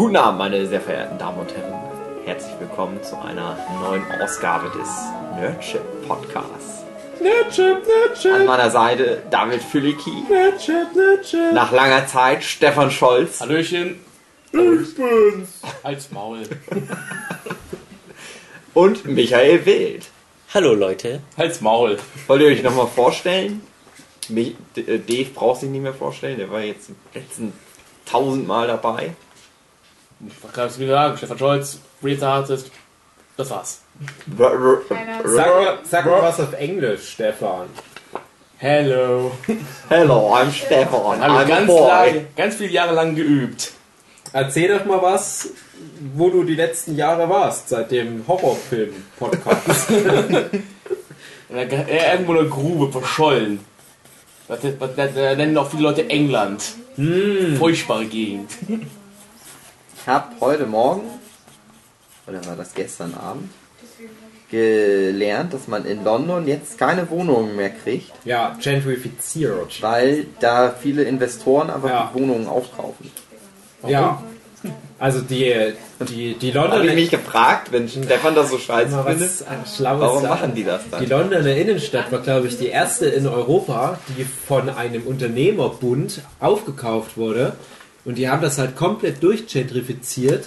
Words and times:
Guten 0.00 0.16
Abend, 0.16 0.38
meine 0.38 0.66
sehr 0.66 0.80
verehrten 0.80 1.18
Damen 1.18 1.40
und 1.40 1.54
Herren. 1.54 1.74
Herzlich 2.24 2.54
willkommen 2.58 3.02
zu 3.02 3.20
einer 3.20 3.58
neuen 3.82 4.02
Ausgabe 4.18 4.70
des 4.70 4.88
Nerdship 5.38 5.82
Podcasts. 6.08 6.84
Nerdship, 7.20 7.76
An 7.76 7.82
Nerdship, 8.08 8.46
meiner 8.46 8.70
Seite 8.70 9.22
David 9.30 9.62
Fülicki. 9.62 10.24
Nerdship, 10.26 10.96
Nerdship. 10.96 11.52
Nach 11.52 11.70
langer 11.70 12.06
Zeit 12.06 12.42
Stefan 12.42 12.90
Scholz. 12.90 13.42
Hallöchen. 13.42 14.00
Ich 14.52 14.94
bin's. 14.94 15.60
Als 15.82 16.10
Maul. 16.10 16.44
Und 18.72 19.04
Michael 19.04 19.66
Wild. 19.66 20.06
Hallo 20.54 20.72
Leute. 20.72 21.20
Als 21.36 21.60
Maul. 21.60 21.98
Wollt 22.26 22.40
ihr 22.40 22.48
euch 22.48 22.62
nochmal 22.62 22.86
vorstellen? 22.86 23.60
Äh, 24.34 24.54
Dave 24.76 25.28
braucht 25.34 25.60
sich 25.60 25.68
nicht 25.68 25.82
mehr 25.82 25.92
vorstellen, 25.92 26.38
der 26.38 26.50
war 26.50 26.62
jetzt 26.62 26.88
die 26.88 27.18
letzten 27.18 27.52
tausendmal 28.06 28.66
dabei. 28.66 29.14
Was 30.42 30.52
kannst 30.52 30.76
du 30.76 30.80
wieder 30.82 30.92
sagen? 30.94 31.16
Stefan 31.16 31.38
Scholz, 31.38 31.78
Retarded. 32.02 32.70
Das 33.36 33.50
war's. 33.50 33.80
Sag 34.38 35.46
mal, 35.46 35.78
sag 35.84 36.04
mal 36.06 36.22
was 36.22 36.40
auf 36.40 36.52
Englisch, 36.54 37.10
Stefan. 37.12 37.66
Hello. 38.58 39.32
Hello, 39.88 40.34
I'm 40.36 40.50
Stefan. 40.52 41.20
Habe 41.20 41.32
I'm 41.32 41.36
a 41.38 41.44
ganz, 41.44 41.66
boy. 41.66 41.88
lang, 41.88 42.26
ganz 42.36 42.56
viele 42.56 42.70
Jahre 42.72 42.94
lang 42.94 43.14
geübt. 43.14 43.72
Erzähl 44.32 44.76
doch 44.76 44.84
mal 44.84 45.00
was, 45.00 45.48
wo 46.14 46.28
du 46.30 46.44
die 46.44 46.54
letzten 46.54 46.96
Jahre 46.96 47.28
warst, 47.28 47.70
seit 47.70 47.90
dem 47.90 48.22
Horrorfilm-Podcast. 48.28 49.90
Und 49.90 51.56
dann 51.56 51.68
kann- 51.68 51.88
er 51.88 52.12
irgendwo 52.12 52.34
in 52.34 52.38
einer 52.40 52.48
Grube 52.48 52.92
verschollen. 52.92 53.60
Das, 54.48 54.60
das, 54.60 54.72
das, 54.78 55.14
das 55.14 55.36
nennen 55.36 55.56
auch 55.56 55.70
viele 55.70 55.84
Leute 55.84 56.08
England. 56.10 56.62
Furchtbare 57.58 58.04
Gegend. 58.04 58.50
Ich 60.00 60.08
habe 60.08 60.26
heute 60.40 60.66
Morgen, 60.66 61.02
oder 62.26 62.44
war 62.46 62.56
das 62.56 62.74
gestern 62.74 63.14
Abend, 63.14 63.50
gelernt, 64.50 65.52
dass 65.54 65.68
man 65.68 65.84
in 65.84 66.02
London 66.02 66.48
jetzt 66.48 66.76
keine 66.78 67.08
Wohnungen 67.10 67.54
mehr 67.54 67.70
kriegt, 67.70 68.10
ja, 68.24 68.56
gentrifiziert. 68.60 69.80
weil 69.80 70.26
da 70.40 70.70
viele 70.80 71.04
Investoren 71.04 71.70
einfach 71.70 71.88
Ja. 71.88 72.10
die 72.12 72.20
Wohnungen 72.20 72.48
aufkaufen. 72.48 73.10
Ja. 73.86 74.22
Also 74.98 75.20
die, 75.20 75.54
die, 76.00 76.34
die 76.34 76.52
Habe 76.54 76.66
ich 76.66 76.72
Londoner... 76.72 76.94
mich 76.94 77.10
gefragt, 77.10 77.72
wenn 77.72 77.88
Stefan 77.88 78.34
das 78.34 78.50
so 78.50 78.58
scheiße 78.58 79.02
findet, 79.06 79.20
was 79.22 79.46
ein 79.46 79.64
schlaues 79.74 80.00
warum 80.00 80.22
machen 80.24 80.54
die 80.54 80.64
das 80.64 80.82
Die 81.00 81.06
dann? 81.06 81.30
Londoner 81.30 81.56
Innenstadt 81.56 82.12
war, 82.12 82.18
glaube 82.18 82.48
ich, 82.48 82.58
die 82.58 82.66
erste 82.66 83.06
in 83.06 83.26
Europa, 83.26 83.98
die 84.18 84.24
von 84.24 84.68
einem 84.68 85.04
Unternehmerbund 85.04 86.20
aufgekauft 86.40 87.16
wurde. 87.16 87.54
Und 88.04 88.16
die 88.16 88.28
haben 88.28 88.42
das 88.42 88.58
halt 88.58 88.76
komplett 88.76 89.22
durchgentrifiziert 89.22 90.46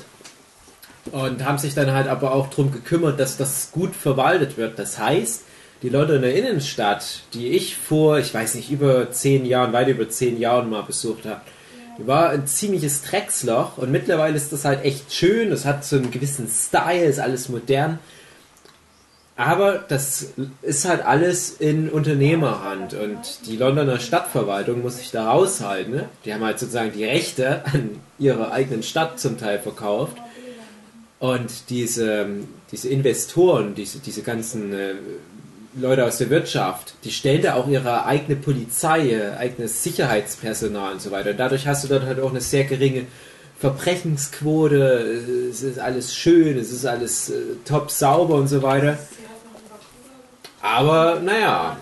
und 1.11 1.43
haben 1.45 1.57
sich 1.57 1.75
dann 1.75 1.91
halt 1.91 2.07
aber 2.07 2.33
auch 2.33 2.49
darum 2.49 2.71
gekümmert, 2.71 3.19
dass 3.19 3.37
das 3.37 3.71
gut 3.71 3.95
verwaltet 3.95 4.57
wird. 4.57 4.79
Das 4.79 4.97
heißt, 4.97 5.43
die 5.81 5.89
Londoner 5.89 6.31
Innenstadt, 6.31 7.23
die 7.33 7.49
ich 7.49 7.75
vor, 7.75 8.17
ich 8.17 8.33
weiß 8.33 8.55
nicht, 8.55 8.71
über 8.71 9.11
zehn 9.11 9.45
Jahren, 9.45 9.73
weit 9.73 9.89
über 9.89 10.09
zehn 10.09 10.39
Jahren 10.39 10.69
mal 10.69 10.83
besucht 10.83 11.25
habe, 11.25 11.41
war 11.97 12.29
ein 12.29 12.47
ziemliches 12.47 13.03
Drecksloch 13.03 13.77
und 13.77 13.91
mittlerweile 13.91 14.35
ist 14.35 14.51
das 14.51 14.65
halt 14.65 14.83
echt 14.83 15.13
schön. 15.13 15.51
Es 15.51 15.65
hat 15.65 15.85
so 15.85 15.97
einen 15.97 16.09
gewissen 16.09 16.47
Style, 16.47 17.05
ist 17.05 17.19
alles 17.19 17.49
modern. 17.49 17.99
Aber 19.35 19.83
das 19.87 20.27
ist 20.61 20.85
halt 20.85 21.03
alles 21.03 21.49
in 21.49 21.89
Unternehmerhand 21.89 22.93
und 22.93 23.47
die 23.47 23.57
Londoner 23.57 23.99
Stadtverwaltung 23.99 24.83
muss 24.83 24.97
sich 24.97 25.09
da 25.09 25.31
raushalten. 25.31 25.93
Ne? 25.93 26.09
Die 26.23 26.33
haben 26.33 26.43
halt 26.43 26.59
sozusagen 26.59 26.91
die 26.91 27.05
Rechte 27.05 27.65
an 27.65 27.99
ihrer 28.19 28.51
eigenen 28.51 28.83
Stadt 28.83 29.19
zum 29.19 29.39
Teil 29.39 29.59
verkauft. 29.59 30.17
Und 31.19 31.69
diese, 31.69 32.27
diese 32.71 32.89
Investoren, 32.89 33.73
diese, 33.73 33.99
diese 33.99 34.21
ganzen 34.21 34.73
äh, 34.73 34.95
Leute 35.75 36.05
aus 36.05 36.19
der 36.19 36.29
Wirtschaft, 36.29 36.93
die 37.03 37.11
stellen 37.11 37.41
da 37.41 37.55
auch 37.55 37.67
ihre 37.67 38.05
eigene 38.05 38.35
Polizei, 38.35 39.35
eigenes 39.35 39.83
Sicherheitspersonal 39.83 40.93
und 40.93 41.01
so 41.01 41.09
weiter. 41.09 41.33
Dadurch 41.33 41.65
hast 41.65 41.85
du 41.85 41.87
dort 41.87 42.05
halt 42.05 42.19
auch 42.19 42.29
eine 42.29 42.41
sehr 42.41 42.65
geringe 42.65 43.07
Verbrechensquote, 43.63 44.75
es 45.49 45.63
ist 45.63 45.79
alles 45.79 46.13
schön, 46.13 46.57
es 46.57 46.69
ist 46.69 46.85
alles 46.85 47.29
äh, 47.29 47.35
top 47.63 47.91
sauber 47.91 48.35
und 48.35 48.49
so 48.49 48.61
weiter. 48.61 48.97
Aber 50.61 51.21
naja, 51.21 51.77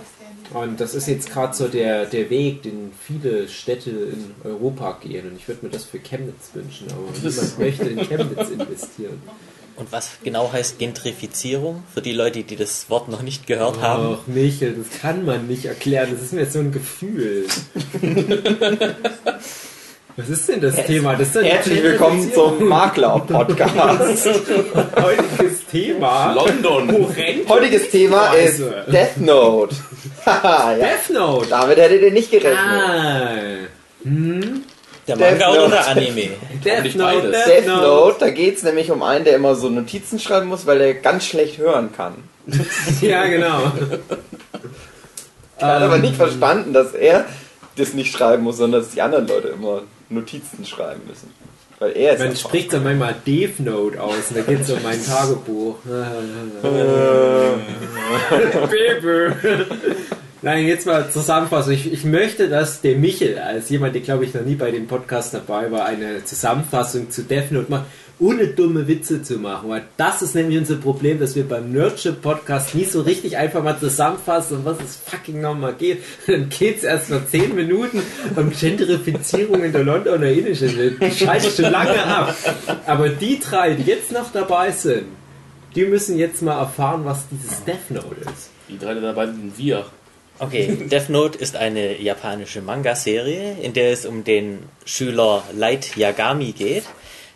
und 0.53 0.80
das 0.80 0.94
ist 0.94 1.08
jetzt 1.08 1.31
gerade 1.31 1.56
so 1.56 1.68
der, 1.68 2.06
der 2.06 2.30
Weg, 2.30 2.62
den 2.62 2.91
viele 3.02 3.47
Städte 3.47 3.90
in 3.90 4.36
Europa 4.44 5.00
gehen. 5.02 5.31
Und 5.31 5.38
ich 5.38 5.47
würde 5.47 5.66
mir 5.66 5.72
das 5.72 5.86
für 5.86 5.97
Chemnitz 5.97 6.52
wünschen, 6.53 6.86
aber 6.91 7.08
niemand 7.20 7.58
möchte 7.58 7.86
in 7.86 8.00
Chemnitz 8.08 8.50
investieren. 8.52 9.20
Und 9.75 9.91
was 9.91 10.12
genau 10.24 10.53
heißt 10.53 10.78
Gentrifizierung? 10.78 11.81
Für 11.91 12.03
die 12.03 12.12
Leute, 12.12 12.44
die 12.44 12.58
das 12.58 12.91
Wort 12.91 13.09
noch 13.09 13.24
nicht 13.24 13.47
gehört 13.47 13.81
haben. 13.81 14.20
Ach, 14.22 14.28
Michel, 14.28 14.75
das 14.75 15.02
kann 15.02 15.25
man 15.25 15.47
nicht 15.47 15.66
erklären. 15.66 16.09
Das 16.12 16.22
ist 16.22 16.34
mir 16.34 16.46
so 16.46 16.59
ein 16.59 16.72
Gefühl. 16.72 17.47
Was 20.18 20.30
ist 20.30 20.50
denn 20.50 20.62
das 20.62 20.76
Thema? 20.86 21.16
Das 21.16 21.34
Herzlich 21.34 21.82
willkommen 21.84 22.32
zum 22.34 22.68
Makler-Podcast. 22.68 24.30
heutiges 25.02 25.66
Thema. 25.72 26.34
London. 26.34 27.08
Heutiges 27.48 27.90
Thema 27.90 28.34
ist. 28.34 28.62
Death 28.88 29.18
Note. 29.18 29.76
Ja. 30.26 30.74
Death 30.76 31.10
Note. 31.12 31.48
Damit 31.50 31.78
hättet 31.78 32.02
ihr 32.02 32.12
nicht 32.12 32.30
gerechnet. 32.32 32.58
Ah. 32.58 33.30
Der 34.04 35.16
Death 35.16 35.20
Manga 35.40 35.50
oder 35.52 35.62
Note. 35.62 35.72
der 35.72 35.88
Anime? 35.88 36.30
Death 36.66 36.96
Note, 36.96 37.22
beides. 37.30 37.46
Death 37.46 37.68
Note, 37.68 38.16
da 38.20 38.30
geht 38.30 38.58
es 38.58 38.64
nämlich 38.64 38.92
um 38.92 39.02
einen, 39.04 39.26
der 39.26 39.36
immer 39.36 39.56
so 39.56 39.70
Notizen 39.70 40.20
schreiben 40.20 40.48
muss, 40.48 40.66
weil 40.66 40.82
er 40.82 40.94
ganz 40.96 41.26
schlecht 41.26 41.58
hören 41.58 41.90
kann. 41.96 42.16
Ja, 43.02 43.26
genau. 43.28 43.72
Er 45.58 45.68
hat 45.68 45.82
aber 45.84 45.96
Ähm. 45.96 46.02
nicht 46.02 46.16
verstanden, 46.16 46.74
dass 46.74 46.94
er 46.94 47.26
das 47.78 47.94
nicht 47.94 48.12
schreiben 48.16 48.44
muss, 48.44 48.58
sondern 48.58 48.82
dass 48.82 48.92
die 48.92 49.02
anderen 49.02 49.28
Leute 49.28 49.50
immer 49.50 49.82
Notizen 50.12 50.66
schreiben 50.66 51.02
müssen. 51.08 51.30
Weil 51.80 51.98
er 51.98 52.18
Man 52.20 52.36
spricht 52.36 52.74
dann 52.74 52.84
manchmal 52.84 53.16
Death 53.26 53.60
Note 53.60 54.00
aus 54.02 54.30
und 54.30 54.38
da 54.38 54.42
geht 54.42 54.62
es 54.62 54.70
um 54.70 54.84
mein 54.84 55.04
Tagebuch. 55.04 55.78
Baby. 58.70 59.34
Nein, 60.44 60.68
jetzt 60.68 60.86
mal 60.86 61.10
Zusammenfassung. 61.10 61.74
Ich, 61.74 61.92
ich 61.92 62.04
möchte, 62.04 62.50
dass 62.50 62.82
der 62.82 62.98
Michel, 62.98 63.40
als 63.40 63.70
jemand, 63.70 63.96
der 63.96 64.02
glaube 64.02 64.26
ich 64.26 64.34
noch 64.34 64.44
nie 64.44 64.56
bei 64.56 64.72
dem 64.72 64.88
Podcast 64.88 65.34
dabei 65.34 65.72
war, 65.72 65.86
eine 65.86 66.24
Zusammenfassung 66.24 67.10
zu 67.10 67.24
Death 67.24 67.52
Note 67.52 67.70
macht, 67.70 67.86
ohne 68.22 68.48
dumme 68.48 68.88
Witze 68.88 69.24
zu 69.24 69.40
machen. 69.40 69.70
Weil 69.70 69.84
das 69.98 70.22
ist 70.22 70.36
nämlich 70.36 70.58
unser 70.58 70.76
Problem, 70.76 71.20
dass 71.20 71.36
wir 71.36 71.44
beim 71.44 71.72
Nerdship 71.72 72.22
Podcast 72.22 72.76
nie 72.76 72.86
so 72.86 73.02
richtig 73.02 73.36
einfach 73.36 73.64
mal 73.64 73.78
zusammenfassen, 73.78 74.58
um 74.58 74.66
was 74.66 74.78
es 74.80 74.96
fucking 74.96 75.42
nochmal 75.42 75.74
geht. 75.74 76.04
Dann 76.28 76.48
geht 76.50 76.78
es 76.78 76.84
erst 76.84 77.09
mal 77.09 77.26
10 77.26 77.56
Minuten 77.56 78.02
um 78.36 78.52
Gentrifizierung 78.52 79.64
in 79.64 79.72
der 79.72 79.84
Londoner 79.84 80.28
Innenstadt. 80.28 80.72
Das 81.00 81.18
schaltet 81.18 81.56
schon 81.56 81.72
lange 81.72 82.04
ab. 82.04 82.36
Aber 82.86 83.09
die 83.09 83.40
drei, 83.40 83.74
die 83.74 83.84
jetzt 83.84 84.12
noch 84.12 84.32
dabei 84.32 84.72
sind, 84.72 85.08
die 85.76 85.86
müssen 85.86 86.18
jetzt 86.18 86.42
mal 86.42 86.59
erfahren, 86.59 87.02
was 87.06 87.26
dieses 87.30 87.64
Death 87.64 87.90
Note 87.90 88.22
ist. 88.22 88.50
Die 88.70 88.78
drei 88.78 88.94
die 88.94 89.02
dabei 89.02 89.26
sind 89.26 89.58
wir. 89.58 89.86
Okay, 90.40 90.76
Death 90.92 91.09
Note 91.09 91.38
ist 91.38 91.56
eine 91.56 92.02
japanische 92.02 92.62
Manga-Serie, 92.62 93.58
in 93.62 93.74
der 93.74 93.92
es 93.92 94.06
um 94.06 94.24
den 94.24 94.59
Schüler 94.86 95.44
Light 95.56 95.96
Yagami 95.96 96.52
geht, 96.52 96.84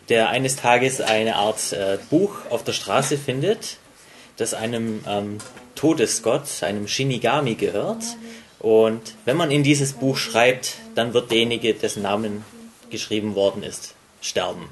der 0.08 0.28
eines 0.28 0.56
Tages 0.56 1.00
eine 1.00 1.36
Art 1.36 1.72
äh, 1.72 1.98
Buch 2.10 2.36
auf 2.50 2.64
der 2.64 2.72
Straße 2.72 3.18
findet, 3.18 3.78
das 4.36 4.54
einem 4.54 5.04
ähm, 5.06 5.38
Todesgott, 5.74 6.62
einem 6.62 6.88
Shinigami 6.88 7.54
gehört. 7.54 8.04
Und 8.58 9.14
wenn 9.24 9.36
man 9.36 9.50
in 9.50 9.62
dieses 9.62 9.92
Buch 9.92 10.16
schreibt, 10.16 10.74
dann 10.94 11.14
wird 11.14 11.30
derjenige, 11.30 11.74
dessen 11.74 12.02
Namen 12.02 12.44
geschrieben 12.90 13.34
worden 13.34 13.62
ist, 13.62 13.94
sterben. 14.20 14.68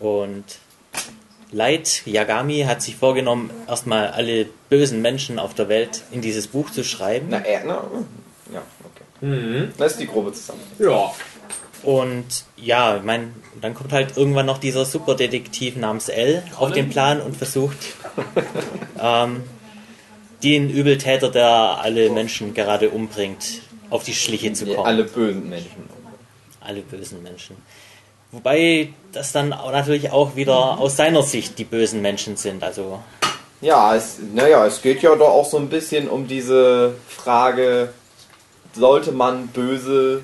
Und 0.00 0.44
Light 1.52 2.02
Yagami 2.06 2.64
hat 2.66 2.82
sich 2.82 2.96
vorgenommen, 2.96 3.50
erstmal 3.68 4.08
alle 4.08 4.46
bösen 4.68 5.02
Menschen 5.02 5.38
auf 5.38 5.54
der 5.54 5.68
Welt 5.68 6.02
in 6.10 6.22
dieses 6.22 6.46
Buch 6.46 6.70
zu 6.70 6.82
schreiben. 6.82 7.26
Na, 7.28 7.38
er, 7.38 7.64
na, 7.64 7.84
ja, 8.52 8.62
okay. 8.84 9.68
Das 9.78 9.92
ist 9.92 10.00
die 10.00 10.06
grobe 10.06 10.32
Zusammenfassung. 10.32 10.86
Ja. 10.86 11.14
Und 11.82 12.44
ja, 12.56 12.96
ich 12.96 13.02
mein, 13.02 13.34
dann 13.60 13.74
kommt 13.74 13.92
halt 13.92 14.16
irgendwann 14.16 14.46
noch 14.46 14.58
dieser 14.58 14.84
Superdetektiv 14.84 15.76
namens 15.76 16.08
L 16.08 16.42
auf 16.56 16.72
den 16.72 16.90
Plan 16.90 17.20
und 17.20 17.36
versucht, 17.36 17.76
ähm, 19.00 19.42
den 20.42 20.70
Übeltäter, 20.70 21.28
der 21.30 21.48
alle 21.82 22.10
Menschen 22.10 22.54
gerade 22.54 22.90
umbringt, 22.90 23.60
auf 23.90 24.04
die 24.04 24.14
Schliche 24.14 24.52
zu 24.52 24.66
kommen. 24.66 24.86
alle 24.86 25.04
bösen 25.04 25.48
Menschen. 25.48 25.88
alle 26.60 26.82
bösen 26.82 27.22
Menschen. 27.22 27.56
Wobei 28.30 28.88
das 29.12 29.32
dann 29.32 29.50
natürlich 29.50 30.10
auch 30.10 30.36
wieder 30.36 30.78
aus 30.78 30.96
seiner 30.96 31.22
Sicht 31.22 31.58
die 31.58 31.64
bösen 31.64 32.00
Menschen 32.00 32.36
sind. 32.36 32.62
Also 32.64 33.00
Ja, 33.60 33.94
es, 33.94 34.18
naja, 34.32 34.66
es 34.66 34.80
geht 34.80 35.02
ja 35.02 35.14
doch 35.16 35.28
auch 35.28 35.44
so 35.44 35.58
ein 35.58 35.68
bisschen 35.68 36.08
um 36.08 36.26
diese 36.26 36.94
Frage, 37.08 37.92
sollte 38.74 39.12
man 39.12 39.48
böse 39.48 40.22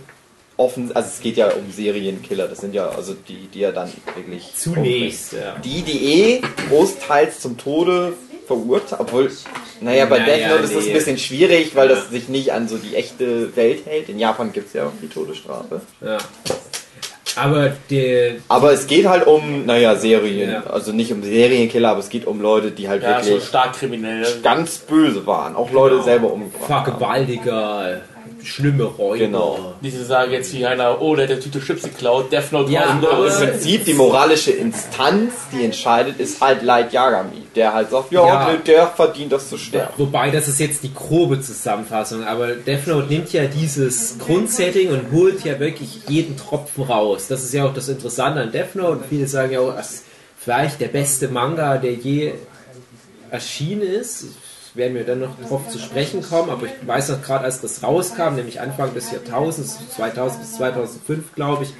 offen, 0.59 0.95
also 0.95 1.09
es 1.09 1.21
geht 1.21 1.37
ja 1.39 1.49
um 1.53 1.71
Serienkiller, 1.73 2.47
das 2.49 2.59
sind 2.59 2.75
ja 2.75 2.89
also 2.91 3.15
die, 3.27 3.49
die 3.53 3.61
ja 3.61 3.73
dann 3.73 3.91
wirklich 4.15 4.53
Zunächst, 4.55 5.33
ja. 5.33 5.57
die, 5.65 5.81
die 5.83 6.05
eh 6.23 6.43
großteils 6.69 7.41
zum 7.41 7.57
Tode 7.57 8.13
verurteilt, 8.47 9.01
obwohl, 9.01 9.31
naja, 9.81 10.05
bei 10.07 10.19
Naja, 10.19 10.37
Death 10.37 10.51
Note 10.51 10.63
ist 10.65 10.75
das 10.77 10.87
ein 10.87 10.93
bisschen 10.93 11.19
schwierig, 11.19 11.75
weil 11.77 11.89
Ja. 11.89 11.95
das 11.95 12.11
sich 12.11 12.29
nicht 12.29 12.53
an 12.53 12.67
so 12.69 12.77
die 12.77 12.97
echte 12.97 13.55
Welt 13.57 13.87
hält. 13.87 14.09
In 14.09 14.19
Japan 14.19 14.53
gibt 14.53 14.69
es 14.69 14.73
ja 14.75 14.87
auch 14.87 14.93
die 15.03 15.09
Todesstrafe. 15.09 15.81
ja. 16.05 16.19
Aber 17.37 17.73
der, 17.91 18.37
Aber 18.49 18.73
es 18.73 18.87
geht 18.89 19.07
halt 19.07 19.27
um, 19.27 19.65
naja, 19.65 19.95
Serien, 19.95 20.51
Ja. 20.51 20.63
also 20.65 20.91
nicht 20.93 21.13
um 21.13 21.23
Serienkiller, 21.23 21.91
aber 21.91 22.01
es 22.01 22.09
geht 22.09 22.27
um 22.27 22.41
Leute, 22.41 22.73
die 22.73 22.89
halt 22.89 23.03
Ja, 23.03 23.23
so 23.23 23.29
wirklich 23.31 23.49
stark 23.49 23.75
kriminell. 23.75 24.27
ganz 24.43 24.79
böse 24.79 25.25
waren, 25.27 25.55
auch 25.55 25.71
Leute 25.71 25.97
Genau. 25.97 26.05
selber 26.05 26.33
umgebracht 26.33 26.69
haben. 26.69 26.85
Vergewaltiger, 26.85 28.01
schlimme 28.53 28.85
Räuber. 28.85 29.19
Genau. 29.19 29.75
Diese 29.81 30.05
sagen 30.05 30.33
jetzt 30.33 30.53
wie 30.55 30.65
einer, 30.67 31.01
oh, 31.01 31.15
der 31.15 31.25
hat 31.25 31.31
der 31.31 31.41
Tüte 31.41 31.61
Chips 31.61 31.83
geklaut, 31.83 32.33
Death 32.33 32.53
Note 32.53 32.71
Ja, 32.73 32.83
1000 32.91 33.07
aber-. 33.13 33.27
Im 33.27 33.51
Prinzip 33.51 33.85
die 33.85 33.95
moralische 33.95 34.51
Instanz, 34.53 35.33
die 35.53 35.65
entscheidet, 35.65 36.19
ist 36.19 36.41
halt 36.41 36.63
Light 36.63 36.93
Yagami, 36.93 37.43
der 37.55 37.75
halt 37.75 37.91
sagt, 37.91 38.11
ja, 38.13 38.27
Ja. 38.27 38.47
der, 38.51 38.57
der 38.59 38.87
verdient 38.89 39.33
das 39.33 39.49
zu 39.49 39.59
sterben. 39.59 39.93
Wobei, 39.97 40.31
das 40.31 40.49
ist 40.49 40.59
jetzt 40.61 40.83
die 40.83 40.93
grobe 40.95 41.41
Zusammenfassung, 41.41 42.25
aber 42.25 42.55
Death 42.55 42.87
Note 42.87 43.07
nimmt 43.09 43.33
ja 43.33 43.45
dieses 43.47 44.19
Grundsetting 44.19 44.91
und 44.91 45.13
holt 45.13 45.45
ja 45.45 45.59
wirklich 45.61 46.01
jeden 46.09 46.37
Tropfen 46.37 46.85
raus. 46.85 47.27
Das 47.29 47.43
ist 47.45 47.53
ja 47.55 47.65
auch 47.67 47.75
das 47.75 47.89
Interessante 47.89 48.41
an 48.41 48.53
Death 48.53 48.75
Note. 48.75 48.93
Und 48.99 49.05
viele 49.09 49.27
sagen 49.27 49.53
ja 49.53 49.61
auch, 49.61 49.75
das 49.75 49.91
ist 49.93 50.05
vielleicht 50.39 50.81
der 50.81 50.89
beste 50.89 51.29
Manga, 51.29 51.77
der 51.79 51.93
je 51.93 52.33
erschienen 53.31 53.83
ist. 53.83 54.27
Werden 54.79 54.95
wir 54.95 55.03
dann 55.03 55.19
noch 55.19 55.35
drauf 55.41 55.69
zu 55.69 55.81
sprechen 55.81 56.23
kommen, 56.23 56.51
aber 56.51 56.67
ich 56.67 56.87
weiß 56.87 57.09
noch 57.09 57.21
gerade, 57.21 57.45
als 57.45 57.61
das 57.61 57.83
rauskam, 57.83 58.37
nämlich 58.37 58.61
Anfang 58.61 58.95
des 58.95 59.11
Jahrtausends, 59.11 59.77
2000 59.97 60.41
bis 60.41 60.53
2005, 60.53 61.35
glaube 61.35 61.65
ich, 61.65 61.75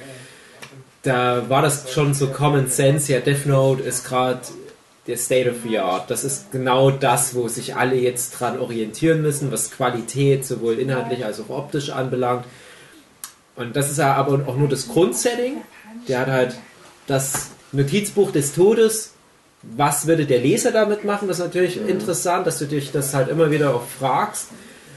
da 1.03 1.49
war 1.49 1.61
das 1.61 1.93
schon 1.93 2.13
so 2.13 2.27
Common 2.27 2.67
Sense. 2.67 3.09
Ja, 3.09 3.21
Death 3.21 3.45
Note 3.45 3.81
ist 3.81 4.03
gerade 4.03 4.41
der 5.07 5.15
State 5.15 5.49
of 5.49 5.55
the 5.65 5.79
Art. 5.79 6.11
Das 6.11 6.25
ist 6.25 6.51
genau 6.51 6.91
das, 6.91 7.35
wo 7.35 7.47
sich 7.47 7.77
alle 7.77 7.95
jetzt 7.95 8.31
dran 8.31 8.59
orientieren 8.59 9.21
müssen, 9.21 9.49
was 9.49 9.71
Qualität 9.71 10.45
sowohl 10.45 10.77
inhaltlich 10.77 11.23
als 11.23 11.39
auch 11.39 11.49
optisch 11.49 11.91
anbelangt. 11.91 12.43
Und 13.55 13.77
das 13.77 13.89
ist 13.89 13.99
ja 13.99 14.13
aber 14.15 14.45
auch 14.45 14.57
nur 14.57 14.67
das 14.67 14.89
Grundsetting. 14.89 15.61
Der 16.09 16.19
hat 16.19 16.27
halt 16.27 16.55
das 17.07 17.51
Notizbuch 17.71 18.31
des 18.31 18.53
Todes. 18.53 19.13
Was 19.61 20.07
würde 20.07 20.25
der 20.25 20.39
Leser 20.39 20.71
damit 20.71 21.03
machen? 21.03 21.27
Das 21.27 21.39
ist 21.39 21.45
natürlich 21.45 21.77
interessant, 21.77 22.47
dass 22.47 22.59
du 22.59 22.65
dich 22.65 22.91
das 22.91 23.13
halt 23.13 23.29
immer 23.29 23.51
wieder 23.51 23.75
auch 23.75 23.83
fragst. 23.85 24.47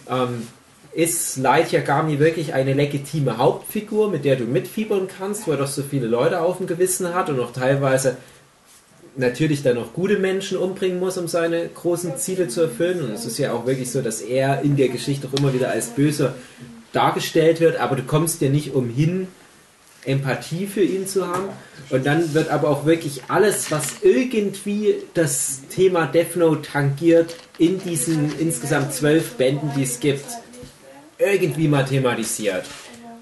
Ähm, 0.08 0.46
ist 0.94 1.38
Light 1.38 1.72
Yagami 1.72 2.18
wirklich 2.18 2.52
eine 2.52 2.74
legitime 2.74 3.38
Hauptfigur, 3.38 4.10
mit 4.10 4.24
der 4.24 4.36
du 4.36 4.44
mitfiebern 4.44 5.08
kannst, 5.08 5.48
weil 5.48 5.54
er 5.54 5.60
doch 5.60 5.66
so 5.66 5.82
viele 5.82 6.06
Leute 6.06 6.40
auf 6.40 6.58
dem 6.58 6.66
Gewissen 6.66 7.14
hat 7.14 7.30
und 7.30 7.40
auch 7.40 7.52
teilweise 7.52 8.18
natürlich 9.16 9.62
dann 9.62 9.78
auch 9.78 9.92
gute 9.92 10.18
Menschen 10.18 10.58
umbringen 10.58 10.98
muss, 10.98 11.18
um 11.18 11.28
seine 11.28 11.68
großen 11.68 12.16
Ziele 12.18 12.48
zu 12.48 12.62
erfüllen. 12.62 13.02
Und 13.02 13.10
es 13.10 13.24
ist 13.24 13.38
ja 13.38 13.52
auch 13.52 13.66
wirklich 13.66 13.90
so, 13.90 14.02
dass 14.02 14.20
er 14.20 14.62
in 14.62 14.76
der 14.76 14.88
Geschichte 14.88 15.28
auch 15.28 15.38
immer 15.38 15.52
wieder 15.52 15.70
als 15.70 15.88
böse 15.88 16.34
dargestellt 16.92 17.60
wird, 17.60 17.78
aber 17.78 17.96
du 17.96 18.02
kommst 18.02 18.42
ja 18.42 18.50
nicht 18.50 18.74
umhin, 18.74 19.28
Empathie 20.04 20.66
für 20.66 20.82
ihn 20.82 21.06
zu 21.06 21.26
haben. 21.26 21.48
Und 21.90 22.06
dann 22.06 22.34
wird 22.34 22.50
aber 22.50 22.68
auch 22.68 22.86
wirklich 22.86 23.22
alles, 23.28 23.70
was 23.70 24.02
irgendwie 24.02 24.94
das 25.14 25.60
Thema 25.68 26.06
Death 26.06 26.36
Note 26.36 26.62
tangiert, 26.62 27.36
in 27.58 27.82
diesen 27.82 28.38
insgesamt 28.38 28.94
zwölf 28.94 29.34
Bänden, 29.34 29.70
die 29.76 29.82
es 29.82 30.00
gibt, 30.00 30.24
irgendwie 31.18 31.68
mal 31.68 31.84
thematisiert. 31.84 32.64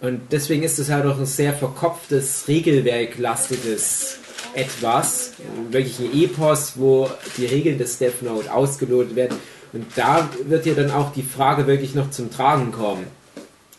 Und 0.00 0.32
deswegen 0.32 0.62
ist 0.62 0.78
es 0.78 0.88
halt 0.90 1.04
auch 1.04 1.18
ein 1.18 1.26
sehr 1.26 1.52
verkopftes, 1.52 2.44
regelwerklastiges 2.48 4.18
etwas, 4.54 5.34
wirklich 5.70 5.98
ein 5.98 6.12
Epos, 6.14 6.72
wo 6.76 7.10
die 7.36 7.46
Regeln 7.46 7.78
des 7.78 7.98
Death 7.98 8.22
Note 8.22 8.52
ausgelotet 8.52 9.14
werden. 9.14 9.36
Und 9.72 9.86
da 9.96 10.28
wird 10.46 10.66
ja 10.66 10.74
dann 10.74 10.90
auch 10.90 11.12
die 11.12 11.22
Frage 11.22 11.66
wirklich 11.66 11.94
noch 11.94 12.10
zum 12.10 12.30
Tragen 12.30 12.72
kommen. 12.72 13.06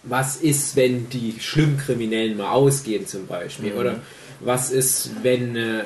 Was 0.03 0.37
ist, 0.37 0.75
wenn 0.75 1.09
die 1.09 1.35
Schlimmkriminellen 1.39 2.37
mal 2.37 2.51
ausgehen 2.51 3.05
zum 3.05 3.27
Beispiel? 3.27 3.73
Oder 3.73 3.99
was 4.39 4.71
ist, 4.71 5.11
wenn 5.21 5.55
äh, 5.55 5.83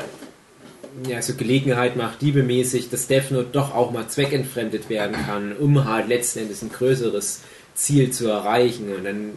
ja, 1.07 1.21
so 1.21 1.33
Gelegenheit 1.35 1.95
macht, 1.95 2.21
diebemäßig, 2.21 2.89
dass 2.89 3.07
Death 3.07 3.31
Note 3.31 3.49
doch 3.51 3.73
auch 3.75 3.91
mal 3.91 4.07
zweckentfremdet 4.07 4.89
werden 4.89 5.15
kann, 5.15 5.55
um 5.57 5.85
halt 5.85 6.07
letzten 6.07 6.39
Endes 6.39 6.61
ein 6.61 6.71
größeres 6.71 7.41
Ziel 7.73 8.11
zu 8.11 8.27
erreichen. 8.27 8.93
Und 8.95 9.03
dann 9.03 9.31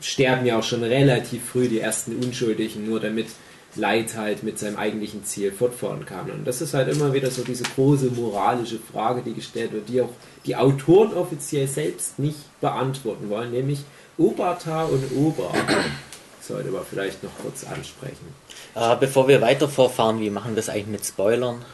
sterben 0.00 0.46
ja 0.46 0.58
auch 0.58 0.62
schon 0.62 0.82
relativ 0.82 1.44
früh 1.44 1.68
die 1.68 1.80
ersten 1.80 2.16
Unschuldigen, 2.16 2.88
nur 2.88 3.00
damit 3.00 3.26
Light 3.74 4.16
halt 4.16 4.42
mit 4.42 4.58
seinem 4.58 4.76
eigentlichen 4.76 5.24
Ziel 5.24 5.50
fortfahren 5.50 6.04
kann. 6.04 6.30
Und 6.30 6.46
das 6.46 6.60
ist 6.60 6.74
halt 6.74 6.94
immer 6.94 7.12
wieder 7.14 7.30
so 7.30 7.42
diese 7.42 7.64
große 7.64 8.10
moralische 8.10 8.78
Frage, 8.78 9.22
die 9.22 9.34
gestellt 9.34 9.72
wird, 9.72 9.88
die 9.88 10.00
auch 10.00 10.12
die 10.44 10.56
Autoren 10.56 11.14
offiziell 11.14 11.66
selbst 11.66 12.18
nicht 12.18 12.38
beantworten 12.60 13.30
wollen, 13.30 13.50
nämlich 13.50 13.80
Obata 14.22 14.84
und 14.84 15.04
Ober. 15.16 15.50
Sollte 16.40 16.70
man 16.70 16.82
vielleicht 16.88 17.22
noch 17.22 17.30
kurz 17.40 17.64
ansprechen. 17.64 18.34
Äh, 18.74 18.96
bevor 18.98 19.28
wir 19.28 19.40
weiter 19.40 19.68
vorfahren, 19.68 20.20
wie 20.20 20.30
machen 20.30 20.52
wir 20.52 20.56
das 20.56 20.68
eigentlich 20.68 20.86
mit 20.86 21.06
Spoilern? 21.06 21.64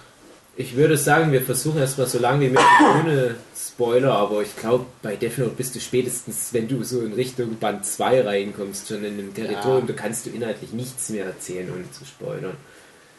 Ich 0.61 0.75
würde 0.75 0.97
sagen, 0.97 1.31
wir 1.31 1.41
versuchen 1.41 1.79
erstmal 1.79 2.09
so 2.09 2.19
lange 2.19 2.41
wie 2.41 2.49
möglich 2.49 2.67
ohne 3.01 3.37
Spoiler, 3.57 4.13
aber 4.13 4.43
ich 4.43 4.57
glaube, 4.57 4.87
bei 5.03 5.15
Death 5.15 5.39
Note 5.39 5.53
bist 5.57 5.77
du 5.77 5.81
spätestens, 5.81 6.49
wenn 6.53 6.67
du 6.67 6.83
so 6.83 7.01
in 7.01 7.13
Richtung 7.13 7.55
Band 7.59 7.87
2 7.87 8.23
reinkommst, 8.23 8.89
schon 8.89 9.05
in 9.05 9.15
einem 9.15 9.33
Territorium, 9.33 9.87
da 9.87 9.93
kannst 9.93 10.27
du 10.27 10.31
inhaltlich 10.31 10.73
nichts 10.73 11.11
mehr 11.11 11.27
erzählen, 11.27 11.71
ohne 11.73 11.89
zu 11.93 12.05
spoilern. 12.05 12.57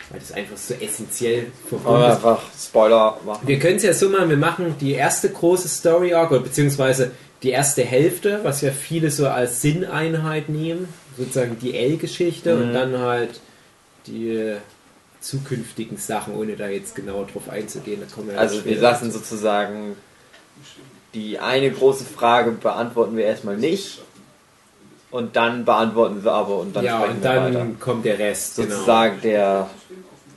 Weil 0.09 0.19
das 0.19 0.33
einfach 0.33 0.57
so 0.57 0.73
essentiell 0.73 1.47
verbunden 1.67 2.01
ist. 2.01 2.15
einfach 2.15 2.41
Spoiler 2.61 3.17
machen. 3.25 3.47
Wir 3.47 3.59
können 3.59 3.77
es 3.77 3.83
ja 3.83 3.93
so 3.93 4.09
machen, 4.09 4.29
wir 4.29 4.37
machen 4.37 4.75
die 4.81 4.91
erste 4.91 5.29
große 5.29 5.69
Story 5.69 6.13
Arc, 6.13 6.31
oder 6.31 6.41
beziehungsweise 6.41 7.11
die 7.43 7.51
erste 7.51 7.83
Hälfte, 7.83 8.41
was 8.43 8.61
ja 8.61 8.71
viele 8.71 9.11
so 9.11 9.27
als 9.27 9.61
Sinneinheit 9.61 10.49
nehmen, 10.49 10.89
sozusagen 11.17 11.57
die 11.59 11.77
L-Geschichte 11.77 12.55
und 12.55 12.73
dann 12.73 12.97
halt 12.99 13.39
die 14.07 14.29
äh, 14.29 14.57
zukünftigen 15.21 15.97
Sachen, 15.97 16.35
ohne 16.35 16.55
da 16.55 16.67
jetzt 16.67 16.95
genauer 16.95 17.27
drauf 17.27 17.49
einzugehen. 17.49 18.01
Da 18.01 18.13
kommen 18.13 18.27
wir 18.27 18.35
ja 18.35 18.39
Also 18.39 18.63
wir 18.65 18.77
lassen 18.77 19.11
sozusagen 19.11 19.95
die 21.13 21.39
eine 21.39 21.71
große 21.71 22.05
Frage 22.05 22.51
beantworten 22.51 23.17
wir 23.17 23.25
erstmal 23.25 23.57
nicht 23.57 23.99
und 25.11 25.35
dann 25.35 25.65
beantworten 25.65 26.23
wir 26.23 26.33
aber 26.33 26.57
und 26.59 26.75
dann 26.75 26.85
ja, 26.85 26.99
sprechen 26.99 27.15
und 27.17 27.23
wir 27.23 27.33
dann 27.33 27.53
weiter. 27.53 27.65
kommt 27.79 28.05
der 28.05 28.19
Rest. 28.19 28.55
Sozusagen 28.55 29.19
der, 29.21 29.69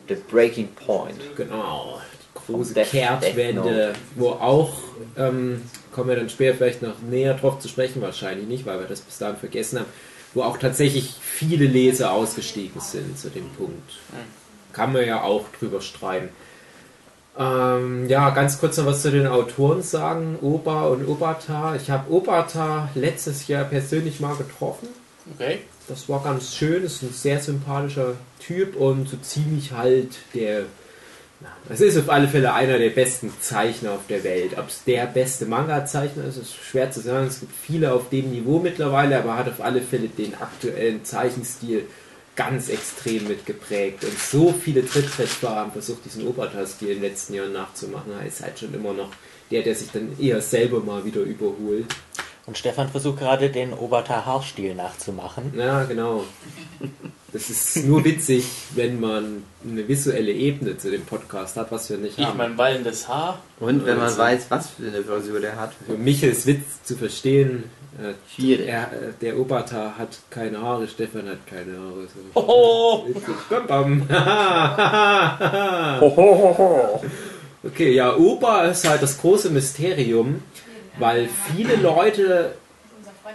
der 0.09 0.15
Breaking 0.17 0.69
Point. 0.69 1.21
Genau. 1.37 1.55
genau. 1.57 2.01
Die 2.25 2.53
große 2.53 2.75
Death- 2.75 2.91
Kehrtwende, 2.91 3.63
Death 3.89 3.97
wo 4.17 4.31
auch, 4.31 4.73
ähm, 5.17 5.63
kommen 5.93 6.09
wir 6.09 6.17
dann 6.17 6.31
später 6.31 6.57
vielleicht 6.57 6.83
noch 6.83 7.01
näher 7.01 7.35
drauf 7.35 7.59
zu 7.59 7.69
sprechen, 7.69 8.03
wahrscheinlich 8.03 8.49
nicht, 8.49 8.67
weil 8.67 8.81
wir 8.81 8.87
das 8.87 9.01
bis 9.01 9.19
dahin 9.19 9.37
vergessen 9.37 9.81
haben, 9.81 9.89
wo 10.35 10.43
auch 10.43 10.57
tatsächlich 10.57 11.15
viele 11.21 11.67
Leser 11.67 12.13
ausgestiegen 12.13 12.81
sind 12.81 13.19
zu 13.19 13.31
dem 13.31 13.49
Punkt. 13.51 13.93
Kann 14.73 14.93
man 14.93 15.07
ja 15.07 15.23
auch 15.23 15.45
drüber 15.59 15.81
streiten. 15.81 16.31
Ähm, 17.39 18.09
ja, 18.09 18.31
ganz 18.31 18.59
kurz 18.59 18.77
noch 18.77 18.87
was 18.87 19.03
zu 19.03 19.11
den 19.11 19.27
Autoren 19.27 19.83
sagen, 19.83 20.39
Oba 20.43 20.87
und 20.89 21.07
Obata. 21.07 21.77
Ich 21.77 21.91
habe 21.91 22.13
Obata 22.13 22.91
letztes 22.95 23.49
Jahr 23.49 23.65
persönlich 23.65 24.21
mal 24.21 24.37
getroffen. 24.37 24.89
Okay. 25.35 25.61
Das 25.89 26.09
war 26.09 26.23
ganz 26.23 26.55
schön, 26.55 26.85
ist 26.85 27.03
ein 27.03 27.13
sehr 27.13 27.41
sympathischer 27.41 28.15
Typ 28.39 28.77
und 28.77 29.09
so 29.09 29.17
ziemlich 29.19 29.73
halt 29.73 30.11
der. 30.35 30.65
Es 31.69 31.81
ist 31.81 31.99
auf 31.99 32.11
alle 32.11 32.29
Fälle 32.29 32.53
einer 32.53 32.79
der 32.79 32.91
besten 32.91 33.33
Zeichner 33.41 33.93
auf 33.93 34.07
der 34.09 34.25
Welt. 34.25 34.59
Ob 34.59 34.69
es 34.69 34.85
der 34.85 35.07
beste 35.07 35.47
Manga-Zeichner 35.47 36.25
ist, 36.25 36.37
ist 36.37 36.55
schwer 36.55 36.91
zu 36.91 37.01
sagen. 37.01 37.27
Es 37.27 37.41
gibt 37.41 37.53
viele 37.55 37.93
auf 37.93 38.09
dem 38.11 38.31
Niveau 38.31 38.59
mittlerweile, 38.59 39.19
aber 39.19 39.37
hat 39.37 39.49
auf 39.49 39.61
alle 39.61 39.81
Fälle 39.81 40.09
den 40.09 40.35
aktuellen 40.35 41.05
Zeichenstil 41.05 41.87
ganz 42.37 42.69
extrem 42.69 43.29
mitgeprägt. 43.29 44.05
Und 44.05 44.19
so 44.19 44.53
viele 44.53 44.87
Trittbrettfahrer 44.87 45.57
haben 45.57 45.73
versucht, 45.73 46.05
diesen 46.05 46.27
Obata-Stil 46.27 46.89
in 46.89 46.95
den 47.01 47.11
letzten 47.11 47.35
Jahren 47.35 47.53
nachzumachen. 47.53 48.13
Er 48.19 48.27
ist 48.27 48.43
halt 48.43 48.59
schon 48.59 48.75
immer 48.75 48.93
noch 48.93 49.11
der, 49.51 49.63
der 49.63 49.75
sich 49.75 49.91
dann 49.91 50.19
eher 50.19 50.41
selber 50.41 50.81
mal 50.81 51.05
wieder 51.05 51.21
überholt. 51.21 51.87
Und 52.47 52.59
Stefan 52.59 52.89
versucht 52.89 53.21
gerade 53.21 53.51
den 53.51 53.73
Obata-Haarstil 53.73 54.75
nachzumachen. 54.75 55.53
Ja, 55.57 55.85
genau. 55.85 56.25
Das 57.33 57.49
ist 57.49 57.87
nur 57.87 58.05
witzig, 58.05 58.45
wenn 58.75 59.01
man 59.01 59.43
eine 59.67 59.89
visuelle 59.89 60.33
Ebene 60.33 60.77
zu 60.77 60.91
dem 60.91 61.03
Podcast 61.07 61.57
hat, 61.57 61.73
was 61.73 61.89
wir 61.89 61.97
nicht 61.97 62.19
Ich 62.19 62.27
haben. 62.27 62.37
mein 62.37 62.59
wallendes 62.59 63.09
Haar. 63.09 63.39
Und 63.59 63.87
wenn 63.87 63.97
man 63.97 64.05
Also- 64.07 64.19
weiß, 64.19 64.47
was 64.51 64.69
für 64.71 64.87
eine 64.87 65.03
Frisur 65.03 65.41
der 65.41 65.57
hat. 65.59 65.73
Für 65.87 65.95
Michels 65.97 66.47
Witz 66.47 66.83
zu 66.85 66.95
verstehen, 66.97 67.65
äh, 67.99 68.13
Schwierig. 68.35 68.67
er, 68.69 68.83
äh, 68.83 68.87
der 69.23 69.39
Obata 69.39 69.95
hat 69.97 70.09
keine 70.29 70.61
Haare, 70.61 70.87
Stefan 70.89 71.27
hat 71.29 71.47
keine 71.47 71.73
Haare. 71.79 72.07
So. 72.35 72.41
Hoho! 72.43 73.07
Bam, 73.67 73.67
bam. 73.67 74.09
Okay, 77.65 77.93
ja, 77.95 78.17
Opa 78.17 78.65
ist 78.67 78.89
halt 78.89 79.03
das 79.03 79.19
große 79.21 79.49
Mysterium, 79.51 80.43
weil 80.99 81.29
viele 81.55 81.77
Leute 81.77 82.55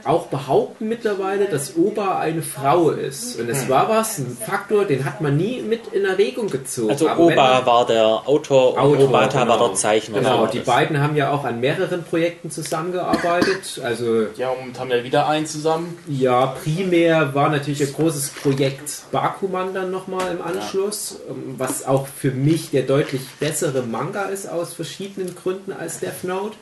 auch 0.04 0.28
behaupten 0.28 0.88
mittlerweile, 0.88 1.46
dass 1.46 1.76
Oba 1.76 2.20
eine 2.20 2.42
Frau 2.42 2.90
ist. 2.90 3.40
Und 3.40 3.50
es 3.50 3.68
war 3.70 3.90
was, 3.90 4.18
ein 4.18 4.38
Faktor, 4.40 4.86
den 4.86 5.06
hat 5.06 5.22
man 5.22 5.38
nie 5.38 5.62
mit 5.62 5.88
in 5.94 6.06
Erwägung 6.06 6.48
gezogen. 6.48 6.90
Also 6.92 7.10
Aber 7.10 7.20
Oba 7.26 7.66
war 7.66 7.86
der 7.86 8.06
Autor 8.26 8.74
und 8.74 8.80
Autor, 8.80 9.10
Obata 9.10 9.44
genau. 9.44 9.60
war 9.60 9.68
der 9.68 9.76
Zeichner. 9.76 10.20
Genau, 10.20 10.48
die 10.48 10.60
beiden 10.60 11.02
haben 11.02 11.16
ja 11.16 11.32
auch 11.32 11.44
an 11.44 11.60
mehreren 11.60 12.04
Projekten 12.04 12.52
zusammengearbeitet. 12.52 13.82
Also 13.84 14.28
Ja, 14.36 14.50
und 14.50 14.80
haben 14.80 14.90
ja 14.90 15.04
wieder 15.04 15.28
einen 15.28 15.46
zusammen. 15.46 15.98
ja, 16.08 16.48
primär 16.64 17.34
war 17.36 17.50
natürlich 17.50 17.82
ein 17.82 17.94
großes 17.94 18.30
Projekt 18.42 19.02
Bakuman 19.12 19.74
dann 19.74 19.92
nochmal 19.92 20.32
im 20.32 20.42
Anschluss, 20.42 21.18
ähm, 21.30 21.56
was 21.58 21.86
auch 21.86 22.08
für 22.08 22.32
mich 22.32 22.72
der 22.72 22.84
deutlich 22.84 23.22
bessere 23.40 23.84
Manga 23.84 24.24
ist 24.24 24.50
aus 24.50 24.74
verschiedenen 24.74 25.36
Gründen 25.36 25.72
als 25.72 26.00
Death 26.00 26.24
Note. 26.24 26.56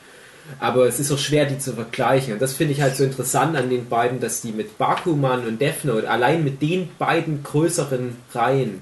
Aber 0.58 0.86
es 0.86 1.00
ist 1.00 1.12
auch 1.12 1.18
schwer, 1.18 1.46
die 1.46 1.58
zu 1.58 1.74
vergleichen. 1.74 2.32
Und 2.32 2.42
das 2.42 2.54
finde 2.54 2.72
ich 2.72 2.80
halt 2.80 2.96
so 2.96 3.04
interessant 3.04 3.56
an 3.56 3.68
den 3.68 3.88
beiden, 3.88 4.20
dass 4.20 4.40
die 4.40 4.52
mit 4.52 4.78
Bakuman 4.78 5.46
und 5.46 5.60
Death 5.60 5.84
Note, 5.84 6.08
allein 6.08 6.44
mit 6.44 6.62
den 6.62 6.88
beiden 6.98 7.42
größeren 7.42 8.16
Reihen, 8.32 8.80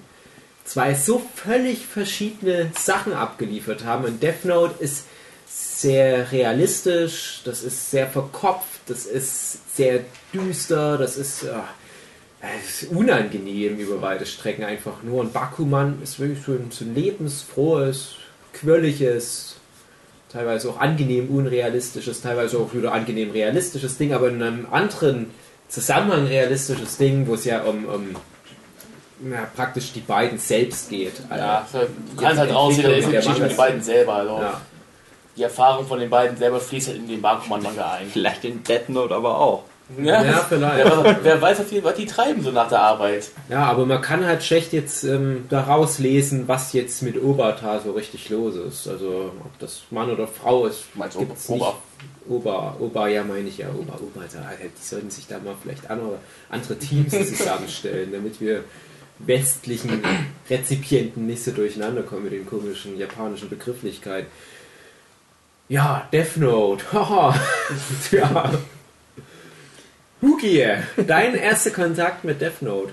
zwei 0.64 0.94
so 0.94 1.23
völlig 1.35 1.87
verschiedene 1.87 2.71
Sachen 2.78 3.12
abgeliefert 3.12 3.85
haben. 3.85 4.04
Und 4.04 4.23
Death 4.23 4.44
Note 4.44 4.83
ist 4.83 5.06
sehr 5.47 6.30
realistisch, 6.33 7.42
das 7.44 7.62
ist 7.62 7.90
sehr 7.90 8.06
verkopft, 8.06 8.80
das 8.87 9.06
ist 9.06 9.76
sehr 9.76 10.00
düster, 10.33 10.99
das 10.99 11.16
ist, 11.16 11.47
es 12.40 12.83
ist 12.83 12.90
unangenehm 12.90 13.78
über 13.78 14.00
weite 14.00 14.26
Strecken 14.26 14.64
einfach 14.64 15.02
nur. 15.02 15.21
Und 15.21 15.33
Bakuman 15.33 16.00
ist 16.02 16.18
wirklich 16.18 16.42
so 16.44 16.52
ein, 16.52 16.71
so 16.71 16.85
ein 16.85 16.94
lebensfrohes, 16.94 18.16
quirliges, 18.52 19.53
teilweise 20.34 20.68
auch 20.68 20.80
angenehm 20.80 21.28
unrealistisches, 21.30 22.20
teilweise 22.20 22.58
auch 22.58 22.74
wieder 22.74 22.92
angenehm 22.92 23.30
realistisches 23.30 23.96
Ding, 23.96 24.12
aber 24.12 24.28
in 24.28 24.42
einem 24.42 24.66
anderen 24.70 25.30
Zusammenhang 25.68 26.26
realistisches 26.26 26.96
Ding, 26.98 27.26
wo 27.28 27.34
es 27.34 27.44
ja 27.44 27.62
um, 27.62 27.84
um 27.86 28.16
ja, 29.30 29.48
praktisch 29.54 29.92
die 29.92 30.00
beiden 30.00 30.38
selbst 30.38 30.90
geht. 30.90 31.14
Ja, 31.30 31.66
du 31.72 32.20
kannst 32.20 32.40
halt 32.40 32.52
aussehen, 32.52 32.82
da 32.82 32.90
ist 32.90 33.04
eine 33.06 33.16
Geschichte 33.16 33.40
mit 33.42 33.50
den 33.52 33.56
beiden 33.56 33.82
selber. 33.82 34.14
Also 34.14 34.38
Ja. 34.40 34.60
Die 35.36 35.42
Erfahrung 35.42 35.86
von 35.86 35.98
den 35.98 36.10
beiden 36.10 36.36
selber 36.36 36.60
fließt 36.60 36.88
halt 36.88 36.98
in 36.98 37.08
den 37.08 37.20
Bakuman-Manga 37.20 37.94
ein. 37.94 38.08
Vielleicht 38.08 38.44
in 38.44 38.62
Death 38.62 38.88
Note 38.88 39.14
aber 39.14 39.40
auch. 39.40 39.64
Ja, 40.02 40.22
vielleicht. 40.48 40.84
Wer, 40.84 41.18
wer 41.22 41.42
weiß, 41.42 41.58
was 41.58 41.68
die, 41.68 41.84
was 41.84 41.94
die 41.94 42.06
treiben 42.06 42.42
so 42.42 42.50
nach 42.50 42.68
der 42.68 42.80
Arbeit. 42.80 43.28
Ja, 43.50 43.64
aber 43.66 43.84
man 43.84 44.00
kann 44.00 44.24
halt 44.24 44.42
schlecht 44.42 44.72
jetzt 44.72 45.04
ähm, 45.04 45.44
daraus 45.50 45.98
lesen, 45.98 46.48
was 46.48 46.72
jetzt 46.72 47.02
mit 47.02 47.22
Obata 47.22 47.80
so 47.80 47.92
richtig 47.92 48.30
los 48.30 48.56
ist. 48.56 48.88
Also 48.88 49.32
ob 49.44 49.58
das 49.58 49.82
Mann 49.90 50.10
oder 50.10 50.26
Frau 50.26 50.66
ist, 50.66 50.84
Du 50.94 50.98
meinst 50.98 51.18
gibt's 51.18 51.48
Ober- 51.50 51.66
nicht. 51.66 51.76
Ober, 52.26 52.76
Ober, 52.80 53.08
ja 53.08 53.22
meine 53.24 53.46
ich 53.48 53.58
ja, 53.58 53.68
Ober, 53.68 53.98
Obata. 54.00 54.38
Die 54.62 54.82
sollten 54.82 55.10
sich 55.10 55.26
da 55.26 55.38
mal 55.38 55.54
vielleicht 55.62 55.90
andere, 55.90 56.18
andere 56.48 56.78
Teams 56.78 57.10
zusammenstellen, 57.36 58.10
damit 58.10 58.40
wir 58.40 58.64
westlichen 59.18 60.02
Rezipienten 60.48 61.26
nicht 61.26 61.44
so 61.44 61.50
durcheinander 61.50 62.02
kommen 62.02 62.24
mit 62.24 62.32
den 62.32 62.46
komischen 62.46 62.98
japanischen 62.98 63.50
Begrifflichkeiten. 63.50 64.28
Ja, 65.68 66.08
Death 66.12 66.36
Note. 66.38 66.84
Haha. 66.92 67.34
ja. 68.10 68.50
Hugi, 70.24 70.64
dein 71.06 71.34
erster 71.34 71.70
Kontakt 71.70 72.24
mit 72.24 72.40
Death 72.40 72.62
Note. 72.62 72.92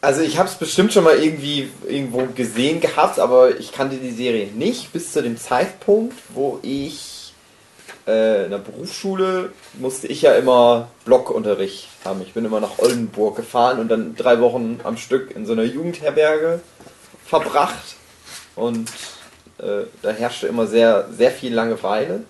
Also 0.00 0.22
ich 0.22 0.38
habe 0.38 0.48
es 0.48 0.54
bestimmt 0.54 0.92
schon 0.92 1.04
mal 1.04 1.22
irgendwie 1.22 1.70
irgendwo 1.86 2.26
gesehen 2.34 2.80
gehabt, 2.80 3.18
aber 3.18 3.58
ich 3.58 3.70
kannte 3.70 3.96
die 3.96 4.10
Serie 4.10 4.46
nicht 4.46 4.92
bis 4.92 5.12
zu 5.12 5.22
dem 5.22 5.36
Zeitpunkt, 5.36 6.16
wo 6.30 6.58
ich 6.62 7.34
äh, 8.06 8.46
in 8.46 8.50
der 8.50 8.58
Berufsschule 8.58 9.52
musste 9.74 10.06
ich 10.06 10.22
ja 10.22 10.32
immer 10.34 10.88
Blockunterricht 11.04 11.88
haben. 12.04 12.22
Ich 12.22 12.32
bin 12.32 12.44
immer 12.44 12.60
nach 12.60 12.78
Oldenburg 12.78 13.36
gefahren 13.36 13.78
und 13.78 13.88
dann 13.88 14.16
drei 14.16 14.40
Wochen 14.40 14.80
am 14.84 14.96
Stück 14.96 15.36
in 15.36 15.44
so 15.44 15.52
einer 15.52 15.64
Jugendherberge 15.64 16.60
verbracht 17.26 17.96
und 18.56 18.88
äh, 19.58 19.84
da 20.00 20.10
herrschte 20.10 20.46
immer 20.46 20.66
sehr 20.66 21.08
sehr 21.12 21.30
viel 21.30 21.54
Langeweile. 21.54 22.24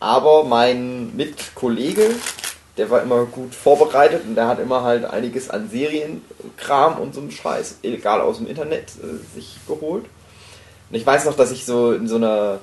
Aber 0.00 0.44
mein 0.44 1.14
Mitkollege, 1.14 2.10
der 2.76 2.90
war 2.90 3.02
immer 3.02 3.26
gut 3.26 3.54
vorbereitet 3.54 4.22
und 4.26 4.34
der 4.34 4.48
hat 4.48 4.58
immer 4.58 4.82
halt 4.82 5.04
einiges 5.04 5.50
an 5.50 5.68
Serienkram 5.68 6.98
und 6.98 7.14
so 7.14 7.20
einem 7.20 7.30
Scheiß 7.30 7.78
illegal 7.82 8.22
aus 8.22 8.38
dem 8.38 8.46
Internet 8.46 8.88
äh, 9.02 9.34
sich 9.34 9.56
geholt. 9.68 10.06
Und 10.88 10.96
ich 10.96 11.06
weiß 11.06 11.26
noch, 11.26 11.36
dass 11.36 11.52
ich 11.52 11.64
so 11.64 11.92
in 11.92 12.08
so 12.08 12.16
einer. 12.16 12.58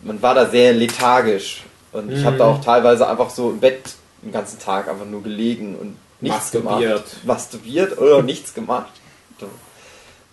Man 0.00 0.20
war 0.20 0.34
da 0.34 0.50
sehr 0.50 0.72
lethargisch. 0.72 1.62
Und 1.92 2.10
ich 2.10 2.24
habe 2.24 2.38
da 2.38 2.46
auch 2.46 2.60
teilweise 2.64 3.06
einfach 3.06 3.30
so 3.30 3.50
im 3.50 3.60
Bett 3.60 3.94
den 4.22 4.32
ganzen 4.32 4.58
Tag 4.58 4.88
einfach 4.88 5.04
nur 5.04 5.22
gelegen 5.22 5.76
und 5.76 5.96
nichts 6.20 6.52
Masturbiert. 6.54 7.04
gemacht. 7.04 7.24
Masturbiert 7.24 7.98
oder 7.98 8.22
nichts 8.22 8.54
gemacht. 8.54 8.90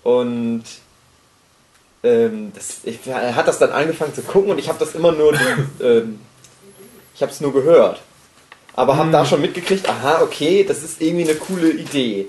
Und 0.03 0.63
ähm, 2.03 2.51
das, 2.53 2.79
ich, 2.83 3.05
er 3.07 3.35
hat 3.35 3.47
das 3.47 3.59
dann 3.59 3.71
angefangen 3.71 4.13
zu 4.13 4.21
gucken 4.21 4.51
und 4.51 4.59
ich 4.59 4.69
habe 4.69 4.79
das 4.79 4.95
immer 4.95 5.11
nur, 5.11 5.33
ähm, 5.81 6.19
ich 7.15 7.21
habe 7.21 7.31
es 7.31 7.41
nur 7.41 7.53
gehört. 7.53 8.01
Aber 8.75 8.95
habe 8.95 9.11
da 9.11 9.25
schon 9.25 9.41
mitgekriegt, 9.41 9.89
aha, 9.89 10.21
okay, 10.21 10.63
das 10.63 10.83
ist 10.83 11.01
irgendwie 11.01 11.29
eine 11.29 11.37
coole 11.37 11.69
Idee. 11.71 12.27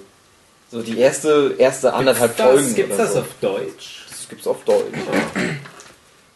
So 0.70 0.82
die 0.82 0.98
erste, 0.98 1.54
erste 1.58 1.92
anderthalb 1.92 2.36
Folgen. 2.36 2.64
Das, 2.64 2.74
gibt's 2.74 2.94
oder 2.94 3.04
das 3.04 3.12
so. 3.14 3.20
auf 3.20 3.26
Deutsch? 3.40 4.06
Das 4.08 4.28
gibt's 4.28 4.46
auf 4.46 4.64
Deutsch. 4.64 4.94
Ja. 4.94 5.40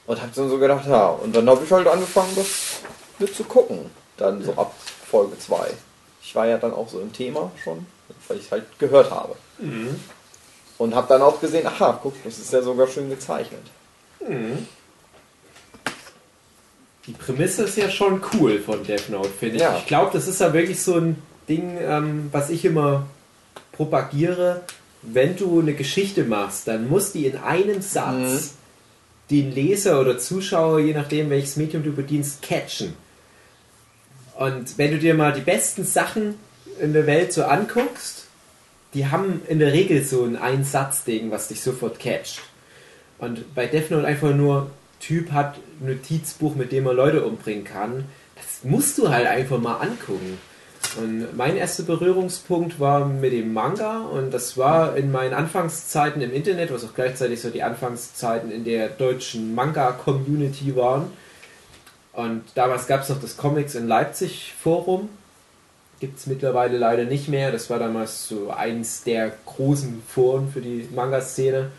Und 0.06 0.22
hab 0.22 0.34
dann 0.34 0.50
so 0.50 0.58
gedacht, 0.58 0.86
ja. 0.86 1.06
Und 1.08 1.34
dann 1.34 1.48
habe 1.48 1.64
ich 1.64 1.70
halt 1.72 1.88
angefangen, 1.88 2.30
das 2.36 2.80
mit 3.18 3.34
zu 3.34 3.44
gucken. 3.44 3.90
Dann 4.16 4.44
so 4.44 4.52
ab 4.52 4.74
Folge 5.10 5.38
2. 5.38 5.70
Ich 6.22 6.34
war 6.34 6.46
ja 6.46 6.58
dann 6.58 6.72
auch 6.72 6.88
so 6.88 7.00
im 7.00 7.12
Thema 7.12 7.50
schon, 7.62 7.86
weil 8.28 8.38
ich 8.38 8.50
halt 8.50 8.64
gehört 8.78 9.10
habe. 9.10 9.34
Und 10.78 10.94
habe 10.94 11.06
dann 11.08 11.22
auch 11.22 11.40
gesehen, 11.40 11.66
aha, 11.66 11.98
guck, 12.02 12.14
das 12.24 12.38
ist 12.38 12.52
ja 12.52 12.62
sogar 12.62 12.88
schön 12.88 13.08
gezeichnet. 13.08 13.62
Die 17.06 17.12
Prämisse 17.12 17.64
ist 17.64 17.76
ja 17.76 17.90
schon 17.90 18.22
cool 18.32 18.58
von 18.58 18.82
Death 18.84 19.10
Note, 19.10 19.28
finde 19.28 19.56
ich. 19.56 19.62
Ja. 19.62 19.76
Ich 19.76 19.86
glaube, 19.86 20.10
das 20.12 20.26
ist 20.26 20.40
ja 20.40 20.52
wirklich 20.52 20.82
so 20.82 20.94
ein 20.94 21.22
Ding, 21.48 21.78
ähm, 21.80 22.28
was 22.32 22.50
ich 22.50 22.64
immer 22.64 23.06
propagiere. 23.72 24.62
Wenn 25.02 25.36
du 25.36 25.60
eine 25.60 25.74
Geschichte 25.74 26.24
machst, 26.24 26.66
dann 26.66 26.88
muss 26.88 27.12
die 27.12 27.26
in 27.26 27.36
einem 27.36 27.82
Satz 27.82 28.54
den 29.30 29.52
Leser 29.52 30.00
oder 30.00 30.18
Zuschauer, 30.18 30.80
je 30.80 30.94
nachdem 30.94 31.30
welches 31.30 31.56
Medium 31.56 31.82
du 31.82 31.92
bedienst, 31.92 32.42
catchen. 32.42 32.94
Und 34.36 34.78
wenn 34.78 34.90
du 34.92 34.98
dir 34.98 35.14
mal 35.14 35.32
die 35.32 35.40
besten 35.40 35.84
Sachen 35.84 36.36
in 36.80 36.92
der 36.92 37.06
Welt 37.06 37.32
so 37.32 37.44
anguckst, 37.44 38.13
die 38.94 39.06
haben 39.06 39.42
in 39.48 39.58
der 39.58 39.72
Regel 39.72 40.04
so 40.04 40.24
ein 40.24 40.36
Einsatzding, 40.36 41.30
was 41.30 41.48
dich 41.48 41.60
sofort 41.60 41.98
catcht. 41.98 42.40
Und 43.18 43.54
bei 43.54 43.66
Death 43.66 43.90
Note 43.90 44.06
einfach 44.06 44.34
nur, 44.34 44.70
Typ 45.00 45.32
hat 45.32 45.56
ein 45.80 45.86
Notizbuch, 45.86 46.54
mit 46.54 46.72
dem 46.72 46.86
er 46.86 46.94
Leute 46.94 47.24
umbringen 47.24 47.64
kann. 47.64 48.06
Das 48.36 48.64
musst 48.64 48.96
du 48.96 49.10
halt 49.10 49.26
einfach 49.26 49.58
mal 49.58 49.76
angucken. 49.76 50.38
Und 50.96 51.36
mein 51.36 51.56
erster 51.56 51.82
Berührungspunkt 51.82 52.78
war 52.78 53.04
mit 53.04 53.32
dem 53.32 53.52
Manga 53.52 54.02
und 54.02 54.32
das 54.32 54.56
war 54.56 54.96
in 54.96 55.10
meinen 55.10 55.34
Anfangszeiten 55.34 56.22
im 56.22 56.32
Internet, 56.32 56.72
was 56.72 56.84
auch 56.84 56.94
gleichzeitig 56.94 57.40
so 57.40 57.50
die 57.50 57.62
Anfangszeiten 57.62 58.50
in 58.50 58.64
der 58.64 58.88
deutschen 58.88 59.54
Manga-Community 59.54 60.76
waren. 60.76 61.10
Und 62.12 62.44
damals 62.54 62.86
gab 62.86 63.02
es 63.02 63.08
noch 63.08 63.20
das 63.20 63.36
Comics 63.36 63.74
in 63.74 63.88
Leipzig 63.88 64.54
Forum. 64.62 65.08
Gibt 66.04 66.18
es 66.18 66.26
mittlerweile 66.26 66.76
leider 66.76 67.04
nicht 67.04 67.28
mehr. 67.28 67.50
Das 67.50 67.70
war 67.70 67.78
damals 67.78 68.28
so 68.28 68.50
eins 68.50 69.04
der 69.04 69.32
großen 69.46 70.02
Foren 70.06 70.50
für 70.52 70.60
die 70.60 70.86
Manga-Szene. 70.94 71.70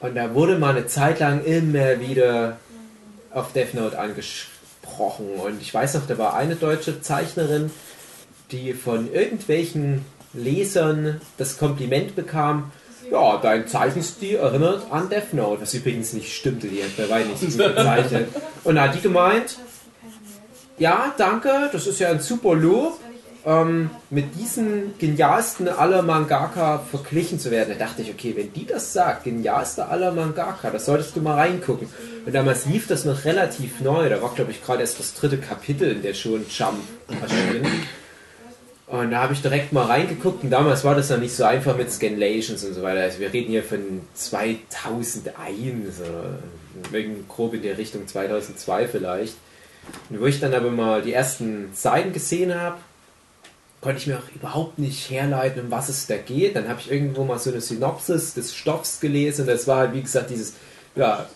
Und 0.00 0.14
da 0.14 0.32
wurde 0.32 0.58
mal 0.58 0.74
eine 0.74 0.86
Zeit 0.86 1.20
lang 1.20 1.44
immer 1.44 2.00
wieder 2.00 2.56
auf 3.30 3.52
Death 3.52 3.74
Note 3.74 3.98
angesprochen. 3.98 5.34
Und 5.34 5.60
ich 5.60 5.74
weiß 5.74 5.92
noch, 5.96 6.06
da 6.06 6.16
war 6.16 6.34
eine 6.34 6.56
deutsche 6.56 7.02
Zeichnerin, 7.02 7.70
die 8.52 8.72
von 8.72 9.12
irgendwelchen 9.12 10.06
Lesern 10.32 11.20
das 11.36 11.58
Kompliment 11.58 12.16
bekam, 12.16 12.72
ja, 13.10 13.36
dein 13.36 13.66
Zeichenstil 13.68 14.36
erinnert 14.36 14.90
an 14.90 15.10
Death 15.10 15.34
Note, 15.34 15.60
was 15.60 15.74
übrigens 15.74 16.14
nicht 16.14 16.34
stimmte, 16.34 16.68
die 16.68 16.82
hat 16.82 17.10
bei 17.10 17.22
nicht 17.22 17.52
so 17.52 17.58
gut 17.58 17.76
gezeichnet. 17.76 18.28
Und 18.64 18.76
da 18.76 18.84
hat 18.84 18.94
die 18.94 19.02
gemeint, 19.02 19.58
ja, 20.78 21.14
danke, 21.18 21.68
das 21.70 21.86
ist 21.86 21.98
ja 21.98 22.08
ein 22.08 22.20
super 22.20 22.54
Lob, 22.54 22.98
ähm, 23.46 23.90
mit 24.10 24.34
diesen 24.34 24.98
genialsten 24.98 25.68
aller 25.68 26.02
Mangaka 26.02 26.80
verglichen 26.90 27.38
zu 27.38 27.50
werden. 27.50 27.74
Da 27.78 27.86
dachte 27.86 28.02
ich, 28.02 28.10
okay, 28.10 28.34
wenn 28.36 28.52
die 28.52 28.66
das 28.66 28.92
sagt, 28.92 29.24
genialster 29.24 29.90
aller 29.90 30.12
Mangaka, 30.12 30.70
das 30.70 30.86
solltest 30.86 31.16
du 31.16 31.20
mal 31.20 31.34
reingucken. 31.34 31.88
Und 32.26 32.34
damals 32.34 32.66
lief 32.66 32.86
das 32.88 33.04
noch 33.04 33.24
relativ 33.24 33.80
neu, 33.80 34.08
da 34.08 34.20
war 34.20 34.34
glaube 34.34 34.50
ich 34.50 34.62
gerade 34.62 34.80
erst 34.80 34.98
das 34.98 35.14
dritte 35.14 35.38
Kapitel 35.38 35.90
in 35.90 36.02
der 36.02 36.14
schon 36.14 36.44
Jump 36.48 36.80
erschienen. 37.08 37.66
Und 38.88 39.10
da 39.10 39.22
habe 39.22 39.34
ich 39.34 39.42
direkt 39.42 39.72
mal 39.72 39.84
reingeguckt 39.84 40.42
und 40.42 40.50
damals 40.50 40.82
war 40.82 40.94
das 40.94 41.10
noch 41.10 41.18
nicht 41.18 41.36
so 41.36 41.44
einfach 41.44 41.76
mit 41.76 41.92
Scanlations 41.92 42.64
und 42.64 42.72
so 42.72 42.82
weiter. 42.82 43.02
Also 43.02 43.18
wir 43.18 43.30
reden 43.30 43.50
hier 43.50 43.62
von 43.62 44.00
2001, 44.14 45.98
so, 45.98 46.04
irgend 46.96 47.28
grob 47.28 47.52
in 47.52 47.62
der 47.62 47.76
Richtung 47.76 48.06
2002 48.06 48.88
vielleicht. 48.88 49.34
Und 50.08 50.20
wo 50.20 50.26
ich 50.26 50.40
dann 50.40 50.54
aber 50.54 50.70
mal 50.70 51.02
die 51.02 51.12
ersten 51.12 51.70
Seiten 51.74 52.14
gesehen 52.14 52.58
habe, 52.58 52.78
konnte 53.80 53.98
ich 53.98 54.06
mir 54.06 54.18
auch 54.18 54.34
überhaupt 54.34 54.78
nicht 54.78 55.10
herleiten, 55.10 55.62
um 55.62 55.70
was 55.70 55.88
es 55.88 56.06
da 56.06 56.16
geht. 56.16 56.56
Dann 56.56 56.68
habe 56.68 56.80
ich 56.80 56.90
irgendwo 56.90 57.24
mal 57.24 57.38
so 57.38 57.50
eine 57.50 57.60
Synopsis 57.60 58.34
des 58.34 58.54
Stoffs 58.54 59.00
gelesen. 59.00 59.42
Und 59.42 59.48
das 59.48 59.66
war 59.66 59.78
halt, 59.78 59.94
wie 59.94 60.02
gesagt, 60.02 60.30
dieses, 60.30 60.54
ja, 60.96 61.28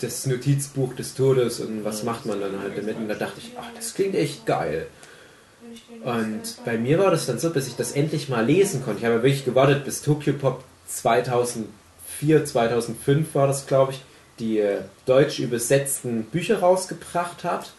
das 0.00 0.26
Notizbuch 0.26 0.94
des 0.94 1.14
Todes 1.14 1.60
und 1.60 1.84
was 1.84 2.02
macht 2.02 2.24
man 2.26 2.40
dann 2.40 2.58
halt 2.60 2.78
damit. 2.78 2.96
Und 2.96 3.08
da 3.08 3.14
dachte 3.14 3.38
ich, 3.38 3.52
ach, 3.58 3.68
das 3.74 3.94
klingt 3.94 4.14
echt 4.14 4.46
geil. 4.46 4.86
Und 6.04 6.64
bei 6.64 6.78
mir 6.78 6.98
war 6.98 7.10
das 7.10 7.26
dann 7.26 7.38
so, 7.38 7.50
bis 7.50 7.66
ich 7.66 7.76
das 7.76 7.92
endlich 7.92 8.28
mal 8.28 8.44
lesen 8.44 8.82
konnte. 8.82 9.00
Ich 9.00 9.04
habe 9.04 9.22
wirklich 9.22 9.44
gewartet, 9.44 9.84
bis 9.84 10.02
Tokyo 10.02 10.32
Pop 10.32 10.64
2004, 10.88 12.44
2005 12.44 13.34
war 13.34 13.46
das, 13.46 13.66
glaube 13.66 13.92
ich, 13.92 14.00
die 14.38 14.58
äh, 14.58 14.78
deutsch 15.04 15.38
übersetzten 15.38 16.24
Bücher 16.24 16.60
rausgebracht 16.60 17.44
hat. 17.44 17.72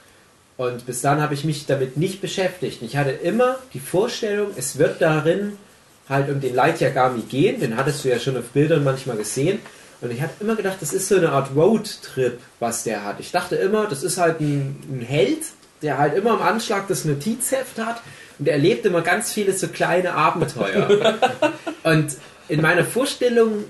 Und 0.61 0.85
bis 0.85 1.01
dann 1.01 1.19
habe 1.21 1.33
ich 1.33 1.43
mich 1.43 1.65
damit 1.65 1.97
nicht 1.97 2.21
beschäftigt. 2.21 2.83
Ich 2.83 2.95
hatte 2.95 3.09
immer 3.09 3.57
die 3.73 3.79
Vorstellung, 3.79 4.51
es 4.55 4.77
wird 4.77 5.01
darin 5.01 5.57
halt 6.07 6.29
um 6.29 6.39
den 6.39 6.53
Light 6.53 6.79
Yagami 6.79 7.21
gehen. 7.21 7.59
Den 7.59 7.77
hattest 7.77 8.05
du 8.05 8.09
ja 8.09 8.19
schon 8.19 8.37
auf 8.37 8.49
Bildern 8.49 8.83
manchmal 8.83 9.17
gesehen. 9.17 9.57
Und 10.01 10.11
ich 10.11 10.21
habe 10.21 10.33
immer 10.39 10.55
gedacht, 10.55 10.77
das 10.79 10.93
ist 10.93 11.07
so 11.07 11.15
eine 11.15 11.31
Art 11.31 11.55
Roadtrip, 11.55 12.39
was 12.59 12.83
der 12.83 13.03
hat. 13.03 13.19
Ich 13.19 13.31
dachte 13.31 13.55
immer, 13.55 13.87
das 13.87 14.03
ist 14.03 14.19
halt 14.19 14.39
ein, 14.39 14.75
ein 14.87 15.01
Held, 15.01 15.45
der 15.81 15.97
halt 15.97 16.13
immer 16.13 16.33
am 16.33 16.43
Anschlag 16.43 16.87
das 16.87 17.05
Notizheft 17.05 17.79
hat 17.79 17.99
und 18.37 18.47
er 18.47 18.53
erlebt 18.53 18.85
immer 18.85 19.01
ganz 19.01 19.33
viele 19.33 19.53
so 19.53 19.67
kleine 19.67 20.13
Abenteuer. 20.13 21.17
und 21.83 22.17
in 22.49 22.61
meiner 22.61 22.83
Vorstellung 22.83 23.63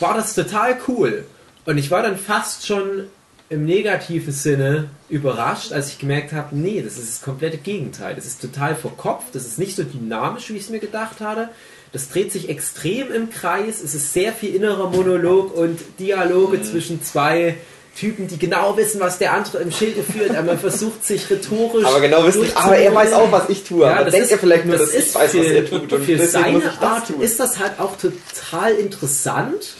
war 0.00 0.14
das 0.14 0.34
total 0.34 0.76
cool. 0.88 1.24
Und 1.66 1.78
ich 1.78 1.92
war 1.92 2.02
dann 2.02 2.18
fast 2.18 2.66
schon 2.66 3.04
im 3.52 3.64
negativen 3.66 4.32
Sinne 4.32 4.88
überrascht, 5.08 5.72
als 5.72 5.88
ich 5.88 5.98
gemerkt 5.98 6.32
habe, 6.32 6.56
nee, 6.56 6.82
das 6.82 6.98
ist 6.98 7.08
das 7.10 7.22
komplette 7.22 7.58
Gegenteil. 7.58 8.14
Das 8.14 8.26
ist 8.26 8.40
total 8.40 8.74
verkopft, 8.74 9.34
das 9.34 9.44
ist 9.46 9.58
nicht 9.58 9.76
so 9.76 9.82
dynamisch, 9.84 10.48
wie 10.50 10.56
ich 10.56 10.62
es 10.64 10.70
mir 10.70 10.78
gedacht 10.80 11.20
hatte. 11.20 11.50
Das 11.92 12.08
dreht 12.08 12.32
sich 12.32 12.48
extrem 12.48 13.12
im 13.12 13.28
Kreis, 13.30 13.82
es 13.82 13.94
ist 13.94 14.14
sehr 14.14 14.32
viel 14.32 14.54
innerer 14.54 14.88
Monolog 14.88 15.54
und 15.54 15.78
Dialoge 15.98 16.56
Mhm. 16.58 16.64
zwischen 16.64 17.02
zwei 17.02 17.56
Typen, 17.94 18.26
die 18.26 18.38
genau 18.38 18.74
wissen, 18.78 19.00
was 19.00 19.18
der 19.18 19.34
andere 19.34 19.58
im 19.58 19.70
Schilde 19.70 20.02
führt, 20.02 20.30
aber 20.30 20.44
man 20.44 20.58
versucht 20.58 21.04
sich 21.04 21.28
rhetorisch. 21.28 21.84
Aber 21.84 22.00
genau 22.00 22.24
wissen, 22.26 22.46
aber 22.54 22.76
er 22.78 22.94
weiß 22.94 23.12
auch, 23.12 23.30
was 23.30 23.50
ich 23.50 23.64
tue. 23.64 23.84
Ja, 23.84 23.96
aber 24.00 24.10
denkt 24.10 24.24
ist, 24.26 24.32
er 24.32 24.38
vielleicht 24.38 24.64
nur, 24.64 24.78
das 24.78 24.92
dass 24.92 24.94
ich 25.08 25.14
weiß, 25.14 25.34
was 25.34 25.46
er 25.46 25.68
tut. 25.68 25.92
Und 25.92 26.02
für 26.04 26.26
seine 26.26 26.56
ich 26.58 26.64
das 26.64 26.80
Art 26.80 27.08
tun. 27.08 27.20
ist 27.20 27.38
das 27.38 27.58
halt 27.58 27.72
auch 27.78 27.96
total 27.98 28.72
interessant. 28.76 29.74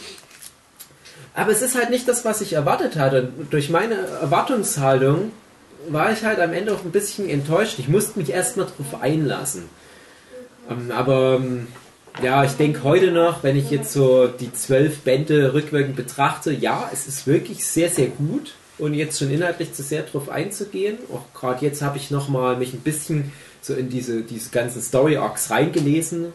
Aber 1.33 1.51
es 1.51 1.61
ist 1.61 1.75
halt 1.75 1.89
nicht 1.89 2.07
das, 2.07 2.25
was 2.25 2.41
ich 2.41 2.53
erwartet 2.53 2.95
hatte. 2.95 3.29
Durch 3.49 3.69
meine 3.69 3.95
Erwartungshaltung 3.95 5.31
war 5.89 6.11
ich 6.11 6.23
halt 6.23 6.39
am 6.39 6.53
Ende 6.53 6.73
auch 6.73 6.83
ein 6.85 6.91
bisschen 6.91 7.27
enttäuscht. 7.29 7.79
Ich 7.79 7.87
musste 7.87 8.19
mich 8.19 8.29
erstmal 8.29 8.67
drauf 8.67 9.01
einlassen. 9.01 9.63
Ähm, 10.69 10.91
aber 10.91 11.39
ähm, 11.41 11.67
ja, 12.21 12.43
ich 12.43 12.53
denke 12.53 12.83
heute 12.83 13.11
noch, 13.11 13.43
wenn 13.43 13.57
ich 13.57 13.71
jetzt 13.71 13.91
so 13.91 14.27
die 14.27 14.53
zwölf 14.53 14.99
Bände 14.99 15.53
rückwirkend 15.53 15.95
betrachte, 15.95 16.51
ja, 16.51 16.89
es 16.93 17.07
ist 17.07 17.25
wirklich 17.25 17.65
sehr, 17.65 17.89
sehr 17.89 18.07
gut. 18.07 18.53
Und 18.77 18.93
jetzt 18.93 19.19
schon 19.19 19.31
inhaltlich 19.31 19.73
zu 19.73 19.83
sehr 19.83 20.03
drauf 20.03 20.29
einzugehen. 20.29 20.97
Auch 21.11 21.39
gerade 21.39 21.65
jetzt 21.65 21.81
habe 21.81 21.97
ich 21.97 22.11
nochmal 22.11 22.57
mich 22.57 22.73
ein 22.73 22.81
bisschen 22.81 23.31
so 23.61 23.73
in 23.73 23.89
diese, 23.89 24.21
diese 24.21 24.49
ganzen 24.49 24.81
Story 24.81 25.17
Arcs 25.17 25.51
reingelesen. 25.51 26.33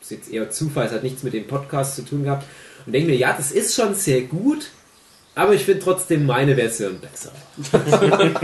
Das 0.00 0.10
ist 0.10 0.10
jetzt 0.10 0.32
eher 0.32 0.50
Zufall, 0.50 0.86
es 0.86 0.92
hat 0.92 1.02
nichts 1.02 1.22
mit 1.22 1.32
dem 1.32 1.46
Podcast 1.46 1.96
zu 1.96 2.02
tun 2.02 2.24
gehabt. 2.24 2.44
Und 2.86 2.92
denke 2.92 3.10
mir, 3.10 3.16
ja, 3.16 3.34
das 3.36 3.52
ist 3.52 3.74
schon 3.74 3.94
sehr 3.94 4.22
gut, 4.22 4.70
aber 5.34 5.54
ich 5.54 5.64
finde 5.64 5.82
trotzdem 5.82 6.26
meine 6.26 6.54
Version 6.54 7.00
besser. 7.00 7.32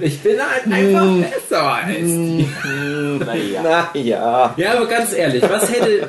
ich 0.00 0.20
bin 0.20 0.38
halt 0.38 0.66
einfach 0.70 1.30
besser 1.30 1.62
als 1.62 1.96
die. 1.96 2.48
Naja. 3.24 3.62
Naja. 3.94 4.54
Ja, 4.56 4.74
aber 4.74 4.86
ganz 4.86 5.12
ehrlich, 5.12 5.42
was 5.42 5.72
hätte. 5.72 6.08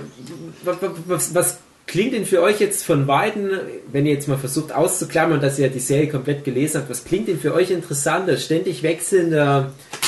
Was, 0.66 0.78
was, 1.08 1.36
was 1.36 1.58
klingt 1.88 2.14
denn 2.14 2.26
für 2.26 2.42
euch 2.42 2.60
jetzt 2.60 2.86
von 2.86 3.08
Weiden, 3.08 3.52
wenn 3.92 4.06
ihr 4.06 4.14
jetzt 4.14 4.28
mal 4.28 4.38
versucht 4.38 4.74
auszuklammern, 4.74 5.42
dass 5.42 5.60
ihr 5.60 5.70
die 5.70 5.80
Serie 5.80 6.08
komplett 6.08 6.44
gelesen 6.44 6.80
habt, 6.80 6.90
was 6.90 7.04
klingt 7.04 7.28
denn 7.28 7.40
für 7.40 7.54
euch 7.54 7.72
interessanter? 7.72 8.38
Ständig 8.38 8.84
wechselnder 8.84 9.72
äh, 9.92 10.03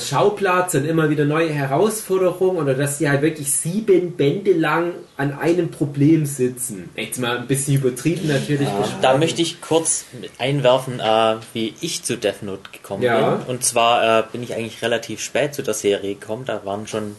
Schauplatz 0.00 0.74
und 0.74 0.84
immer 0.84 1.08
wieder 1.10 1.24
neue 1.24 1.50
Herausforderungen 1.50 2.58
oder 2.58 2.74
dass 2.74 2.98
sie 2.98 3.08
halt 3.08 3.22
wirklich 3.22 3.50
sieben 3.52 4.12
Bände 4.16 4.52
lang 4.52 4.92
an 5.16 5.32
einem 5.38 5.70
Problem 5.70 6.26
sitzen? 6.26 6.90
Jetzt 6.96 7.18
mal 7.18 7.38
ein 7.38 7.46
bisschen 7.46 7.76
übertrieben 7.76 8.28
natürlich. 8.28 8.68
gesprochen. 8.68 8.94
Da 9.00 9.16
möchte 9.16 9.40
ich 9.42 9.60
kurz 9.60 10.04
einwerfen, 10.38 11.00
äh, 11.00 11.36
wie 11.54 11.74
ich 11.80 12.02
zu 12.02 12.16
Death 12.18 12.42
Note 12.42 12.70
gekommen 12.72 13.02
Ja. 13.02 13.36
bin. 13.36 13.46
Und 13.46 13.64
zwar 13.64 14.20
äh, 14.20 14.22
bin 14.30 14.42
ich 14.42 14.54
eigentlich 14.54 14.82
relativ 14.82 15.20
spät 15.20 15.54
zu 15.54 15.62
der 15.62 15.74
Serie 15.74 16.14
gekommen. 16.14 16.44
Da 16.44 16.64
waren 16.64 16.86
schon 16.86 17.16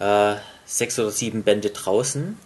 äh, 0.00 0.34
sechs 0.66 0.98
oder 0.98 1.10
sieben 1.10 1.42
Bände 1.44 1.70
draußen. 1.70 2.36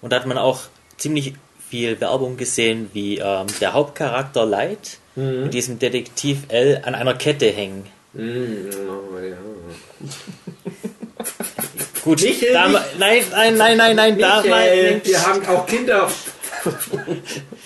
Und 0.00 0.12
da 0.12 0.16
hat 0.16 0.26
man 0.26 0.38
auch 0.38 0.60
ziemlich 0.96 1.34
viel 1.68 2.00
Werbung 2.00 2.36
gesehen, 2.36 2.90
wie 2.92 3.18
ähm, 3.18 3.46
der 3.60 3.72
Hauptcharakter 3.72 4.46
Light 4.46 4.98
Mhm. 5.14 5.42
mit 5.42 5.52
diesem 5.52 5.78
Detektiv 5.78 6.44
L 6.48 6.80
an 6.86 6.94
einer 6.94 7.12
Kette 7.12 7.50
hängen. 7.50 7.84
Mm, 8.14 8.68
oh, 8.88 9.18
ja. 9.18 9.36
Gut, 12.04 12.20
Michael, 12.20 12.68
nicht- 12.70 12.98
nein, 12.98 13.22
nein, 13.30 13.56
nein, 13.56 13.76
nein, 13.76 13.96
nein, 13.96 14.16
Michael, 14.16 14.50
damals, 14.50 15.06
wir 15.08 15.26
haben 15.26 15.46
auch 15.46 15.66
Kinder. 15.66 16.10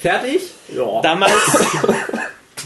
Fertig? 0.00 0.42
Ja. 0.74 1.00
damals 1.02 1.32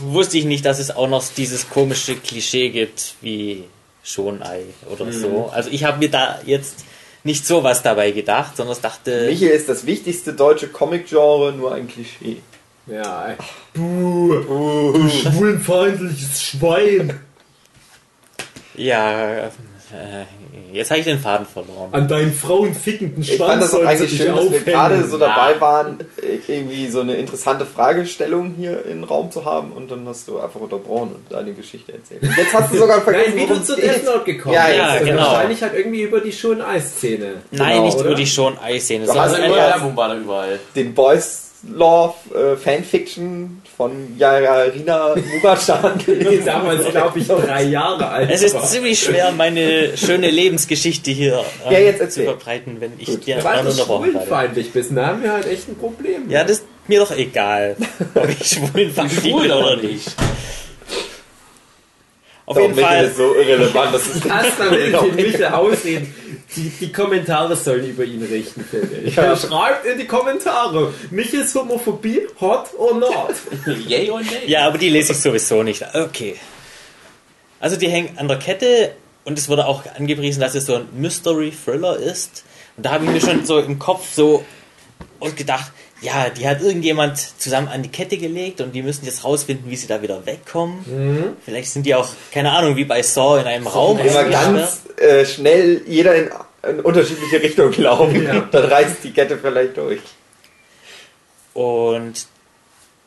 wusste 0.00 0.38
ich 0.38 0.44
nicht, 0.44 0.64
dass 0.64 0.78
es 0.78 0.90
auch 0.90 1.08
noch 1.08 1.24
dieses 1.36 1.68
komische 1.70 2.16
Klischee 2.16 2.70
gibt 2.70 3.14
wie 3.20 3.64
Schonei 4.02 4.62
oder 4.90 5.04
Mhm. 5.06 5.12
so. 5.12 5.50
Also 5.52 5.70
ich 5.70 5.84
habe 5.84 5.98
mir 5.98 6.10
da 6.10 6.40
jetzt 6.44 6.84
nicht 7.22 7.46
sowas 7.46 7.82
dabei 7.82 8.10
gedacht, 8.12 8.56
sondern 8.56 8.76
dachte, 8.82 9.26
Michael 9.28 9.50
ist 9.52 9.68
das 9.68 9.86
wichtigste 9.86 10.32
deutsche 10.32 10.68
Comic-Genre, 10.68 11.52
nur 11.52 11.74
ein 11.74 11.86
Klischee. 11.88 12.36
Ja, 12.86 13.28
ey. 13.28 13.36
Du, 13.74 15.08
schwulenfeindliches 15.08 16.42
Schwein. 16.42 17.20
Ja, 18.84 19.38
äh, 19.92 20.24
jetzt 20.72 20.90
habe 20.90 21.00
ich 21.00 21.06
den 21.06 21.18
Faden 21.18 21.46
verloren. 21.46 21.88
An 21.92 22.06
deinen 22.06 22.32
frauenfickenden 22.32 23.22
Ich 23.22 23.36
fand 23.36 23.60
das 23.60 23.70
Schwanz 23.70 23.82
auch 23.82 23.88
eigentlich 23.88 24.16
schön, 24.16 24.26
dass 24.28 24.36
wir 24.36 24.42
aufhängen. 24.58 24.64
gerade 24.64 25.04
so 25.08 25.18
dabei 25.18 25.54
Ja. 25.54 25.60
waren, 25.60 25.98
irgendwie 26.48 26.88
so 26.88 27.00
eine 27.00 27.14
interessante 27.16 27.66
Fragestellung 27.66 28.54
hier 28.56 28.84
im 28.86 29.02
Raum 29.02 29.30
zu 29.32 29.44
haben 29.44 29.72
und 29.72 29.90
dann 29.90 30.06
hast 30.06 30.28
du 30.28 30.38
einfach 30.38 30.60
unterbrochen 30.60 31.16
und 31.16 31.24
deine 31.32 31.52
Geschichte 31.54 31.92
erzählt. 31.92 32.22
Und 32.22 32.36
jetzt 32.36 32.54
hast 32.54 32.72
du 32.72 32.78
sogar 32.78 33.00
vergessen, 33.02 33.32
Nein, 33.36 33.48
wie 33.48 33.52
du 33.52 33.62
zu 33.62 33.74
Death. 33.76 34.04
Note 34.04 34.24
gekommen 34.24 34.54
Ja, 34.54 34.66
bist. 34.66 34.78
ja, 34.78 34.86
Also 34.86 35.04
genau. 35.06 35.22
Wahrscheinlich 35.22 35.62
halt 35.62 35.74
irgendwie 35.74 36.02
über 36.02 36.20
die 36.20 36.32
schon 36.32 36.62
Eis-Szene. 36.62 37.26
Nein, 37.50 37.70
Genau, 37.72 37.84
nicht 37.84 37.96
oder? 37.98 38.06
über 38.06 38.14
die 38.14 38.26
hast 38.26 38.58
sondern 39.06 39.24
Also 39.24 39.36
Ja, 39.36 39.48
ja. 39.56 39.74
Werbung 39.74 39.96
war 39.96 40.08
da 40.08 40.16
überall. 40.16 40.60
Den 40.76 40.94
Boys 40.94 41.49
Love 41.68 42.14
äh, 42.34 42.56
Fanfiction 42.56 43.60
von 43.76 44.16
Yarina 44.18 45.14
Mugachan 45.34 45.98
gelesen. 46.06 46.46
damals, 46.46 46.88
glaube 46.90 47.18
ich, 47.18 47.26
drei 47.28 47.64
Jahre 47.64 48.08
alt 48.08 48.30
es 48.30 48.42
ist 48.42 48.54
war. 48.54 48.64
ziemlich 48.64 48.98
schwer, 48.98 49.30
meine 49.32 49.96
schöne 49.96 50.30
Lebensgeschichte 50.30 51.10
hier 51.10 51.44
äh, 51.68 51.74
Ja, 51.74 51.78
jetzt 51.80 52.12
zu 52.12 52.22
verbreiten, 52.24 52.76
wenn 52.80 52.92
ich 52.98 53.06
Gut. 53.06 53.26
dir 53.26 53.42
werde. 53.44 53.72
schwulenfeindlich 53.72 54.72
bist, 54.72 54.90
dann 54.94 55.06
haben 55.06 55.22
wir 55.22 55.32
halt 55.32 55.46
echt 55.46 55.68
ein 55.68 55.76
Problem. 55.76 56.30
Ja, 56.30 56.42
das 56.44 56.58
ist 56.58 56.64
mir 56.88 57.00
doch 57.00 57.10
egal, 57.16 57.76
ob 58.14 58.28
ich 58.28 58.46
schwulenfeindlich 58.50 59.20
Schwul 59.20 59.42
bin 59.42 59.52
oder 59.52 59.76
nicht. 59.76 60.14
Auf 62.50 62.56
Doch, 62.56 62.62
jeden 62.62 62.74
Michael 62.74 62.96
Fall. 62.96 63.04
ist 63.06 63.16
so 63.16 63.34
irrelevant, 63.36 63.94
das 63.94 64.06
ist 64.08 64.24
Lass 64.28 64.46
damit 64.58 64.86
Genau. 64.86 65.02
den 65.02 65.14
Michel 65.14 65.44
ausreden. 65.46 66.14
Die, 66.56 66.68
die 66.80 66.90
Kommentare 66.90 67.54
sollen 67.54 67.86
über 67.88 68.02
ihn 68.02 68.24
richten, 68.24 68.64
finde 68.68 68.96
ich. 69.04 69.14
Ja. 69.14 69.36
Schreibt 69.36 69.86
in 69.86 69.98
die 70.00 70.06
Kommentare. 70.08 70.92
Michels 71.12 71.54
Homophobie, 71.54 72.22
hot 72.40 72.70
or 72.76 72.96
not? 72.98 73.34
Yay 73.86 74.10
or 74.10 74.18
nay? 74.20 74.46
Ja, 74.46 74.66
aber 74.66 74.78
die 74.78 74.88
lese 74.88 75.12
ich 75.12 75.20
sowieso 75.20 75.62
nicht. 75.62 75.84
Okay. 75.94 76.34
Also 77.60 77.76
die 77.76 77.88
hängen 77.88 78.18
an 78.18 78.26
der 78.26 78.38
Kette 78.40 78.96
und 79.22 79.38
es 79.38 79.48
wurde 79.48 79.66
auch 79.66 79.84
angepriesen, 79.96 80.40
dass 80.40 80.56
es 80.56 80.66
so 80.66 80.74
ein 80.74 80.88
Mystery-Thriller 80.92 81.98
ist. 81.98 82.42
Und 82.76 82.84
da 82.86 82.90
habe 82.90 83.04
ich 83.04 83.12
mir 83.12 83.20
schon 83.20 83.44
so 83.44 83.60
im 83.60 83.78
Kopf 83.78 84.12
so 84.12 84.44
und 85.20 85.36
gedacht, 85.36 85.70
ja, 86.02 86.30
die 86.30 86.48
hat 86.48 86.62
irgendjemand 86.62 87.18
zusammen 87.38 87.68
an 87.68 87.82
die 87.82 87.90
Kette 87.90 88.16
gelegt 88.16 88.60
und 88.60 88.72
die 88.74 88.82
müssen 88.82 89.04
jetzt 89.04 89.24
rausfinden, 89.24 89.70
wie 89.70 89.76
sie 89.76 89.86
da 89.86 90.00
wieder 90.00 90.24
wegkommen. 90.24 91.36
Vielleicht 91.44 91.70
sind 91.70 91.84
die 91.84 91.94
auch, 91.94 92.08
keine 92.32 92.52
Ahnung, 92.52 92.76
wie 92.76 92.84
bei 92.84 93.02
Saw 93.02 93.40
in 93.40 93.46
einem 93.46 93.66
Raum. 93.66 93.98
immer 93.98 94.24
ganz 94.24 94.82
äh, 94.96 95.26
schnell 95.26 95.82
jeder 95.86 96.14
in, 96.14 96.30
in 96.68 96.80
unterschiedliche 96.80 97.42
Richtungen 97.42 97.74
laufen. 97.82 98.24
Ja. 98.24 98.40
Dann 98.50 98.64
reißt 98.64 99.04
die 99.04 99.12
Kette 99.12 99.36
vielleicht 99.38 99.76
durch. 99.76 100.00
Und 101.52 102.26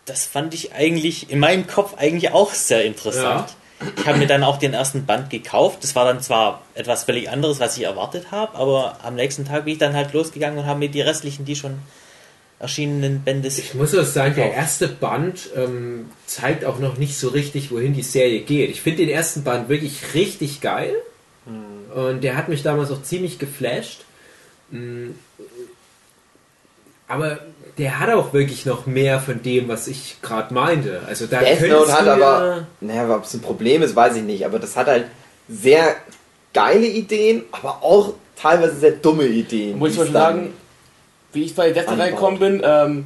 das 0.06 0.26
fand 0.26 0.54
ich 0.54 0.74
eigentlich 0.74 1.30
in 1.32 1.40
meinem 1.40 1.66
Kopf 1.66 1.96
eigentlich 1.98 2.32
auch 2.32 2.54
sehr 2.54 2.84
interessant. 2.84 3.56
Ich 3.98 4.08
habe 4.08 4.18
mir 4.18 4.28
dann 4.28 4.44
auch 4.44 4.58
den 4.58 4.74
ersten 4.74 5.06
Band 5.06 5.30
gekauft. 5.30 5.80
Das 5.84 5.96
war 5.96 6.06
dann 6.06 6.22
zwar 6.22 6.62
etwas 6.74 7.04
völlig 7.04 7.30
anderes, 7.30 7.60
was 7.60 7.76
ich 7.78 7.84
erwartet 7.84 8.32
habe, 8.32 8.56
aber 8.58 8.98
am 9.04 9.16
nächsten 9.16 9.46
Tag 9.46 9.66
bin 9.66 9.74
ich 9.74 9.80
dann 9.80 9.94
halt 9.94 10.14
losgegangen 10.14 10.60
und 10.60 10.66
habe 10.66 10.80
mir 10.80 10.90
die 10.90 11.02
restlichen, 11.02 11.44
die 11.44 11.56
schon 11.56 11.80
erschienenen 12.60 13.22
Bände 13.24 13.48
Ich 13.50 13.74
muss 13.74 13.96
auch 13.98 14.06
sagen, 14.06 14.36
der 14.36 14.54
erste 14.54 14.88
Band 14.88 15.50
ähm, 15.56 16.10
zeigt 16.26 16.64
auch 16.66 16.80
noch 16.80 16.98
nicht 16.98 17.18
so 17.18 17.30
richtig, 17.30 17.72
wohin 17.72 17.94
die 17.94 18.04
Serie 18.04 18.42
geht. 18.42 18.70
Ich 18.70 18.82
finde 18.82 19.00
den 19.06 19.10
ersten 19.10 19.44
Band 19.44 19.68
wirklich 19.70 20.14
richtig 20.14 20.62
geil. 20.62 20.96
Und 21.94 22.24
der 22.24 22.38
hat 22.38 22.48
mich 22.50 22.64
damals 22.64 22.90
auch 22.90 23.04
ziemlich 23.04 23.38
geflasht. 23.38 24.06
Mm, 24.72 25.10
Aber 27.08 27.40
der 27.78 28.00
hat 28.00 28.10
auch 28.12 28.34
wirklich 28.34 28.66
noch 28.66 28.86
mehr 28.86 29.20
von 29.20 29.42
dem, 29.44 29.68
was 29.68 29.88
ich 29.88 30.18
gerade 30.22 30.54
meinte. 30.54 31.02
Also 31.08 31.26
da 31.28 31.40
Death 31.42 31.68
Note 31.70 31.92
hat 31.92 32.08
aber, 32.08 32.22
ja- 32.22 32.68
naja, 32.82 33.16
ob 33.16 33.26
es 33.26 33.34
ein 33.34 33.42
Problem 33.42 33.82
ist, 33.82 33.96
weiß 33.96 34.16
ich 34.16 34.24
nicht, 34.24 34.46
aber 34.46 34.60
das 34.60 34.76
hat 34.78 34.88
halt 34.88 35.06
sehr 35.50 35.96
geile 36.54 36.86
Ideen, 36.88 37.44
aber 37.52 37.84
auch 37.84 38.14
teilweise 38.36 38.76
sehr 38.78 38.92
dumme 38.92 39.26
Ideen. 39.26 39.78
Muss 39.78 39.92
ich 39.92 39.98
mal 39.98 40.12
sagen, 40.12 40.54
wie 41.34 41.44
ich 41.44 41.56
bei 41.56 41.72
Death 41.72 41.88
Note 41.90 42.00
reingekommen 42.02 42.40
bin, 42.40 42.62
ähm, 42.64 43.06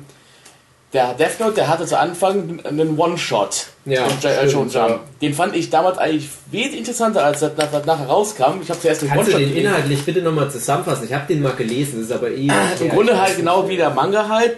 der 0.94 1.14
Death 1.16 1.40
Note, 1.42 1.54
der 1.56 1.68
hatte 1.68 1.86
zu 1.86 2.00
Anfang 2.00 2.62
einen 2.64 2.98
One-Shot. 2.98 3.68
Ja, 3.86 4.06
stimmt, 4.10 4.74
ja. 4.74 5.00
Den 5.22 5.34
fand 5.34 5.54
ich 5.56 5.70
damals 5.70 5.98
eigentlich 5.98 6.30
wesentlich 6.50 6.80
interessanter, 6.80 7.26
als 7.26 7.42
das 7.42 7.52
nach- 7.58 7.86
nachher 7.86 8.08
rauskam. 8.08 8.62
Ich 8.62 8.70
habe 8.70 8.80
zuerst 8.80 9.02
den 9.02 9.10
Kannst 9.10 9.28
du 9.28 9.34
One-Shot 9.34 9.40
den 9.42 9.50
gelesen. 9.50 9.68
inhaltlich 9.68 10.06
bitte 10.06 10.22
nochmal 10.22 10.50
zusammenfassen? 10.50 11.04
Ich 11.06 11.14
habe 11.14 11.26
den 11.28 11.42
mal 11.42 11.54
gelesen, 11.54 12.00
das 12.00 12.10
ist 12.10 12.12
aber 12.14 12.30
eh... 12.32 12.48
Im 12.80 12.90
Grunde 12.90 13.20
halt 13.20 13.36
genau 13.36 13.68
wie 13.68 13.76
der 13.76 13.90
Manga 13.90 14.30
halt. 14.30 14.58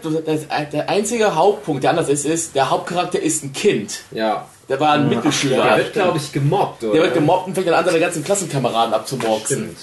Der 0.72 0.88
einzige 0.88 1.34
Hauptpunkt, 1.34 1.84
der 1.84 1.92
anders 1.92 2.10
ist, 2.10 2.26
ist, 2.26 2.54
der 2.56 2.70
Hauptcharakter 2.70 3.20
ist 3.20 3.44
ein 3.44 3.52
Kind. 3.54 4.02
Ja. 4.12 4.46
Der 4.70 4.80
war 4.80 4.92
ein 4.94 5.10
Mittelschüler. 5.10 5.64
Der 5.64 5.78
wird, 5.78 5.94
glaube 5.94 6.20
ich, 6.20 6.32
gemobbt, 6.32 6.84
oder? 6.84 6.94
Der 6.94 7.02
wird 7.04 7.16
gemobbt 7.16 7.48
und 7.48 7.56
fängt 7.56 7.68
dann 7.68 7.74
an, 7.74 7.86
seine 7.86 8.00
ganzen 8.00 8.24
Klassenkameraden 8.24 8.94
abzumorksen. 8.94 9.58
Stimmt. 9.58 9.78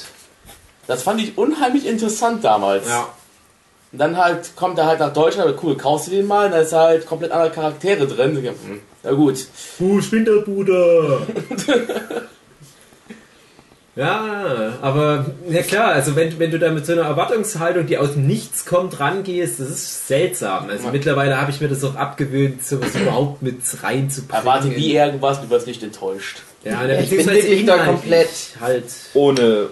Das 0.87 1.03
fand 1.03 1.21
ich 1.21 1.37
unheimlich 1.37 1.87
interessant 1.89 2.45
damals. 2.45 2.89
Ja. 2.89 3.09
Und 3.97 4.01
dann 4.01 4.19
halt 4.19 4.55
kommt 4.57 4.77
er 4.79 4.85
halt 4.85 5.01
nach 5.01 5.15
Deutschland, 5.15 5.49
aber 5.49 5.59
cool, 5.65 5.75
kaufst 5.75 6.09
du 6.09 6.11
den 6.11 6.27
mal, 6.27 6.45
und 6.45 6.53
da 6.53 6.59
ist 6.59 6.75
halt 6.75 7.07
komplett 7.07 7.33
andere 7.33 7.51
Charaktere 7.51 8.07
drin. 8.07 8.37
Hm, 8.37 8.81
Na 9.03 9.13
gut. 9.13 9.47
Du 9.79 10.03
Schwindelbruder! 10.03 11.23
ja, 13.97 14.75
aber 14.83 15.25
ja 15.49 15.63
klar, 15.63 15.93
also 15.93 16.15
wenn, 16.15 16.39
wenn 16.39 16.51
du 16.51 16.59
da 16.59 16.71
mit 16.71 16.85
so 16.85 16.93
einer 16.93 17.05
Erwartungshaltung, 17.05 17.87
die 17.87 17.97
aus 17.97 18.17
Nichts 18.17 18.67
kommt, 18.67 19.01
rangehst, 19.01 19.61
das 19.61 19.71
ist 19.71 20.09
seltsam. 20.09 20.69
Also 20.69 20.85
Ja. 20.87 20.93
mittlerweile 20.93 21.41
habe 21.41 21.51
ich 21.51 21.63
mir 21.63 21.69
das 21.69 21.83
auch 21.83 21.95
abgewöhnt, 21.95 22.63
sowas 22.63 22.95
überhaupt 22.95 23.41
mit 23.41 23.57
reinzubringen. 23.83 24.45
Erwarte 24.45 24.69
nie 24.69 24.93
irgendwas, 24.93 25.41
du 25.41 25.49
wirst 25.49 25.67
nicht 25.67 25.83
enttäuscht. 25.83 26.43
Ja, 26.65 26.85
Ja, 26.85 27.01
ich 27.01 27.09
bin 27.09 27.19
beziehungsweise 27.21 27.49
wirklich 27.49 27.65
da 27.67 27.79
komplett- 27.79 28.29
halt. 28.61 28.85
Ohne. 29.15 29.69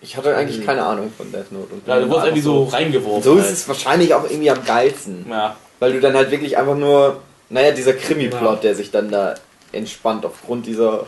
Ich 0.00 0.16
hatte 0.16 0.36
eigentlich 0.36 0.64
keine 0.64 0.84
Ahnung 0.84 1.12
von 1.16 1.30
Death 1.32 1.50
Note. 1.50 1.74
Und 1.74 1.86
Ja, 1.86 1.96
du 1.98 2.04
einfach 2.04 2.24
irgendwie 2.24 2.42
so 2.42 2.64
reingeworfen. 2.64 3.22
So 3.22 3.36
ist 3.36 3.44
halt. 3.44 3.52
es 3.54 3.68
wahrscheinlich 3.68 4.14
auch 4.14 4.24
irgendwie 4.24 4.50
am 4.50 4.64
geilsten. 4.64 5.26
Ja. 5.28 5.56
Weil 5.80 5.92
du 5.92 6.00
dann 6.00 6.14
halt 6.14 6.30
wirklich 6.30 6.56
einfach 6.56 6.76
nur. 6.76 7.20
Naja, 7.50 7.72
dieser 7.72 7.94
Krimi-Plot, 7.94 8.42
Ja. 8.42 8.56
der 8.56 8.74
sich 8.74 8.90
dann 8.90 9.10
da 9.10 9.34
entspannt 9.72 10.24
aufgrund 10.26 10.66
dieser. 10.66 11.06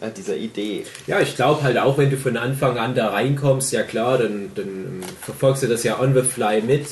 Ja, 0.00 0.08
dieser 0.10 0.36
Idee. 0.36 0.84
Ja, 1.08 1.18
ich 1.20 1.34
glaube 1.34 1.62
halt 1.64 1.76
auch, 1.76 1.98
wenn 1.98 2.08
du 2.10 2.16
von 2.16 2.36
Anfang 2.36 2.78
an 2.78 2.94
da 2.94 3.08
reinkommst, 3.08 3.72
ja 3.72 3.82
klar, 3.82 4.18
dann, 4.18 4.52
dann 4.54 4.66
ähm, 4.68 5.00
verfolgst 5.22 5.64
du 5.64 5.66
das 5.66 5.82
ja 5.82 5.98
on 5.98 6.14
the 6.14 6.22
fly 6.22 6.62
mit. 6.62 6.86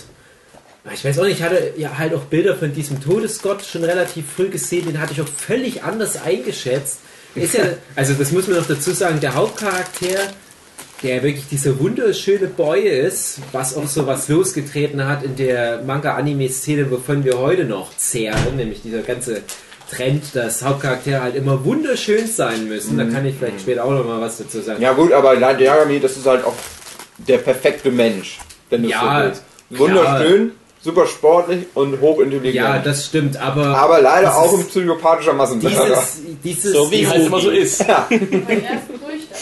Ich 0.92 1.04
weiß 1.04 1.18
auch 1.20 1.24
nicht, 1.24 1.38
ich 1.38 1.42
hatte 1.44 1.72
ja 1.76 1.98
halt 1.98 2.14
auch 2.14 2.22
Bilder 2.22 2.56
von 2.56 2.72
diesem 2.72 3.00
Todesgott 3.00 3.62
schon 3.64 3.84
relativ 3.84 4.24
früh 4.34 4.48
gesehen, 4.48 4.86
den 4.86 5.00
hatte 5.00 5.12
ich 5.12 5.20
auch 5.20 5.28
völlig 5.28 5.84
anders 5.84 6.20
eingeschätzt. 6.20 6.98
Ist 7.36 7.54
ja, 7.54 7.64
also 7.96 8.14
das 8.14 8.32
muss 8.32 8.48
man 8.48 8.56
noch 8.58 8.66
dazu 8.66 8.90
sagen, 8.92 9.20
der 9.20 9.34
Hauptcharakter, 9.34 10.32
der 11.02 11.22
wirklich 11.22 11.46
dieser 11.48 11.78
wunderschöne 11.78 12.46
Boy 12.46 12.80
ist, 12.82 13.38
was 13.52 13.76
auch 13.76 13.86
so 13.86 14.06
was 14.06 14.28
losgetreten 14.28 15.06
hat 15.06 15.22
in 15.22 15.36
der 15.36 15.82
Manga-Anime-Szene, 15.82 16.90
wovon 16.90 17.24
wir 17.24 17.38
heute 17.38 17.64
noch 17.64 17.96
zehren, 17.96 18.56
nämlich 18.56 18.82
dieser 18.82 19.00
ganze 19.02 19.42
Trend, 19.90 20.34
dass 20.34 20.64
Hauptcharaktere 20.64 21.22
halt 21.22 21.36
immer 21.36 21.64
wunderschön 21.64 22.26
sein 22.26 22.68
müssen. 22.68 22.98
Da 22.98 23.04
kann 23.04 23.24
ich 23.26 23.36
vielleicht 23.38 23.60
später 23.60 23.84
auch 23.84 23.90
noch 23.92 24.04
mal 24.04 24.20
was 24.20 24.38
dazu 24.38 24.60
sagen. 24.60 24.82
Ja, 24.82 24.94
gut, 24.94 25.12
aber 25.12 25.36
Light 25.36 25.60
Yagami, 25.60 26.00
das 26.00 26.16
ist 26.16 26.26
halt 26.26 26.44
auch 26.44 26.54
der 27.18 27.38
perfekte 27.38 27.90
Mensch. 27.90 28.38
Wenn 28.70 28.82
du 28.82 28.88
Ja, 28.88 29.00
so 29.00 29.24
willst. 29.24 29.42
Wunderschön, 29.70 30.52
super 30.82 31.06
sportlich 31.06 31.66
und 31.74 32.00
hochintelligent. 32.00 32.54
Ja, 32.54 32.78
das 32.78 33.06
stimmt, 33.06 33.36
aber, 33.36 33.66
aber 33.76 34.00
leider 34.00 34.36
auch 34.36 34.58
ein 34.58 34.66
psychopathischer 34.66 35.34
Massenmörder. 35.34 35.86
dieses, 35.86 36.20
dieses, 36.42 36.72
So 36.72 36.90
wie 36.90 36.96
dieses, 36.96 37.12
halt 37.12 37.26
immer 37.26 37.40
so 37.40 37.50
ist. 37.50 37.80
Durchgang. 37.80 38.04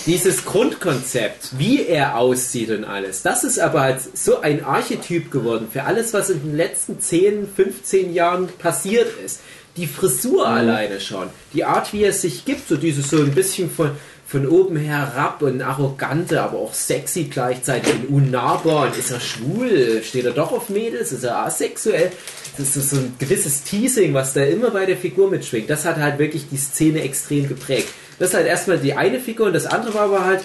Dieses 0.06 0.44
Grundkonzept, 0.44 1.58
wie 1.58 1.86
er 1.86 2.18
aussieht 2.18 2.70
und 2.70 2.84
alles, 2.84 3.22
das 3.22 3.44
ist 3.44 3.58
aber 3.58 3.80
halt 3.80 4.00
so 4.14 4.40
ein 4.40 4.64
Archetyp 4.64 5.30
geworden 5.30 5.68
für 5.72 5.84
alles, 5.84 6.12
was 6.12 6.30
in 6.30 6.40
den 6.42 6.56
letzten 6.56 7.00
10, 7.00 7.48
15 7.54 8.12
Jahren 8.12 8.48
passiert 8.58 9.08
ist. 9.24 9.40
Die 9.76 9.86
Frisur 9.86 10.46
alleine 10.46 11.00
schon, 11.00 11.28
die 11.52 11.64
Art, 11.64 11.92
wie 11.92 12.04
er 12.04 12.12
sich 12.12 12.44
gibt, 12.44 12.68
so 12.68 12.76
dieses 12.76 13.10
so 13.10 13.16
ein 13.16 13.34
bisschen 13.34 13.70
von, 13.70 13.92
von 14.26 14.46
oben 14.46 14.76
herab 14.76 15.42
und 15.42 15.62
arrogante, 15.62 16.40
aber 16.42 16.58
auch 16.58 16.74
sexy 16.74 17.24
gleichzeitig 17.24 17.92
und 17.94 18.08
unnahbar. 18.08 18.86
Und 18.86 18.96
ist 18.96 19.10
er 19.10 19.18
schwul? 19.18 20.00
Steht 20.04 20.26
er 20.26 20.32
doch 20.32 20.52
auf 20.52 20.68
Mädels? 20.68 21.10
Ist 21.10 21.24
er 21.24 21.38
asexuell? 21.38 22.12
Das 22.56 22.76
ist 22.76 22.90
so 22.90 22.96
ein 22.96 23.14
gewisses 23.18 23.64
Teasing, 23.64 24.14
was 24.14 24.32
da 24.32 24.44
immer 24.44 24.70
bei 24.70 24.86
der 24.86 24.96
Figur 24.96 25.28
mitschwingt. 25.28 25.68
Das 25.68 25.84
hat 25.84 25.96
halt 25.96 26.20
wirklich 26.20 26.48
die 26.48 26.56
Szene 26.56 27.02
extrem 27.02 27.48
geprägt. 27.48 27.88
Das 28.18 28.28
ist 28.28 28.34
halt 28.34 28.46
erstmal 28.46 28.78
die 28.78 28.94
eine 28.94 29.20
Figur 29.20 29.46
und 29.46 29.52
das 29.52 29.66
andere 29.66 29.94
war 29.94 30.02
aber 30.02 30.24
halt 30.24 30.44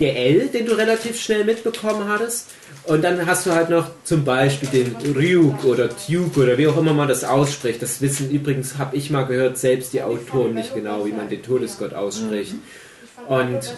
der 0.00 0.16
L, 0.16 0.48
den 0.48 0.66
du 0.66 0.72
relativ 0.76 1.20
schnell 1.20 1.44
mitbekommen 1.44 2.08
hattest. 2.08 2.48
Und 2.84 3.02
dann 3.02 3.26
hast 3.26 3.46
du 3.46 3.52
halt 3.52 3.68
noch 3.68 3.90
zum 4.04 4.24
Beispiel 4.24 4.68
den 4.68 5.14
Ryuk 5.14 5.64
oder 5.64 5.88
Duke 5.88 6.40
oder 6.40 6.56
wie 6.56 6.66
auch 6.66 6.76
immer 6.78 6.94
man 6.94 7.08
das 7.08 7.24
ausspricht. 7.24 7.82
Das 7.82 8.00
wissen 8.00 8.30
übrigens, 8.30 8.78
habe 8.78 8.96
ich 8.96 9.10
mal 9.10 9.26
gehört, 9.26 9.58
selbst 9.58 9.92
die 9.92 10.02
Autoren 10.02 10.54
nicht 10.54 10.74
genau, 10.74 11.04
wie 11.04 11.12
man 11.12 11.28
den 11.28 11.42
Todesgott 11.42 11.92
ausspricht. 11.92 12.54
Und-. 13.28 13.74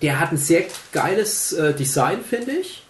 Der 0.00 0.20
hat 0.20 0.32
ein 0.32 0.38
sehr 0.38 0.64
geiles 0.92 1.52
äh, 1.52 1.74
Design, 1.74 2.18
finde 2.24 2.52
ich. 2.52 2.84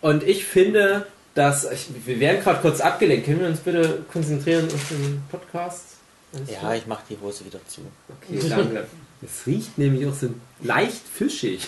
Und 0.00 0.22
ich 0.22 0.44
finde, 0.44 1.06
dass. 1.34 1.68
Wir 2.06 2.20
werden 2.20 2.42
gerade 2.42 2.60
kurz 2.60 2.80
abgelenkt. 2.80 3.26
Können 3.26 3.40
wir 3.40 3.48
uns 3.48 3.60
bitte 3.60 4.04
konzentrieren 4.10 4.66
auf 4.66 4.88
den 4.88 5.22
Podcast? 5.30 5.97
Alles 6.34 6.50
Ja, 6.50 6.58
klar? 6.58 6.76
ich 6.76 6.86
mach 6.86 7.00
die 7.08 7.16
Hose 7.20 7.44
wieder 7.44 7.60
zu. 7.68 7.80
Okay, 8.22 8.48
danke. 8.48 8.86
Es 9.22 9.46
riecht 9.46 9.78
nämlich 9.78 10.06
auch 10.06 10.14
so 10.14 10.28
leicht 10.62 11.02
fischig. 11.12 11.66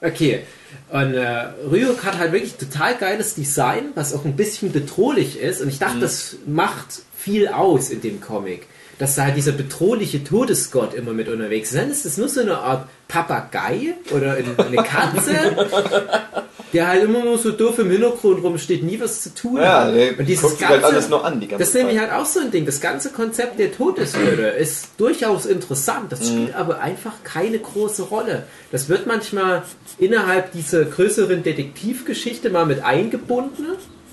Okay, 0.00 0.44
und 0.90 1.14
äh, 1.14 1.26
Ryuk 1.70 2.04
hat 2.04 2.18
halt 2.18 2.30
wirklich 2.32 2.54
total 2.54 2.96
geiles 2.96 3.34
Design, 3.34 3.86
was 3.96 4.14
auch 4.14 4.24
ein 4.24 4.36
bisschen 4.36 4.70
bedrohlich 4.72 5.38
ist. 5.40 5.60
Und 5.60 5.68
ich 5.68 5.78
dachte, 5.80 5.98
das 6.00 6.36
macht 6.46 7.00
viel 7.16 7.48
aus 7.48 7.90
in 7.90 8.00
dem 8.00 8.20
Comic. 8.20 8.66
Dass 9.00 9.14
da 9.16 9.24
halt 9.24 9.36
dieser 9.36 9.52
bedrohliche 9.52 10.22
Todesgott 10.24 10.92
immer 10.94 11.12
mit 11.12 11.28
unterwegs 11.28 11.70
ist. 11.70 11.78
Dann 11.78 11.90
ist 11.90 12.04
das 12.04 12.16
nur 12.16 12.28
so 12.28 12.40
eine 12.40 12.58
Art 12.58 12.88
Papagei 13.08 13.94
oder 14.10 14.34
eine 14.34 14.82
Katze, 14.82 15.32
der 16.72 16.88
halt 16.88 17.04
immer 17.04 17.24
nur 17.24 17.38
so 17.38 17.50
doof 17.52 17.78
im 17.78 17.90
Hintergrund 17.90 18.42
rumsteht, 18.44 18.82
nie 18.82 19.00
was 19.00 19.22
zu 19.22 19.34
tun 19.34 19.56
Ja, 19.56 19.84
hat. 19.84 19.94
der 19.94 20.18
Und 20.18 20.26
dieses 20.26 20.42
guckt 20.42 20.58
sich 20.58 20.68
halt 20.68 20.82
ganze- 20.82 20.94
alles 20.96 21.08
nur 21.08 21.24
an, 21.24 21.40
die 21.40 21.48
ganze 21.48 21.60
das 21.60 21.68
ist 21.68 21.74
nämlich 21.74 21.98
halt 21.98 22.12
auch 22.12 22.26
so 22.26 22.40
ein 22.40 22.50
Ding. 22.50 22.66
Das 22.66 22.80
ganze 22.80 23.10
Konzept 23.10 23.58
der 23.58 23.72
Todeswürde 23.72 24.48
ist 24.58 24.88
durchaus 24.98 25.46
interessant. 25.46 26.12
Das 26.12 26.26
spielt 26.28 26.54
aber 26.54 26.80
einfach 26.80 27.14
keine 27.24 27.58
große 27.58 28.02
Rolle. 28.02 28.44
Das 28.70 28.88
wird 28.88 29.06
manchmal 29.06 29.62
innerhalb 29.98 30.52
dieser 30.52 30.84
größeren 30.84 31.42
Detektivgeschichte 31.42 32.50
mal 32.50 32.66
mit 32.66 32.84
eingebunden, 32.84 33.64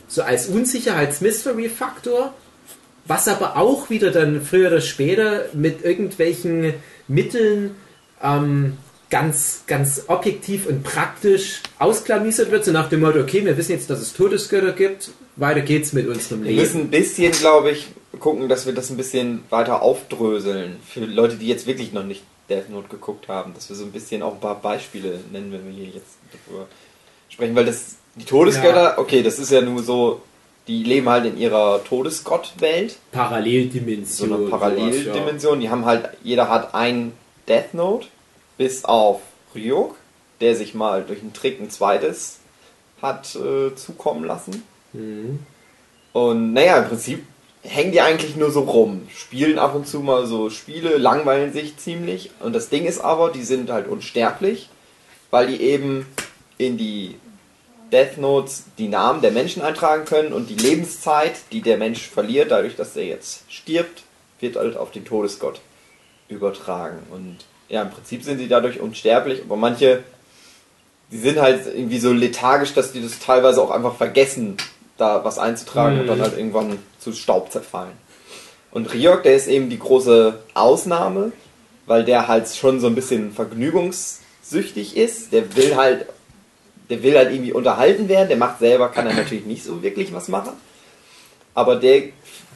so 0.07 0.21
als 0.21 0.47
Unsicherheits-Mystery-Faktor, 0.47 2.33
was 3.07 3.27
aber 3.27 3.57
auch 3.57 3.89
wieder 3.89 4.11
dann 4.11 4.41
früher 4.41 4.67
oder 4.69 4.81
später 4.81 5.45
mit 5.53 5.83
irgendwelchen 5.83 6.73
Mitteln 7.07 7.75
ähm, 8.23 8.77
ganz, 9.09 9.63
ganz 9.67 10.03
objektiv 10.07 10.65
und 10.67 10.83
praktisch 10.83 11.61
ausklamüsert 11.79 12.51
wird, 12.51 12.65
so 12.65 12.71
nach 12.71 12.89
dem 12.89 13.01
Motto, 13.01 13.19
okay, 13.19 13.45
wir 13.45 13.57
wissen 13.57 13.73
jetzt, 13.73 13.89
dass 13.89 13.99
es 14.01 14.13
Todesgötter 14.13 14.71
gibt, 14.73 15.11
weiter 15.35 15.61
geht's 15.61 15.93
mit 15.93 16.07
unserem 16.07 16.43
Wir 16.43 16.51
Leben. 16.51 16.61
müssen 16.61 16.81
ein 16.81 16.89
bisschen, 16.89 17.31
glaube 17.31 17.71
ich, 17.71 17.87
gucken, 18.19 18.49
dass 18.49 18.65
wir 18.65 18.73
das 18.73 18.89
ein 18.89 18.97
bisschen 18.97 19.43
weiter 19.49 19.81
aufdröseln. 19.81 20.77
Für 20.87 21.01
Leute, 21.01 21.35
die 21.35 21.47
jetzt 21.47 21.67
wirklich 21.67 21.93
noch 21.93 22.03
nicht 22.03 22.23
Death 22.49 22.69
Note 22.69 22.87
geguckt 22.87 23.27
haben, 23.27 23.53
dass 23.53 23.69
wir 23.69 23.75
so 23.75 23.83
ein 23.83 23.91
bisschen 23.91 24.21
auch 24.21 24.33
ein 24.33 24.39
paar 24.39 24.59
Beispiele 24.61 25.19
nennen, 25.31 25.51
wenn 25.51 25.65
wir 25.65 25.73
hier 25.73 25.93
jetzt 25.93 26.17
darüber 26.31 26.67
sprechen. 27.29 27.55
Weil 27.55 27.65
das, 27.65 27.95
die 28.15 28.25
Todesgötter, 28.25 28.95
okay, 28.97 29.23
das 29.23 29.39
ist 29.39 29.51
ja 29.51 29.61
nur 29.61 29.83
so, 29.83 30.21
die 30.67 30.83
leben 30.83 31.09
halt 31.09 31.25
in 31.25 31.37
ihrer 31.37 31.83
Todesgott-Welt, 31.83 32.91
so 32.91 32.97
Paralleldimension. 33.11 34.29
einer 34.29 34.37
sowas, 34.39 34.49
Paralleldimension. 34.51 35.59
Die 35.59 35.69
haben 35.69 35.85
halt, 35.85 36.09
jeder 36.23 36.49
hat 36.49 36.73
ein 36.73 37.13
Death 37.47 37.73
Note, 37.73 38.07
bis 38.57 38.85
auf 38.85 39.21
Ryuk, 39.53 39.95
der 40.41 40.55
sich 40.55 40.73
mal 40.73 41.03
durch 41.03 41.21
einen 41.21 41.33
Trick 41.33 41.59
ein 41.59 41.69
zweites 41.69 42.39
hat 43.01 43.35
äh, 43.35 43.75
zukommen 43.75 44.25
lassen. 44.25 44.63
Mhm. 44.93 45.39
Und 46.13 46.53
naja, 46.53 46.77
im 46.77 46.87
Prinzip 46.87 47.23
hängen 47.61 47.91
die 47.91 48.01
eigentlich 48.01 48.35
nur 48.35 48.51
so 48.51 48.61
rum, 48.61 49.07
spielen 49.13 49.59
ab 49.59 49.75
und 49.75 49.87
zu 49.87 49.99
mal 49.99 50.25
so 50.27 50.49
Spiele, 50.49 50.97
langweilen 50.97 51.51
sich 51.51 51.77
ziemlich. 51.77 52.31
Und 52.39 52.53
das 52.53 52.69
Ding 52.69 52.85
ist 52.85 52.99
aber, 52.99 53.31
die 53.31 53.43
sind 53.43 53.69
halt 53.69 53.87
unsterblich, 53.87 54.69
weil 55.31 55.47
die 55.47 55.61
eben 55.61 56.05
in 56.57 56.77
die 56.77 57.15
Death 57.91 58.17
Notes 58.17 58.65
die 58.77 58.87
Namen 58.87 59.21
der 59.21 59.31
Menschen 59.31 59.61
eintragen 59.61 60.05
können 60.05 60.33
und 60.33 60.49
die 60.49 60.55
Lebenszeit, 60.55 61.33
die 61.51 61.61
der 61.61 61.77
Mensch 61.77 62.07
verliert, 62.07 62.51
dadurch, 62.51 62.75
dass 62.75 62.95
er 62.95 63.05
jetzt 63.05 63.43
stirbt, 63.51 64.03
wird 64.39 64.55
halt 64.55 64.77
auf 64.77 64.91
den 64.91 65.05
Todesgott 65.05 65.61
übertragen. 66.27 66.99
Und 67.11 67.37
ja, 67.69 67.81
im 67.81 67.89
Prinzip 67.89 68.23
sind 68.23 68.37
sie 68.37 68.47
dadurch 68.47 68.79
unsterblich, 68.79 69.41
aber 69.43 69.55
manche, 69.55 70.03
die 71.11 71.17
sind 71.17 71.39
halt 71.39 71.65
irgendwie 71.65 71.99
so 71.99 72.13
lethargisch, 72.13 72.73
dass 72.73 72.91
die 72.91 73.01
das 73.01 73.19
teilweise 73.19 73.61
auch 73.61 73.71
einfach 73.71 73.95
vergessen, 73.95 74.57
da 74.97 75.23
was 75.23 75.39
einzutragen 75.39 75.99
und 75.99 76.07
dann 76.07 76.21
halt 76.21 76.37
irgendwann 76.37 76.79
zu 76.99 77.11
Staub 77.11 77.51
zerfallen. 77.51 77.93
Und 78.71 78.93
Ryok, 78.93 79.23
der 79.23 79.35
ist 79.35 79.47
eben 79.47 79.69
die 79.69 79.79
große 79.79 80.37
Ausnahme, 80.53 81.31
weil 81.85 82.03
der 82.03 82.27
halt 82.27 82.47
schon 82.49 82.79
so 82.79 82.87
ein 82.87 82.95
bisschen 82.95 83.31
vergnügungssüchtig 83.31 84.97
ist. 84.97 85.31
Der 85.31 85.55
will 85.55 85.75
halt, 85.75 86.07
der 86.89 87.01
will 87.01 87.17
halt 87.17 87.31
irgendwie 87.31 87.53
unterhalten 87.53 88.09
werden. 88.09 88.27
Der 88.27 88.37
macht 88.37 88.59
selber, 88.59 88.89
kann 88.89 89.07
er 89.07 89.13
natürlich 89.13 89.45
nicht 89.45 89.63
so 89.63 89.81
wirklich 89.81 90.13
was 90.13 90.27
machen. 90.27 90.53
Aber 91.53 91.77
der 91.77 92.03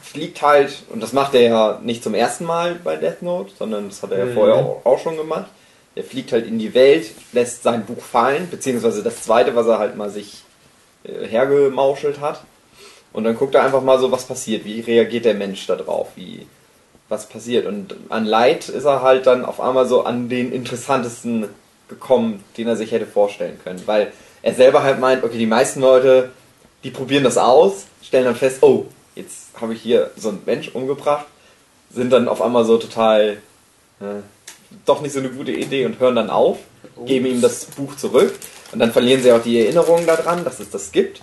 fliegt 0.01 0.41
halt, 0.41 0.83
und 0.89 1.01
das 1.01 1.13
macht 1.13 1.35
er 1.35 1.41
ja 1.41 1.79
nicht 1.83 2.03
zum 2.03 2.13
ersten 2.13 2.45
Mal 2.45 2.75
bei 2.83 2.95
Death 2.95 3.21
Note, 3.21 3.51
sondern 3.57 3.89
das 3.89 4.01
hat 4.01 4.11
er 4.11 4.27
ja 4.27 4.33
vorher 4.33 4.55
auch, 4.55 4.81
auch 4.85 4.99
schon 4.99 5.17
gemacht. 5.17 5.49
Der 5.95 6.03
fliegt 6.03 6.31
halt 6.31 6.47
in 6.47 6.59
die 6.59 6.73
Welt, 6.73 7.11
lässt 7.33 7.63
sein 7.63 7.85
Buch 7.85 8.01
fallen, 8.01 8.49
beziehungsweise 8.49 9.03
das 9.03 9.23
zweite, 9.23 9.55
was 9.55 9.67
er 9.67 9.79
halt 9.79 9.97
mal 9.97 10.09
sich 10.09 10.43
äh, 11.03 11.25
hergemauschelt 11.27 12.19
hat. 12.19 12.43
Und 13.11 13.23
dann 13.23 13.35
guckt 13.35 13.55
er 13.55 13.63
einfach 13.63 13.81
mal 13.81 13.99
so, 13.99 14.11
was 14.11 14.25
passiert, 14.25 14.65
wie 14.65 14.81
reagiert 14.81 15.25
der 15.25 15.33
Mensch 15.33 15.65
da 15.65 15.75
drauf, 15.75 16.09
wie, 16.15 16.45
was 17.09 17.27
passiert. 17.27 17.65
Und 17.65 17.95
an 18.09 18.25
Leid 18.25 18.69
ist 18.69 18.85
er 18.85 19.01
halt 19.01 19.25
dann 19.25 19.45
auf 19.45 19.59
einmal 19.59 19.87
so 19.87 20.03
an 20.03 20.29
den 20.29 20.51
interessantesten 20.51 21.47
gekommen, 21.89 22.43
den 22.55 22.67
er 22.67 22.75
sich 22.75 22.91
hätte 22.91 23.07
vorstellen 23.07 23.59
können. 23.63 23.81
Weil 23.85 24.13
er 24.41 24.53
selber 24.53 24.83
halt 24.83 24.99
meint, 24.99 25.23
okay, 25.23 25.37
die 25.37 25.47
meisten 25.47 25.81
Leute, 25.81 26.31
die 26.83 26.91
probieren 26.91 27.23
das 27.23 27.37
aus, 27.37 27.87
stellen 28.03 28.25
dann 28.25 28.35
fest, 28.35 28.59
oh, 28.61 28.85
jetzt 29.15 29.48
habe 29.61 29.73
ich 29.73 29.81
hier 29.81 30.11
so 30.15 30.29
einen 30.29 30.41
Mensch 30.45 30.69
umgebracht, 30.69 31.25
sind 31.91 32.11
dann 32.11 32.27
auf 32.27 32.41
einmal 32.41 32.65
so 32.65 32.77
total, 32.77 33.37
äh, 33.99 34.05
doch 34.85 35.01
nicht 35.01 35.13
so 35.13 35.19
eine 35.19 35.29
gute 35.29 35.51
Idee 35.51 35.85
und 35.85 35.99
hören 35.99 36.15
dann 36.15 36.29
auf, 36.29 36.57
geben 37.05 37.25
ihm 37.25 37.41
das 37.41 37.65
Buch 37.65 37.95
zurück 37.95 38.33
und 38.71 38.79
dann 38.79 38.91
verlieren 38.91 39.21
sie 39.23 39.31
auch 39.31 39.41
die 39.41 39.59
Erinnerung 39.59 40.05
daran, 40.05 40.43
dass 40.43 40.59
es 40.59 40.69
das 40.69 40.91
gibt. 40.91 41.21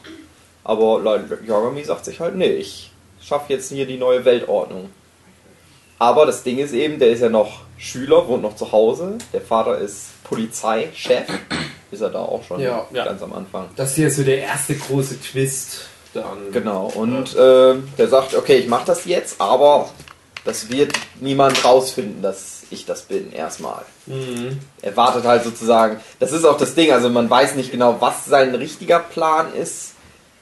Aber 0.65 0.99
Leute, 1.01 1.39
Yagami 1.47 1.85
sagt 1.85 2.05
sich 2.05 2.19
halt, 2.19 2.35
nee, 2.35 2.49
ich 2.55 2.91
schaffe 3.23 3.53
jetzt 3.53 3.71
hier 3.71 3.87
die 3.87 3.99
neue 3.99 4.25
Weltordnung. 4.25 4.91
Aber 5.99 6.27
das 6.27 6.43
Ding 6.43 6.59
ist 6.59 6.73
eben, 6.73 6.99
der 6.99 7.11
ist 7.11 7.21
ja 7.21 7.29
noch 7.29 7.61
Schüler, 7.79 8.27
wohnt 8.29 8.43
noch 8.43 8.57
zu 8.57 8.73
Hause. 8.73 9.17
Der 9.33 9.41
Vater 9.41 9.79
ist 9.79 10.23
Polizeichef. 10.25 11.27
Ist 11.91 12.01
er 12.01 12.11
da 12.11 12.19
auch 12.19 12.43
schon 12.43 12.61
Ja. 12.61 12.87
Ja. 12.93 13.05
ganz 13.05 13.23
am 13.23 13.33
Anfang. 13.33 13.69
Das 13.77 13.95
hier 13.95 14.09
ist 14.09 14.17
so 14.17 14.25
der 14.25 14.39
erste 14.41 14.75
große 14.75 15.21
Twist. 15.21 15.89
Dann. 16.17 16.53
Genau. 16.53 16.91
Und 16.95 17.35
äh, 17.37 17.75
der 17.99 18.09
sagt, 18.09 18.35
okay, 18.35 18.57
ich 18.57 18.69
mache 18.69 18.87
das 18.87 19.05
jetzt, 19.05 19.41
aber 19.41 19.89
das 20.45 20.71
wird 20.71 20.93
niemand 21.21 21.65
rausfinden, 21.65 22.23
dass 22.23 22.63
ich 22.71 22.85
das 22.87 23.03
bin, 23.03 23.33
erstmal. 23.33 23.83
Mhm. 24.07 24.59
Er 24.83 24.97
wartet 24.97 25.25
halt 25.25 25.45
sozusagen. 25.45 26.01
Das 26.19 26.33
ist 26.33 26.45
auch 26.45 26.57
das 26.57 26.75
Ding, 26.75 26.91
also 26.93 27.09
man 27.11 27.29
weiß 27.31 27.55
nicht 27.55 27.71
genau, 27.71 27.97
was 28.01 28.25
sein 28.25 28.55
richtiger 28.55 28.99
Plan 29.01 29.53
ist. 29.55 29.93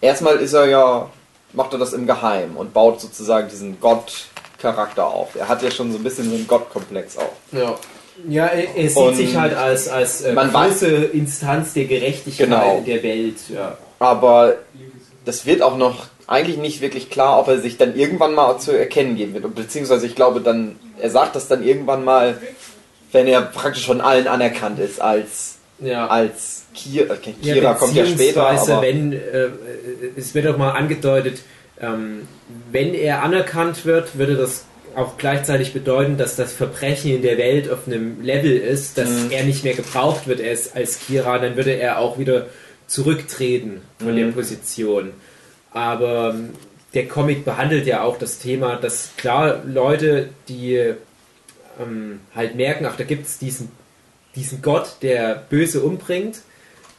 Erstmal 0.00 0.36
ist 0.36 0.52
er 0.52 0.66
ja, 0.66 1.10
macht 1.52 1.72
er 1.72 1.78
das 1.78 1.92
im 1.92 2.06
Geheimen 2.06 2.56
und 2.56 2.72
baut 2.74 3.00
sozusagen 3.00 3.48
diesen 3.48 3.80
Gott-Charakter 3.80 5.06
auf. 5.06 5.34
Er 5.36 5.48
hat 5.48 5.62
ja 5.62 5.70
schon 5.70 5.92
so 5.92 5.98
ein 5.98 6.04
bisschen 6.04 6.28
so 6.28 6.34
einen 6.36 6.46
Gottkomplex 6.46 7.16
auch. 7.18 7.32
Ja. 7.52 7.74
Ja, 8.28 8.46
er, 8.46 8.76
er 8.76 8.88
sieht 8.88 8.96
Und 8.96 9.16
sich 9.16 9.34
halt 9.36 9.56
als, 9.56 9.88
als 9.88 10.20
äh, 10.22 10.32
man 10.34 10.52
große 10.52 10.86
Instanz 10.86 11.72
der 11.72 11.86
Gerechtigkeit 11.86 12.46
Genau. 12.46 12.80
der 12.86 13.02
Welt. 13.02 13.38
Ja. 13.52 13.76
Aber 13.98 14.54
das 15.24 15.46
wird 15.46 15.62
auch 15.62 15.76
noch 15.76 16.06
eigentlich 16.26 16.56
nicht 16.56 16.80
wirklich 16.80 17.10
klar, 17.10 17.38
ob 17.38 17.48
er 17.48 17.58
sich 17.60 17.76
dann 17.76 17.96
irgendwann 17.96 18.34
mal 18.34 18.58
zu 18.58 18.72
erkennen 18.72 19.16
geben 19.16 19.34
wird. 19.34 19.44
Und 19.44 19.54
Beziehungsweise 19.54 20.06
ich 20.06 20.14
glaube 20.14 20.40
dann, 20.40 20.76
er 21.00 21.10
sagt 21.10 21.36
das 21.36 21.48
dann 21.48 21.62
irgendwann 21.62 22.04
mal, 22.04 22.38
wenn 23.12 23.26
er 23.26 23.42
praktisch 23.42 23.86
von 23.86 24.00
allen 24.00 24.26
anerkannt 24.26 24.78
ist 24.78 25.00
als, 25.00 25.56
Ja. 25.80 26.06
als 26.08 26.62
Kira. 26.74 27.14
Okay, 27.14 27.34
Kira 27.42 27.74
kommt 27.74 27.94
ja 27.94 28.06
später, 28.06 28.46
aber 28.48 28.82
wenn, 28.82 29.12
äh, 29.12 29.48
es 30.16 30.34
wird 30.34 30.46
auch 30.48 30.56
mal 30.56 30.70
angedeutet, 30.72 31.40
ähm, 31.80 32.26
wenn 32.72 32.94
er 32.94 33.22
anerkannt 33.22 33.84
wird, 33.84 34.16
würde 34.18 34.36
das 34.36 34.64
auch 34.96 35.16
gleichzeitig 35.18 35.72
bedeuten, 35.72 36.16
dass 36.16 36.36
das 36.36 36.52
Verbrechen 36.52 37.10
in 37.16 37.22
der 37.22 37.36
Welt 37.36 37.68
auf 37.70 37.86
einem 37.86 38.22
Level 38.22 38.56
ist, 38.56 38.96
dass 38.96 39.10
Mhm. 39.10 39.30
er 39.30 39.42
nicht 39.44 39.64
mehr 39.64 39.74
gebraucht 39.74 40.26
wird 40.28 40.40
als, 40.40 40.74
als 40.74 41.00
Kira, 41.00 41.38
dann 41.38 41.56
würde 41.56 41.72
er 41.72 41.98
auch 41.98 42.18
wieder 42.18 42.46
zurücktreten 42.94 43.80
von 43.98 44.12
Mhm. 44.12 44.16
der 44.16 44.26
Position. 44.28 45.10
Aber 45.72 46.34
ähm, 46.34 46.50
der 46.94 47.08
Comic 47.08 47.44
behandelt 47.44 47.86
ja 47.86 48.02
auch 48.02 48.18
das 48.18 48.38
Thema, 48.38 48.76
dass 48.76 49.10
klar 49.16 49.62
Leute, 49.66 50.28
die 50.48 50.94
ähm, 51.80 52.20
halt 52.34 52.54
merken, 52.54 52.86
ach, 52.86 52.96
da 52.96 53.02
gibt 53.02 53.26
es 53.26 53.38
diesen, 53.38 53.68
diesen 54.36 54.62
Gott, 54.62 54.96
der 55.02 55.42
Böse 55.50 55.82
umbringt. 55.82 56.42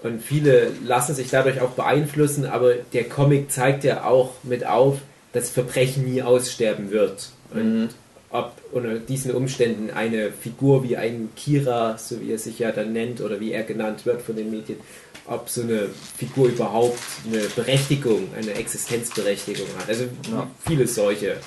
Und 0.03 0.21
viele 0.21 0.71
lassen 0.85 1.15
sich 1.15 1.29
dadurch 1.29 1.61
auch 1.61 1.71
beeinflussen, 1.71 2.45
aber 2.45 2.73
der 2.93 3.05
Comic 3.05 3.49
zeigt 3.49 3.85
ja 3.85 4.03
auch 4.03 4.31
mit 4.43 4.65
auf, 4.65 4.97
dass 5.31 5.49
Verbrechen 5.49 6.03
nie 6.11 6.21
aussterben 6.21 6.91
wird. 6.91 7.29
Und 7.53 7.89
ob 8.29 8.51
unter 8.73 8.95
diesen 8.99 9.31
Umständen 9.31 9.89
eine 9.91 10.31
Figur 10.31 10.83
wie 10.83 10.97
ein 10.97 11.29
Kira, 11.37 11.97
so 11.97 12.19
wie 12.19 12.33
er 12.33 12.37
sich 12.37 12.59
ja 12.59 12.71
dann 12.73 12.91
nennt, 12.91 13.21
oder 13.21 13.39
wie 13.39 13.53
er 13.53 13.63
genannt 13.63 14.05
wird 14.05 14.21
von 14.21 14.35
den 14.35 14.51
Medien, 14.51 14.79
ob 15.27 15.49
so 15.49 15.61
eine 15.61 15.89
Figur 16.17 16.47
überhaupt 16.49 16.99
eine 17.25 17.39
Berechtigung, 17.55 18.29
eine 18.35 18.53
Existenzberechtigung 18.53 19.67
hat. 19.79 19.89
Also 19.89 20.05
Ja. 20.31 20.47
viele 20.67 20.87
solche 20.87 21.37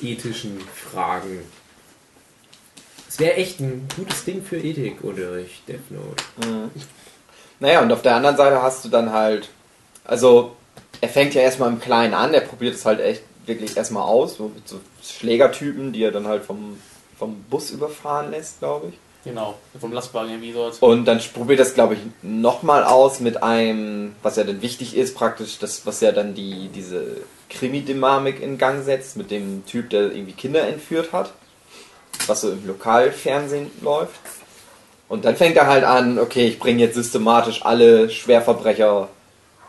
ethischen 0.00 0.60
Fragen. 0.60 1.40
Es 3.08 3.18
wäre 3.18 3.34
echt 3.34 3.58
ein 3.60 3.88
gutes 3.96 4.24
Ding 4.24 4.44
für 4.44 4.58
Ethikunterricht, 4.58 5.66
Death 5.68 5.90
Note. 5.90 6.70
Naja, 7.58 7.82
und 7.82 7.90
auf 7.90 8.02
der 8.02 8.14
anderen 8.14 8.36
Seite 8.36 8.62
hast 8.62 8.84
du 8.84 8.88
dann 8.88 9.12
halt, 9.12 9.48
also 10.04 10.54
er 11.00 11.08
fängt 11.08 11.34
ja 11.34 11.42
erstmal 11.42 11.70
im 11.70 11.80
Kleinen 11.80 12.14
an, 12.14 12.32
er 12.34 12.42
probiert 12.42 12.74
es 12.74 12.84
halt 12.84 13.00
echt 13.00 13.22
wirklich 13.46 13.76
erstmal 13.76 14.04
aus, 14.04 14.36
so 14.36 14.48
mit 14.54 14.68
so 14.68 14.78
Schlägertypen, 15.02 15.92
die 15.92 16.02
er 16.04 16.12
dann 16.12 16.28
halt 16.28 16.44
vom, 16.44 16.78
vom 17.18 17.42
Bus 17.50 17.70
überfahren 17.70 18.30
lässt, 18.30 18.60
glaube 18.60 18.88
ich. 18.88 18.94
Genau, 19.24 19.54
vom 19.80 19.92
Lastwagen 19.92 20.30
irgendwie 20.30 20.52
dort. 20.52 20.80
Und 20.80 21.04
dann 21.04 21.20
probiert 21.34 21.58
das, 21.60 21.74
glaube 21.74 21.94
ich, 21.94 22.00
nochmal 22.22 22.84
aus 22.84 23.20
mit 23.20 23.42
einem, 23.42 24.14
was 24.22 24.36
ja 24.36 24.44
dann 24.44 24.62
wichtig 24.62 24.96
ist, 24.96 25.16
praktisch, 25.16 25.58
das, 25.58 25.84
was 25.86 26.00
ja 26.00 26.12
dann 26.12 26.34
die, 26.34 26.68
diese 26.68 27.18
Krimi-Dynamik 27.50 28.40
in 28.40 28.58
Gang 28.58 28.84
setzt, 28.84 29.16
mit 29.16 29.30
dem 29.30 29.66
Typ, 29.66 29.90
der 29.90 30.12
irgendwie 30.12 30.32
Kinder 30.32 30.66
entführt 30.66 31.12
hat, 31.12 31.32
was 32.26 32.42
so 32.42 32.50
im 32.50 32.66
Lokalfernsehen 32.66 33.70
läuft. 33.82 34.20
Und 35.08 35.24
dann 35.24 35.36
fängt 35.36 35.56
er 35.56 35.66
halt 35.66 35.84
an, 35.84 36.18
okay, 36.18 36.46
ich 36.46 36.58
bringe 36.58 36.80
jetzt 36.80 36.94
systematisch 36.94 37.64
alle 37.64 38.10
Schwerverbrecher 38.10 39.08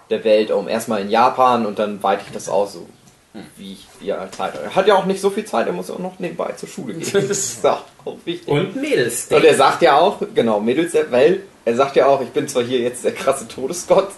der 0.10 0.24
Welt 0.24 0.52
um. 0.52 0.68
Erstmal 0.68 1.02
in 1.02 1.10
Japan 1.10 1.66
und 1.66 1.80
dann 1.80 2.04
weite 2.04 2.24
ich 2.28 2.34
das 2.34 2.50
aus, 2.50 2.74
so 2.74 2.88
wie, 3.58 3.78
er 4.06 4.20
halt 4.20 4.36
Zeit 4.36 4.54
hat. 4.54 4.64
Er 4.64 4.76
hat 4.76 4.88
ja 4.88 4.96
auch 4.96 5.06
nicht 5.06 5.22
so 5.22 5.30
viel 5.30 5.46
Zeit, 5.46 5.68
er 5.68 5.74
muss 5.74 5.92
auch 5.92 6.00
noch 6.00 6.18
nebenbei 6.20 6.52
zur 6.54 6.68
Schule 6.68 6.94
gehen. 6.94 7.08
Das 7.14 7.24
ist 7.24 7.66
auch 7.66 7.84
wichtig. 8.26 8.48
Und 8.48 8.76
Mädels. 8.76 9.28
Und 9.30 9.44
er 9.44 9.56
sagt 9.56 9.82
ja 9.82 9.98
auch, 9.98 10.20
genau, 10.34 10.60
Mittels, 10.60 10.96
weil 11.12 11.44
er 11.66 11.76
sagt 11.76 11.96
ja 11.96 12.08
auch, 12.08 12.22
ich 12.22 12.30
bin 12.30 12.48
zwar 12.48 12.64
hier 12.64 12.80
jetzt 12.80 13.04
der 13.04 13.14
krasse 13.14 13.48
Todesgott, 13.48 14.10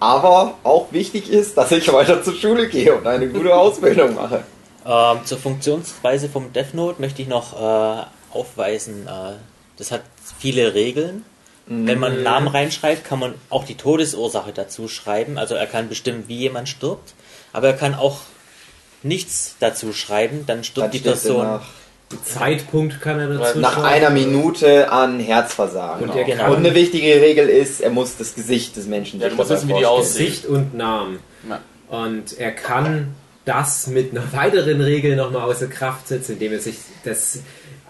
aber 0.00 0.54
auch 0.64 0.92
wichtig 0.92 1.30
ist, 1.30 1.56
dass 1.56 1.70
ich 1.72 1.90
weiter 1.92 2.22
zur 2.22 2.34
Schule 2.34 2.68
gehe 2.68 2.94
und 2.94 3.06
eine 3.06 3.28
gute 3.28 3.54
Ausbildung 3.54 4.14
mache. 4.14 4.42
Ähm, 4.84 5.24
zur 5.24 5.38
Funktionsweise 5.38 6.28
vom 6.28 6.52
Death 6.52 6.74
Note 6.74 7.00
möchte 7.00 7.22
ich 7.22 7.28
noch 7.28 7.54
äh, 7.54 8.02
aufweisen, 8.32 9.06
äh, 9.06 9.34
das 9.76 9.90
hat 9.90 10.02
viele 10.38 10.74
Regeln. 10.74 11.24
Wenn 11.68 11.98
man 11.98 12.12
einen 12.12 12.22
Namen 12.22 12.46
reinschreibt, 12.46 13.02
kann 13.02 13.18
man 13.18 13.34
auch 13.50 13.64
die 13.64 13.74
Todesursache 13.74 14.52
dazu 14.52 14.86
schreiben. 14.86 15.36
Also 15.36 15.56
er 15.56 15.66
kann 15.66 15.88
bestimmen, 15.88 16.22
wie 16.28 16.36
jemand 16.36 16.68
stirbt. 16.68 17.14
Aber 17.52 17.66
er 17.66 17.72
kann 17.72 17.96
auch 17.96 18.20
nichts 19.06 19.56
dazu 19.60 19.92
schreiben, 19.92 20.44
dann 20.46 20.64
stirbt 20.64 20.94
die 20.94 20.98
Person. 20.98 21.44
nach, 21.44 21.66
Zeitpunkt 22.24 23.00
kann 23.00 23.18
er 23.18 23.28
dazu 23.28 23.58
nach 23.58 23.74
schreiben. 23.74 23.86
einer 23.86 24.10
Minute 24.10 24.90
an 24.92 25.18
Herzversagen. 25.18 26.08
Und 26.08 26.26
Genau. 26.26 26.50
Und 26.52 26.58
eine 26.58 26.74
wichtige 26.74 27.20
Regel 27.20 27.48
ist, 27.48 27.80
er 27.80 27.90
muss 27.90 28.16
das 28.16 28.34
Gesicht 28.34 28.76
des 28.76 28.86
Menschen 28.86 29.20
Ja, 29.20 29.28
du 29.28 29.34
musst 29.36 29.50
wissen, 29.50 29.68
wie 29.68 29.74
die 29.74 29.86
aussehen. 29.86 30.26
Gesicht 30.26 30.46
und 30.46 30.74
Namen. 30.74 31.18
Ja. 31.48 31.60
Und 31.88 32.38
er 32.38 32.52
kann 32.52 33.14
das 33.44 33.86
mit 33.88 34.10
einer 34.12 34.22
weiteren 34.32 34.80
Regel 34.80 35.16
nochmal 35.16 35.42
außer 35.42 35.66
Kraft 35.68 36.08
setzen, 36.08 36.32
indem 36.34 36.52
er 36.52 36.60
sich 36.60 36.76
das 37.04 37.40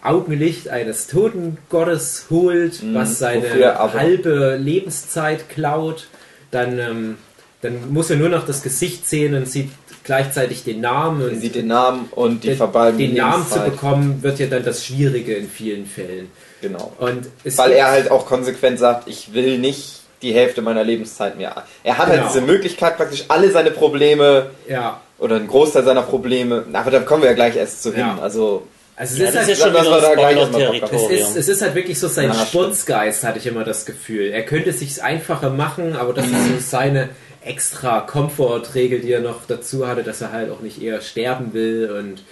Augenlicht 0.02 0.68
eines 0.68 1.06
toten 1.08 1.58
Gottes 1.68 2.26
holt, 2.30 2.82
Mhm, 2.82 2.94
was 2.94 3.18
seine 3.18 3.76
halbe 3.92 4.56
Lebenszeit 4.56 5.48
klaut. 5.48 6.08
Dann, 6.50 6.78
ähm, 6.78 7.18
dann 7.62 7.92
muss 7.92 8.10
er 8.10 8.16
nur 8.16 8.28
noch 8.28 8.46
das 8.46 8.62
Gesicht 8.62 9.08
sehen 9.08 9.34
und 9.34 9.48
sieht 9.48 9.70
gleichzeitig 10.06 10.64
den 10.64 10.80
Namen. 10.80 11.20
Er 11.20 11.28
Und 11.28 11.40
sieht 11.40 11.54
den 11.54 11.66
Namen 11.66 12.08
und 12.12 12.42
die 12.44 12.48
den, 12.48 12.56
verbalten 12.56 12.98
den 12.98 13.14
Namen 13.14 13.46
zu 13.46 13.54
Lebenszeit. 13.58 13.72
bekommen, 13.72 14.22
wird 14.22 14.38
ja 14.38 14.46
dann 14.46 14.64
das 14.64 14.84
Schwierige 14.84 15.34
in 15.34 15.48
vielen 15.50 15.86
Fällen. 15.86 16.30
Genau. 16.62 16.92
Und 16.98 17.26
es 17.44 17.58
Weil 17.58 17.68
gibt- 17.68 17.80
er 17.80 17.90
halt 17.90 18.10
auch 18.10 18.26
konsequent 18.26 18.78
sagt, 18.78 19.08
ich 19.08 19.34
will 19.34 19.58
nicht 19.58 20.00
die 20.22 20.32
Hälfte 20.32 20.62
meiner 20.62 20.82
Lebenszeit 20.82 21.36
mir. 21.36 21.52
Er 21.84 21.98
hat 21.98 22.06
Genau. 22.10 22.22
halt 22.22 22.30
diese 22.34 22.40
Möglichkeit, 22.40 22.96
praktisch 22.96 23.24
alle 23.28 23.50
seine 23.50 23.70
Probleme 23.70 24.46
Ja. 24.66 25.00
oder 25.18 25.36
einen 25.36 25.46
Großteil 25.46 25.84
seiner 25.84 26.02
Probleme, 26.02 26.64
aber 26.72 26.90
da 26.90 27.00
kommen 27.00 27.22
wir 27.22 27.28
ja 27.30 27.34
gleich 27.36 27.54
erst 27.56 27.82
zu 27.82 27.90
hin. 27.92 28.00
Ja. 28.00 28.18
Also, 28.22 28.66
Also 28.98 29.12
es 29.12 29.18
Ja, 29.20 29.24
ist 29.26 29.34
das 29.34 29.40
halt 29.42 29.52
ist 29.52 29.62
schon 29.62 29.72
lass 29.74 29.86
wieder 29.86 30.90
Es 30.90 31.10
ist, 31.10 31.36
es 31.36 31.48
ist 31.48 31.60
halt 31.60 31.74
wirklich 31.74 31.98
so 32.00 32.08
sein 32.08 32.28
Ja. 32.30 32.46
Sturzgeist, 32.46 33.24
hatte 33.24 33.38
ich 33.38 33.46
immer 33.46 33.62
das 33.62 33.84
Gefühl. 33.84 34.30
Er 34.30 34.42
könnte 34.42 34.70
es 34.70 34.78
sich 34.78 35.02
einfacher 35.02 35.50
machen, 35.50 35.94
aber 35.94 36.14
das 36.14 36.24
ist 36.24 36.32
so 36.32 36.58
seine 36.60 37.10
extra 37.46 38.00
Komfortregel, 38.00 39.00
die 39.00 39.12
er 39.12 39.20
noch 39.20 39.46
dazu 39.46 39.86
hatte, 39.86 40.02
dass 40.02 40.20
er 40.20 40.32
halt 40.32 40.50
auch 40.50 40.60
nicht 40.60 40.82
eher 40.82 41.00
sterben 41.00 41.52
will 41.54 41.90
und 41.98 42.22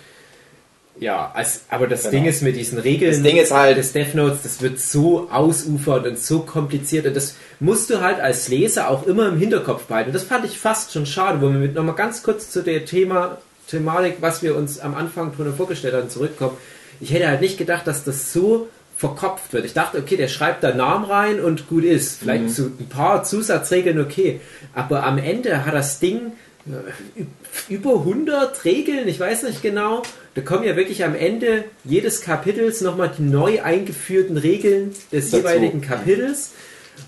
ja, 1.01 1.33
als, 1.35 1.63
aber 1.71 1.89
das 1.89 2.03
Genau. 2.03 2.13
Ding 2.13 2.25
ist 2.27 2.43
mit 2.43 2.55
diesen 2.57 2.79
Regeln 2.79 3.11
Das 3.11 3.23
Ding 3.23 3.37
ist 3.37 3.51
halt- 3.53 3.77
des 3.77 3.93
Death 3.93 4.15
Notes, 4.15 4.43
das 4.43 4.63
wird 4.63 4.79
so 4.79 5.29
ausufernd 5.31 6.07
und 6.07 6.19
so 6.19 6.41
kompliziert 6.41 7.07
und 7.07 7.17
das 7.17 7.35
musst 7.59 7.91
du 7.91 8.01
halt 8.01 8.21
als 8.21 8.47
Leser 8.49 8.89
auch 8.91 9.05
immer 9.07 9.29
im 9.29 9.37
Hinterkopf 9.39 9.85
behalten. 9.85 10.11
Und 10.11 10.15
das 10.15 10.23
fand 10.23 10.45
ich 10.45 10.57
fast 10.57 10.93
schon 10.93 11.05
schade, 11.05 11.41
wo 11.41 11.47
wir 11.51 11.59
mit 11.59 11.75
nochmal 11.75 11.97
ganz 11.97 12.23
kurz 12.23 12.49
zu 12.51 12.63
der 12.63 12.85
Thema, 12.85 13.39
Thematik, 13.67 14.19
was 14.21 14.43
wir 14.45 14.55
uns 14.57 14.79
am 14.79 14.95
Anfang 14.95 15.35
drunter 15.35 15.53
vorgestellt 15.53 15.95
haben, 15.95 16.11
zurückkommen. 16.11 16.57
Ich 17.01 17.13
hätte 17.13 17.27
halt 17.27 17.41
nicht 17.41 17.59
gedacht, 17.59 17.87
dass 17.89 18.05
das 18.05 18.33
so 18.33 18.69
verkopft 18.97 19.53
wird. 19.53 19.65
Ich 19.65 19.73
dachte, 19.73 19.99
okay, 19.99 20.17
der 20.17 20.29
schreibt 20.29 20.63
da 20.63 20.75
Namen 20.75 21.05
rein 21.05 21.41
und 21.41 21.69
gut 21.69 21.85
ist. 21.85 22.21
Vielleicht 22.21 22.51
so 22.51 22.65
ein 22.65 22.89
paar 22.89 23.25
Zusatzregeln, 23.25 24.01
okay. 24.01 24.41
Aber 24.73 25.05
am 25.05 25.19
Ende 25.19 25.65
hat 25.67 25.75
das 25.75 25.99
Ding 25.99 26.33
äh, 26.67 27.23
über 27.69 27.95
100 27.95 28.65
Regeln, 28.65 29.09
ich 29.09 29.19
weiß 29.19 29.43
nicht 29.45 29.63
genau. 29.63 30.03
Da 30.35 30.41
kommen 30.41 30.65
ja 30.65 30.77
wirklich 30.77 31.05
am 31.05 31.15
Ende 31.15 31.65
jedes 31.85 32.21
Kapitels 32.21 32.81
nochmal 32.81 33.13
die 33.17 33.23
neu 33.23 33.63
eingeführten 33.63 34.37
Regeln 34.37 34.93
des 35.13 35.31
Dazu. 35.31 35.39
jeweiligen 35.39 35.81
Kapitels. 35.81 36.53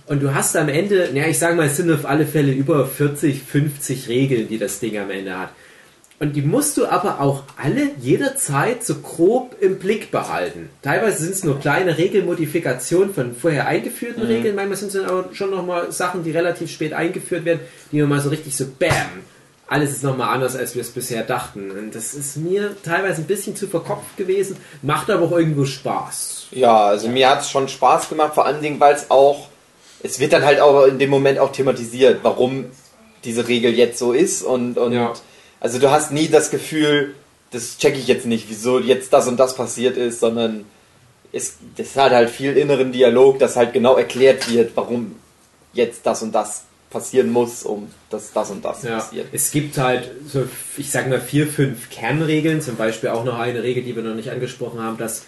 Und 0.07 0.23
du 0.23 0.35
hast 0.35 0.57
am 0.57 0.69
Ende, 0.69 1.11
ja, 1.15 1.27
ich 1.27 1.39
sage 1.39 1.57
mal, 1.57 1.67
es 1.67 1.77
sind 1.77 1.91
auf 1.93 2.05
alle 2.07 2.27
Fälle 2.27 2.53
über 2.53 2.87
40, 2.87 3.43
50 3.43 4.09
Regeln, 4.09 4.49
die 4.49 4.59
das 4.59 4.81
Ding 4.81 4.99
am 4.99 5.11
Ende 5.11 5.39
hat. 5.39 5.51
Und 6.19 6.35
die 6.35 6.43
musst 6.43 6.79
du 6.79 6.87
aber 6.87 7.21
auch 7.21 7.43
alle 7.63 7.91
jederzeit 8.01 8.83
so 8.85 8.95
grob 8.97 9.57
im 9.61 9.79
Blick 9.79 10.11
behalten. 10.11 10.71
Teilweise 10.81 11.23
sind 11.23 11.35
es 11.35 11.45
nur 11.45 11.61
kleine 11.61 11.99
Regelmodifikationen 11.99 13.13
von 13.13 13.35
vorher 13.35 13.67
eingeführten 13.67 14.23
Regeln, 14.23 14.55
manchmal 14.55 14.79
sind 14.79 14.89
es 14.89 14.95
dann 14.95 15.05
aber 15.05 15.35
schon 15.35 15.51
nochmal 15.51 15.93
Sachen, 15.93 16.25
die 16.25 16.31
relativ 16.31 16.71
spät 16.71 16.95
eingeführt 16.95 17.45
werden, 17.45 17.61
die 17.93 18.01
nochmal 18.01 18.21
so 18.21 18.31
richtig 18.31 18.57
so 18.57 18.65
BAM! 18.79 19.25
Alles 19.69 19.91
ist 19.91 20.05
nochmal 20.05 20.33
anders, 20.33 20.55
als 20.55 20.75
wir 20.77 20.83
es 20.83 20.91
bisher 20.91 21.25
dachten. 21.25 21.73
Und 21.73 21.95
das 21.95 22.15
ist 22.15 22.37
mir 22.37 22.77
teilweise 22.85 23.23
ein 23.23 23.27
bisschen 23.27 23.57
zu 23.57 23.67
verkopft 23.67 24.17
gewesen, 24.17 24.57
macht 24.83 25.11
aber 25.11 25.27
auch 25.27 25.33
irgendwo 25.33 25.65
Spaß. 25.65 26.47
ja, 26.53 26.87
also 26.87 27.09
mir 27.09 27.29
hat 27.29 27.41
es 27.41 27.51
schon 27.51 27.69
Spaß 27.69 28.09
gemacht, 28.09 28.35
vor 28.35 28.47
allen 28.47 28.63
Dingen, 28.63 28.79
weil 28.79 28.95
es 28.95 29.11
auch, 29.11 29.49
es 30.03 30.21
wird 30.21 30.33
dann 30.33 30.45
halt 30.45 30.61
auch 30.61 30.87
in 30.87 30.99
dem 30.99 31.11
Moment 31.11 31.41
auch 31.41 31.51
thematisiert, 31.51 32.21
warum 32.23 32.67
diese 33.25 33.49
Regel 33.49 33.75
jetzt 33.75 33.99
so 33.99 34.13
ist 34.13 34.43
und, 34.43 34.79
und 34.79 34.93
Ja. 34.93 35.13
Also 35.61 35.79
du 35.79 35.91
hast 35.91 36.13
nie 36.13 36.29
das 36.29 36.51
Gefühl, 36.51 37.15
das 37.51 37.79
checke 37.79 37.99
ich 37.99 38.07
jetzt 38.07 38.27
nicht, 38.27 38.47
wieso 38.49 38.79
jetzt 38.81 39.13
das 39.13 39.29
und 39.29 39.39
das 39.39 39.55
passiert 39.57 39.97
ist, 39.97 40.21
sondern 40.21 40.65
es, 41.33 41.57
das 41.77 41.97
hat 41.97 42.13
halt 42.13 42.31
viel 42.31 42.57
inneren 42.57 42.93
Dialog, 42.93 43.39
dass 43.39 43.57
halt 43.57 43.73
genau 43.73 43.97
erklärt 43.97 44.51
wird, 44.51 44.73
warum 44.75 45.17
jetzt 45.73 46.07
das 46.07 46.23
und 46.23 46.35
das 46.35 46.65
passieren 46.91 47.31
muss, 47.31 47.63
um 47.63 47.89
dass 48.11 48.33
das 48.33 48.51
und 48.51 48.65
das 48.65 48.83
Ja, 48.83 48.99
passiert. 48.99 49.27
es 49.33 49.51
gibt 49.51 49.77
halt 49.77 50.11
so, 50.33 50.47
ich 50.77 50.91
sage 50.91 51.11
mal, 51.11 51.21
vier, 51.21 51.47
fünf 51.47 51.91
Kernregeln. 51.91 52.61
Zum 52.61 52.77
Beispiel 52.77 53.11
auch 53.11 53.25
noch 53.25 53.39
eine 53.39 53.63
Regel, 53.63 53.83
die 53.83 53.95
wir 53.97 54.03
noch 54.03 54.15
nicht 54.15 54.31
angesprochen 54.31 54.81
haben, 54.81 54.97
dass 54.97 55.25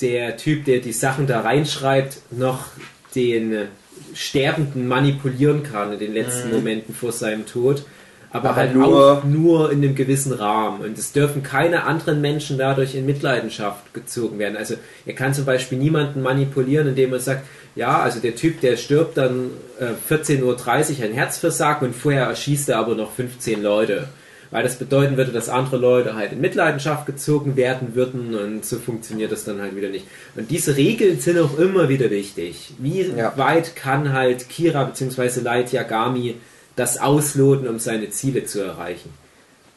der 0.00 0.36
Typ, 0.36 0.64
der 0.64 0.78
die 0.80 0.92
Sachen 0.92 1.26
da 1.26 1.40
reinschreibt, 1.40 2.18
noch 2.30 2.66
den 3.14 3.68
Sterbenden 4.14 4.88
manipulieren 4.88 5.62
kann 5.62 5.92
in 5.92 5.98
den 5.98 6.14
letzten 6.14 6.50
Momenten 6.50 6.94
vor 6.94 7.12
seinem 7.12 7.46
Tod. 7.46 7.84
Aber, 8.34 8.48
Aber 8.50 8.56
halt 8.56 8.74
nur- 8.74 9.12
auch 9.18 9.24
nur 9.24 9.70
in 9.70 9.82
einem 9.84 9.94
gewissen 9.94 10.32
Rahmen. 10.32 10.80
Und 10.80 10.96
es 10.96 11.12
dürfen 11.12 11.42
keine 11.42 11.84
anderen 11.84 12.20
Menschen 12.22 12.56
dadurch 12.56 12.94
in 12.94 13.04
Mitleidenschaft 13.04 13.92
gezogen 13.92 14.38
werden. 14.38 14.56
Also 14.56 14.74
er 15.04 15.12
kann 15.14 15.34
zum 15.34 15.44
Beispiel 15.44 15.76
niemanden 15.78 16.22
manipulieren, 16.22 16.88
indem 16.88 17.12
er 17.12 17.20
sagt, 17.20 17.44
ja, 17.76 18.00
also 18.00 18.20
der 18.20 18.34
Typ, 18.34 18.60
der 18.62 18.76
stirbt 18.76 19.18
dann 19.18 19.50
äh, 19.78 20.12
14.30 20.12 20.42
Uhr 20.44 21.04
ein 21.04 21.12
Herzversagen 21.12 21.88
und 21.88 21.94
vorher 21.94 22.24
erschießt 22.24 22.70
er 22.70 22.78
aber 22.78 22.94
noch 22.94 23.12
15 23.12 23.62
Leute. 23.62 24.08
Weil 24.50 24.62
das 24.64 24.76
bedeuten 24.76 25.16
würde, 25.16 25.32
dass 25.32 25.48
andere 25.48 25.78
Leute 25.78 26.14
halt 26.14 26.32
in 26.32 26.40
Mitleidenschaft 26.42 27.06
gezogen 27.06 27.56
werden 27.56 27.94
würden 27.94 28.34
und 28.34 28.64
so 28.66 28.76
funktioniert 28.78 29.32
das 29.32 29.44
dann 29.44 29.62
halt 29.62 29.74
wieder 29.76 29.88
nicht. 29.88 30.04
Und 30.36 30.50
diese 30.50 30.76
Regeln 30.76 31.18
sind 31.20 31.38
auch 31.38 31.58
immer 31.58 31.88
wieder 31.88 32.10
wichtig. 32.10 32.74
Wie 32.78 33.00
Ja. 33.16 33.32
weit 33.36 33.76
kann 33.76 34.12
halt 34.12 34.50
Kira 34.50 34.84
bzw. 34.84 35.40
Light 35.40 35.72
Yagami 35.72 36.34
das 36.76 36.98
ausloten, 36.98 37.68
um 37.68 37.78
seine 37.78 38.10
Ziele 38.10 38.44
zu 38.44 38.60
erreichen? 38.60 39.12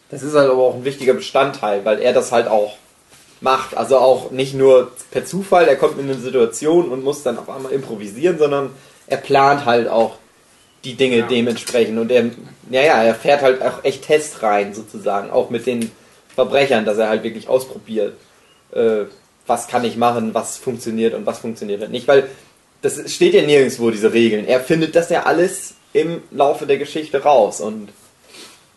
Das 0.10 0.24
ist 0.24 0.36
halt 0.36 0.50
aber 0.50 0.62
auch 0.64 0.76
ein 0.76 0.86
wichtiger 0.86 1.14
Bestandteil, 1.14 1.84
weil 1.84 2.00
er 2.00 2.14
das 2.14 2.32
halt 2.32 2.48
auch 2.48 2.78
macht. 3.42 3.76
Also 3.76 3.98
auch 3.98 4.32
nicht 4.32 4.54
nur 4.54 4.92
per 5.12 5.26
Zufall, 5.26 5.68
er 5.68 5.76
kommt 5.76 6.00
in 6.00 6.06
eine 6.06 6.16
Situation 6.20 6.90
und 6.90 7.04
muss 7.04 7.24
dann 7.24 7.38
auf 7.38 7.50
einmal 7.50 7.72
improvisieren, 7.72 8.38
sondern 8.38 8.70
er 9.08 9.18
plant 9.18 9.66
halt 9.66 9.88
auch 9.88 10.16
die 10.84 10.96
Dinge 10.96 11.18
Ja. 11.18 11.28
dementsprechend. 11.28 11.98
Und 12.00 12.12
er, 12.12 12.26
ja, 12.70 12.82
ja, 12.82 13.04
er 13.04 13.16
fährt 13.16 13.42
halt 13.42 13.62
auch 13.62 13.84
echt 13.84 14.04
Tests 14.04 14.42
rein, 14.44 14.74
sozusagen, 14.74 15.32
auch 15.32 15.50
mit 15.50 15.66
den 15.66 15.92
Verbrechern, 16.36 16.86
dass 16.86 16.98
er 16.98 17.10
halt 17.10 17.24
wirklich 17.24 17.48
ausprobiert, 17.48 18.14
äh, 18.74 19.06
was 19.48 19.68
kann 19.68 19.84
ich 19.84 19.98
machen, 19.98 20.34
was 20.34 20.58
funktioniert 20.58 21.14
und 21.14 21.26
was 21.26 21.40
funktioniert 21.40 21.90
nicht. 21.90 22.08
Weil 22.08 22.30
das 22.82 23.12
steht 23.12 23.34
ja 23.34 23.42
nirgendwo, 23.42 23.90
diese 23.90 24.14
Regeln. 24.14 24.48
Er 24.48 24.60
findet 24.60 24.96
das 24.96 25.10
ja 25.10 25.24
alles 25.24 25.76
im 25.96 26.22
Laufe 26.30 26.68
der 26.68 26.78
Geschichte 26.78 27.24
raus 27.24 27.62
und 27.62 27.88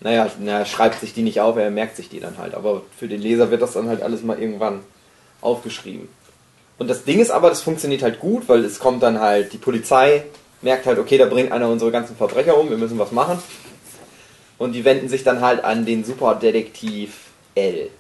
naja, 0.01 0.31
na, 0.39 0.61
er 0.61 0.65
schreibt 0.65 1.01
sich 1.01 1.13
die 1.13 1.23
nicht 1.23 1.41
auf, 1.41 1.57
er 1.57 1.71
merkt 1.71 1.97
sich 1.97 2.09
die 2.09 2.21
dann 2.21 2.39
halt. 2.39 2.55
Aber 2.55 2.83
für 2.97 3.09
den 3.09 3.21
Leser 3.21 3.51
wird 3.51 3.61
das 3.61 3.73
dann 3.73 3.89
halt 3.89 4.03
alles 4.03 4.23
mal 4.23 4.39
irgendwann 4.39 4.83
aufgeschrieben. 5.41 6.09
Und 6.79 6.89
das 6.89 7.03
Ding 7.03 7.19
ist 7.19 7.33
aber, 7.33 7.49
das 7.49 7.63
funktioniert 7.63 8.03
halt 8.03 8.21
gut, 8.21 8.49
weil 8.49 8.65
es 8.65 8.79
kommt 8.79 9.03
dann 9.03 9.19
halt, 9.19 9.53
die 9.53 9.59
Polizei 9.59 10.23
merkt 10.63 10.87
halt, 10.87 11.01
okay, 11.01 11.19
da 11.19 11.27
bringt 11.27 11.51
einer 11.51 11.69
unsere 11.69 11.91
ganzen 11.91 12.15
Verbrecher 12.15 12.57
um, 12.57 12.71
wir 12.71 12.77
müssen 12.77 13.01
was 13.01 13.11
machen. 13.11 13.43
Und 14.57 14.73
die 14.73 14.85
wenden 14.85 15.09
sich 15.09 15.25
dann 15.25 15.41
halt 15.41 15.65
an 15.65 15.85
den 15.85 16.05
Superdetektiv 16.05 17.17
L. 17.57 17.91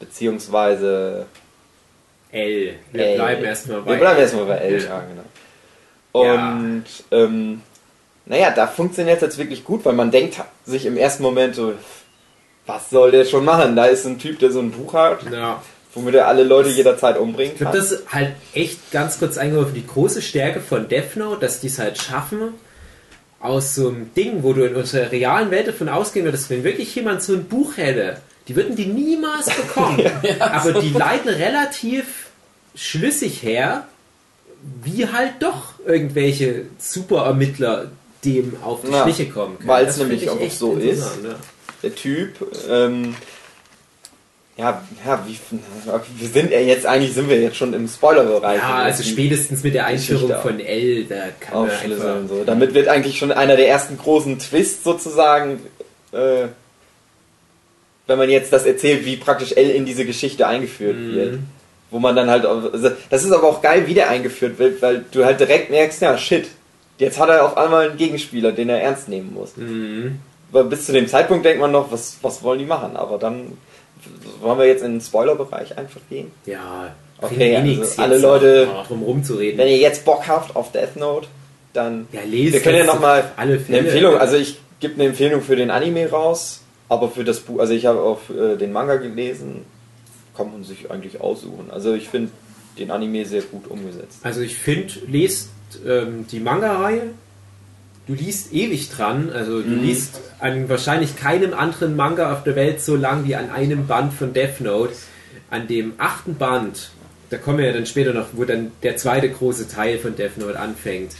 Beziehungsweise 0.00 1.26
L. 2.32 2.74
Wir 2.92 3.06
L. 3.06 3.14
bleiben 3.16 3.44
erstmal 3.44 3.82
bei 3.82 3.90
Wir 3.90 3.98
bleiben 3.98 4.20
erstmal 4.20 4.46
bei 4.46 4.56
L, 4.56 4.82
ja, 4.82 5.00
genau. 5.00 6.24
Ja. 6.24 6.52
Und, 6.52 6.84
ähm, 7.10 7.60
naja, 8.26 8.50
da 8.50 8.66
funktioniert 8.66 9.16
es 9.16 9.22
jetzt 9.22 9.38
wirklich 9.38 9.64
gut, 9.64 9.84
weil 9.84 9.92
man 9.94 10.10
denkt 10.10 10.36
sich 10.64 10.86
im 10.86 10.96
ersten 10.96 11.22
Moment 11.22 11.54
so, 11.54 11.74
was 12.66 12.88
soll 12.90 13.10
der 13.10 13.24
schon 13.26 13.44
machen? 13.44 13.76
Da 13.76 13.86
ist 13.86 14.06
ein 14.06 14.18
Typ, 14.18 14.38
der 14.38 14.50
so 14.50 14.60
ein 14.60 14.70
Buch 14.70 14.94
hat, 14.94 15.30
Ja. 15.30 15.62
womit 15.94 16.14
er 16.14 16.28
alle 16.28 16.42
Leute 16.44 16.70
jederzeit 16.70 17.18
umbringen 17.18 17.52
Ich 17.52 17.58
glaube, 17.60 17.76
kann. 17.78 17.86
das 17.88 18.02
halt 18.12 18.32
echt 18.54 18.90
ganz 18.90 19.18
kurz 19.18 19.36
eingeworfen, 19.36 19.74
die 19.74 19.86
große 19.86 20.22
Stärke 20.22 20.60
von 20.60 20.88
Death 20.88 21.16
Note, 21.16 21.40
dass 21.40 21.60
die 21.60 21.66
es 21.66 21.78
halt 21.78 21.98
schaffen, 21.98 22.54
aus 23.40 23.74
so 23.74 23.88
einem 23.88 24.14
Ding, 24.14 24.42
wo 24.42 24.54
du 24.54 24.64
in 24.66 24.74
unserer 24.74 25.12
realen 25.12 25.50
Welt 25.50 25.68
davon 25.68 25.90
ausgehen 25.90 26.24
würdest, 26.24 26.48
wenn 26.48 26.64
wirklich 26.64 26.94
jemand 26.94 27.22
so 27.22 27.34
ein 27.34 27.44
Buch 27.44 27.76
hätte, 27.76 28.16
die 28.48 28.56
würden 28.56 28.74
die 28.74 28.86
niemals 28.86 29.50
bekommen. 29.54 30.00
Aber 30.40 30.72
die 30.80 30.88
leiten 30.90 31.28
relativ 31.28 32.28
schlüssig 32.74 33.42
her, 33.42 33.86
wie 34.82 35.06
halt 35.08 35.34
doch 35.40 35.74
irgendwelche 35.86 36.62
Superermittler 36.78 37.90
dem 38.24 38.56
auf 38.62 38.80
die 38.82 38.90
Ja, 38.92 39.02
Schliche 39.02 39.26
kommen 39.30 39.56
können. 39.58 39.68
weil 39.68 39.86
es 39.86 39.96
nämlich 39.96 40.22
ich 40.24 40.30
auch 40.30 40.50
so 40.50 40.74
ist. 40.76 41.02
Ja. 41.22 41.34
Der 41.82 41.94
Typ, 41.94 42.30
ähm, 42.70 43.14
ja, 44.56 44.82
ja, 45.04 45.26
wie, 45.26 45.36
wir 46.18 46.28
sind 46.28 46.50
ja 46.52 46.60
jetzt, 46.60 46.86
eigentlich 46.86 47.12
sind 47.12 47.28
wir 47.28 47.40
jetzt 47.40 47.56
schon 47.56 47.74
im 47.74 47.88
Spoilerbereich. 47.88 48.58
Ja, 48.58 48.76
also 48.76 49.02
spätestens 49.02 49.62
mit 49.64 49.74
der 49.74 49.86
Einführung 49.86 50.32
von 50.42 50.60
L, 50.60 51.04
da 51.06 51.24
kann 51.40 51.62
man 51.66 51.70
einfach... 51.70 52.28
So. 52.28 52.44
Damit 52.44 52.72
wird 52.72 52.86
eigentlich 52.88 53.18
schon 53.18 53.32
einer 53.32 53.56
der 53.56 53.68
ersten 53.68 53.98
großen 53.98 54.38
Twists 54.38 54.84
sozusagen, 54.84 55.60
äh, 56.12 56.46
wenn 58.06 58.18
man 58.18 58.30
jetzt 58.30 58.52
das 58.52 58.64
erzählt, 58.64 59.04
wie 59.04 59.16
praktisch 59.16 59.52
L 59.52 59.70
in 59.70 59.86
diese 59.86 60.04
Geschichte 60.04 60.46
eingeführt 60.46 60.96
Mhm. 60.96 61.14
wird. 61.14 61.38
Wo 61.90 61.98
man 62.00 62.16
dann 62.16 62.28
halt, 62.30 62.44
also, 62.46 62.90
das 63.10 63.24
ist 63.24 63.30
aber 63.32 63.48
auch 63.48 63.62
geil, 63.62 63.86
wie 63.86 63.94
der 63.94 64.08
eingeführt 64.08 64.58
wird, 64.58 64.82
weil 64.82 65.04
du 65.12 65.24
halt 65.24 65.38
direkt 65.38 65.70
merkst, 65.70 66.00
ja, 66.02 66.16
shit, 66.18 66.46
jetzt 66.98 67.18
hat 67.18 67.28
er 67.28 67.44
auf 67.44 67.56
einmal 67.56 67.88
einen 67.90 67.96
Gegenspieler, 67.98 68.52
den 68.52 68.68
er 68.68 68.80
ernst 68.82 69.08
nehmen 69.08 69.32
muss. 69.34 69.56
Mhm. 69.56 70.20
Weil 70.50 70.64
bis 70.64 70.86
zu 70.86 70.92
dem 70.92 71.08
Zeitpunkt 71.08 71.44
denkt 71.44 71.60
man 71.60 71.72
noch, 71.72 71.90
was, 71.90 72.18
was 72.22 72.42
wollen 72.42 72.58
die 72.60 72.64
machen? 72.66 72.96
Aber 72.96 73.18
dann 73.18 73.58
wollen 74.40 74.58
wir 74.58 74.66
jetzt 74.66 74.84
in 74.84 74.92
den 74.92 75.00
Spoilerbereich 75.00 75.76
einfach 75.76 76.00
gehen. 76.08 76.30
Ja, 76.46 76.94
Okay, 77.20 77.56
also 77.56 78.02
alle 78.02 78.18
Leute- 78.18 78.66
noch 78.70 78.86
drum 78.86 79.02
rumzureden. 79.02 79.56
Wenn 79.56 79.68
ihr 79.68 79.78
jetzt 79.78 80.04
Bock 80.04 80.26
habt 80.28 80.54
auf 80.56 80.72
Death 80.72 80.96
Note, 80.96 81.26
dann 81.72 82.06
Ja, 82.12 82.20
lest 82.26 82.52
Wir 82.52 82.60
können 82.60 82.78
ja 82.78 82.84
nochmal 82.84 83.24
eine. 83.36 83.54
Empfehlung, 83.54 84.16
also 84.18 84.36
ich 84.36 84.58
gebe 84.80 84.94
eine 84.94 85.04
Empfehlung 85.06 85.40
für 85.40 85.56
den 85.56 85.70
Anime 85.70 86.10
raus, 86.10 86.60
aber 86.88 87.08
für 87.08 87.24
das 87.24 87.40
Buch, 87.40 87.60
also 87.60 87.72
ich 87.72 87.86
habe 87.86 88.00
auch 88.00 88.18
äh, 88.30 88.56
den 88.56 88.72
Manga 88.72 88.96
gelesen, 88.96 89.64
kann 90.36 90.52
man 90.52 90.64
sich 90.64 90.90
eigentlich 90.90 91.20
aussuchen. 91.20 91.70
Also 91.70 91.94
ich 91.94 92.08
finde, 92.08 92.30
den 92.78 92.90
Anime 92.90 93.24
sehr 93.24 93.42
gut 93.42 93.68
umgesetzt. 93.68 94.18
Also 94.22 94.40
ich 94.40 94.56
finde, 94.56 94.92
lest 95.06 95.50
ähm, 95.86 96.26
die 96.30 96.40
Manga-Reihe. 96.40 97.10
Du 98.06 98.12
liest 98.14 98.52
ewig 98.52 98.90
dran. 98.90 99.30
Also 99.32 99.62
du 99.62 99.74
liest 99.74 100.20
an 100.38 100.68
wahrscheinlich 100.68 101.16
keinem 101.16 101.54
anderen 101.54 101.96
Manga 101.96 102.32
auf 102.32 102.44
der 102.44 102.54
Welt 102.54 102.82
so 102.82 102.96
lang 102.96 103.26
wie 103.26 103.34
an 103.34 103.50
einem 103.50 103.86
Band 103.86 104.12
von 104.12 104.34
Death 104.34 104.60
Note. 104.60 104.92
An 105.48 105.68
dem 105.68 105.94
achten 105.98 106.34
Band, 106.34 106.90
da 107.30 107.38
kommen 107.38 107.58
wir 107.58 107.66
ja 107.66 107.72
dann 107.72 107.86
später 107.86 108.12
noch, 108.12 108.28
wo 108.32 108.44
dann 108.44 108.72
der 108.82 108.96
zweite 108.96 109.30
große 109.30 109.68
Teil 109.68 109.98
von 109.98 110.16
Death 110.16 110.36
Note 110.36 110.58
anfängt, 110.58 111.12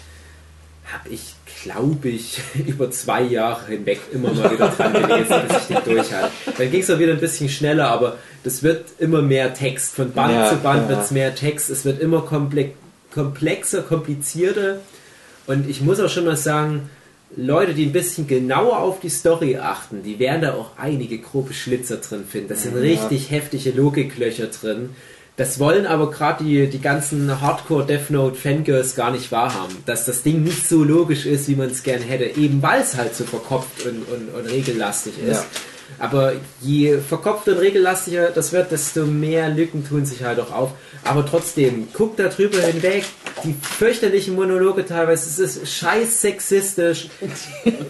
habe 0.92 1.08
ich, 1.08 1.34
glaube 1.62 2.08
ich, 2.08 2.40
über 2.66 2.90
zwei 2.90 3.22
Jahre 3.22 3.66
hinweg 3.68 4.00
immer 4.12 4.32
mal 4.32 4.50
wieder 4.50 4.68
dran 4.68 4.92
gelesen, 4.92 5.34
bis 5.48 5.56
ich 5.56 5.76
den 5.76 5.84
durch 5.84 6.12
hatte. 6.12 6.30
Dann 6.58 6.70
ging 6.70 6.80
es 6.80 6.90
auch 6.90 6.98
wieder 6.98 7.12
ein 7.12 7.20
bisschen 7.20 7.48
schneller, 7.48 7.88
aber 7.88 8.18
das 8.42 8.62
wird 8.62 8.86
immer 8.98 9.22
mehr 9.22 9.54
Text. 9.54 9.94
Von 9.94 10.12
Band 10.12 10.34
Ja, 10.34 10.50
zu 10.50 10.56
Band 10.56 10.82
ja. 10.82 10.88
wird 10.90 11.04
es 11.04 11.10
mehr 11.10 11.34
Text. 11.34 11.70
Es 11.70 11.84
wird 11.84 12.00
immer 12.00 12.22
komple 12.22 12.72
komplexer, 13.12 13.82
komplizierter. 13.82 14.80
Und 15.46 15.68
ich 15.70 15.80
muss 15.80 16.00
auch 16.00 16.08
schon 16.08 16.24
mal 16.24 16.36
sagen, 16.36 16.90
Leute, 17.36 17.74
die 17.74 17.86
ein 17.86 17.92
bisschen 17.92 18.26
genauer 18.26 18.78
auf 18.78 19.00
die 19.00 19.08
Story 19.08 19.56
achten, 19.56 20.02
die 20.02 20.18
werden 20.18 20.42
da 20.42 20.54
auch 20.54 20.72
einige 20.76 21.18
grobe 21.18 21.52
Schlitzer 21.52 21.96
drin 21.96 22.24
finden. 22.28 22.48
Da 22.48 22.54
sind 22.56 22.76
richtig 22.76 23.30
heftige 23.30 23.70
Logiklöcher 23.70 24.46
drin. 24.46 24.90
Das 25.36 25.58
wollen 25.58 25.84
aber 25.84 26.12
gerade 26.12 26.44
die, 26.44 26.68
die 26.68 26.80
ganzen 26.80 27.40
Hardcore 27.40 27.84
Death 27.84 28.10
Note 28.10 28.36
Fangirls 28.36 28.94
gar 28.94 29.10
nicht 29.10 29.32
wahrhaben. 29.32 29.76
Dass 29.84 30.04
das 30.04 30.22
Ding 30.22 30.44
nicht 30.44 30.68
so 30.68 30.84
logisch 30.84 31.26
ist, 31.26 31.48
wie 31.48 31.56
man 31.56 31.70
es 31.70 31.82
gern 31.82 32.02
hätte. 32.02 32.24
Eben 32.38 32.62
weil 32.62 32.82
es 32.82 32.96
halt 32.96 33.16
so 33.16 33.24
verkopft 33.24 33.84
und, 33.84 34.04
und, 34.04 34.28
und 34.28 34.46
regellastig 34.46 35.14
ist. 35.18 35.42
Ja. 35.42 35.44
Aber 35.98 36.32
je 36.60 36.98
verkopfter 36.98 37.52
und 37.52 37.58
regellastiger 37.58 38.30
das 38.30 38.52
wird, 38.52 38.70
desto 38.72 39.04
mehr 39.04 39.48
Lücken 39.48 39.86
tun 39.86 40.04
sich 40.04 40.24
halt 40.24 40.40
auch 40.40 40.52
auf. 40.52 40.70
Aber 41.04 41.24
trotzdem, 41.26 41.88
guck 41.92 42.16
da 42.16 42.28
drüber 42.28 42.58
hinweg. 42.58 43.04
Die 43.44 43.54
fürchterlichen 43.60 44.34
Monologe 44.34 44.86
teilweise, 44.86 45.28
es 45.28 45.56
ist 45.56 45.76
scheiß 45.76 46.20
sexistisch. 46.20 47.08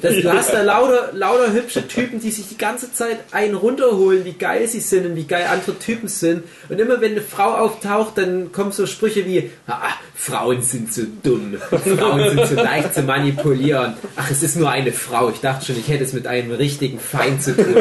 Das, 0.03 0.17
du 0.17 0.33
hast 0.33 0.53
da 0.53 0.63
lauter, 0.63 1.11
lauter 1.13 1.53
hübsche 1.53 1.87
Typen, 1.87 2.21
die 2.21 2.31
sich 2.31 2.49
die 2.49 2.59
ganze 2.59 2.93
Zeit 2.93 3.19
einen 3.31 3.55
runterholen, 3.55 4.25
wie 4.25 4.33
geil 4.33 4.67
sie 4.67 4.81
sind 4.81 5.07
und 5.07 5.17
wie 5.17 5.25
geil 5.25 5.47
andere 5.51 5.79
Typen 5.79 6.09
sind. 6.09 6.45
Und 6.69 6.81
immer 6.81 7.01
wenn 7.01 7.13
eine 7.13 7.21
Frau 7.21 7.55
auftaucht, 7.55 8.19
dann 8.19 8.53
kommen 8.53 8.73
so 8.73 8.87
Sprüche 8.87 9.25
wie, 9.27 9.51
ah, 9.67 9.91
Frauen 10.15 10.63
sind 10.63 10.93
so 10.93 11.03
dumm, 11.23 11.57
Frauen 11.71 12.31
sind 12.31 12.47
so 12.47 12.55
leicht 12.55 12.95
zu 12.95 13.03
manipulieren. 13.03 13.95
Ach, 14.17 14.31
es 14.31 14.43
ist 14.43 14.57
nur 14.57 14.71
eine 14.71 14.93
Frau. 14.93 15.31
Ich 15.31 15.41
dachte 15.41 15.67
schon, 15.67 15.79
ich 15.79 15.89
hätte 15.89 16.05
es 16.05 16.13
mit 16.13 16.27
einem 16.27 16.53
richtigen 16.53 16.99
Feind 16.99 17.43
zu 17.43 17.57
tun. 17.57 17.75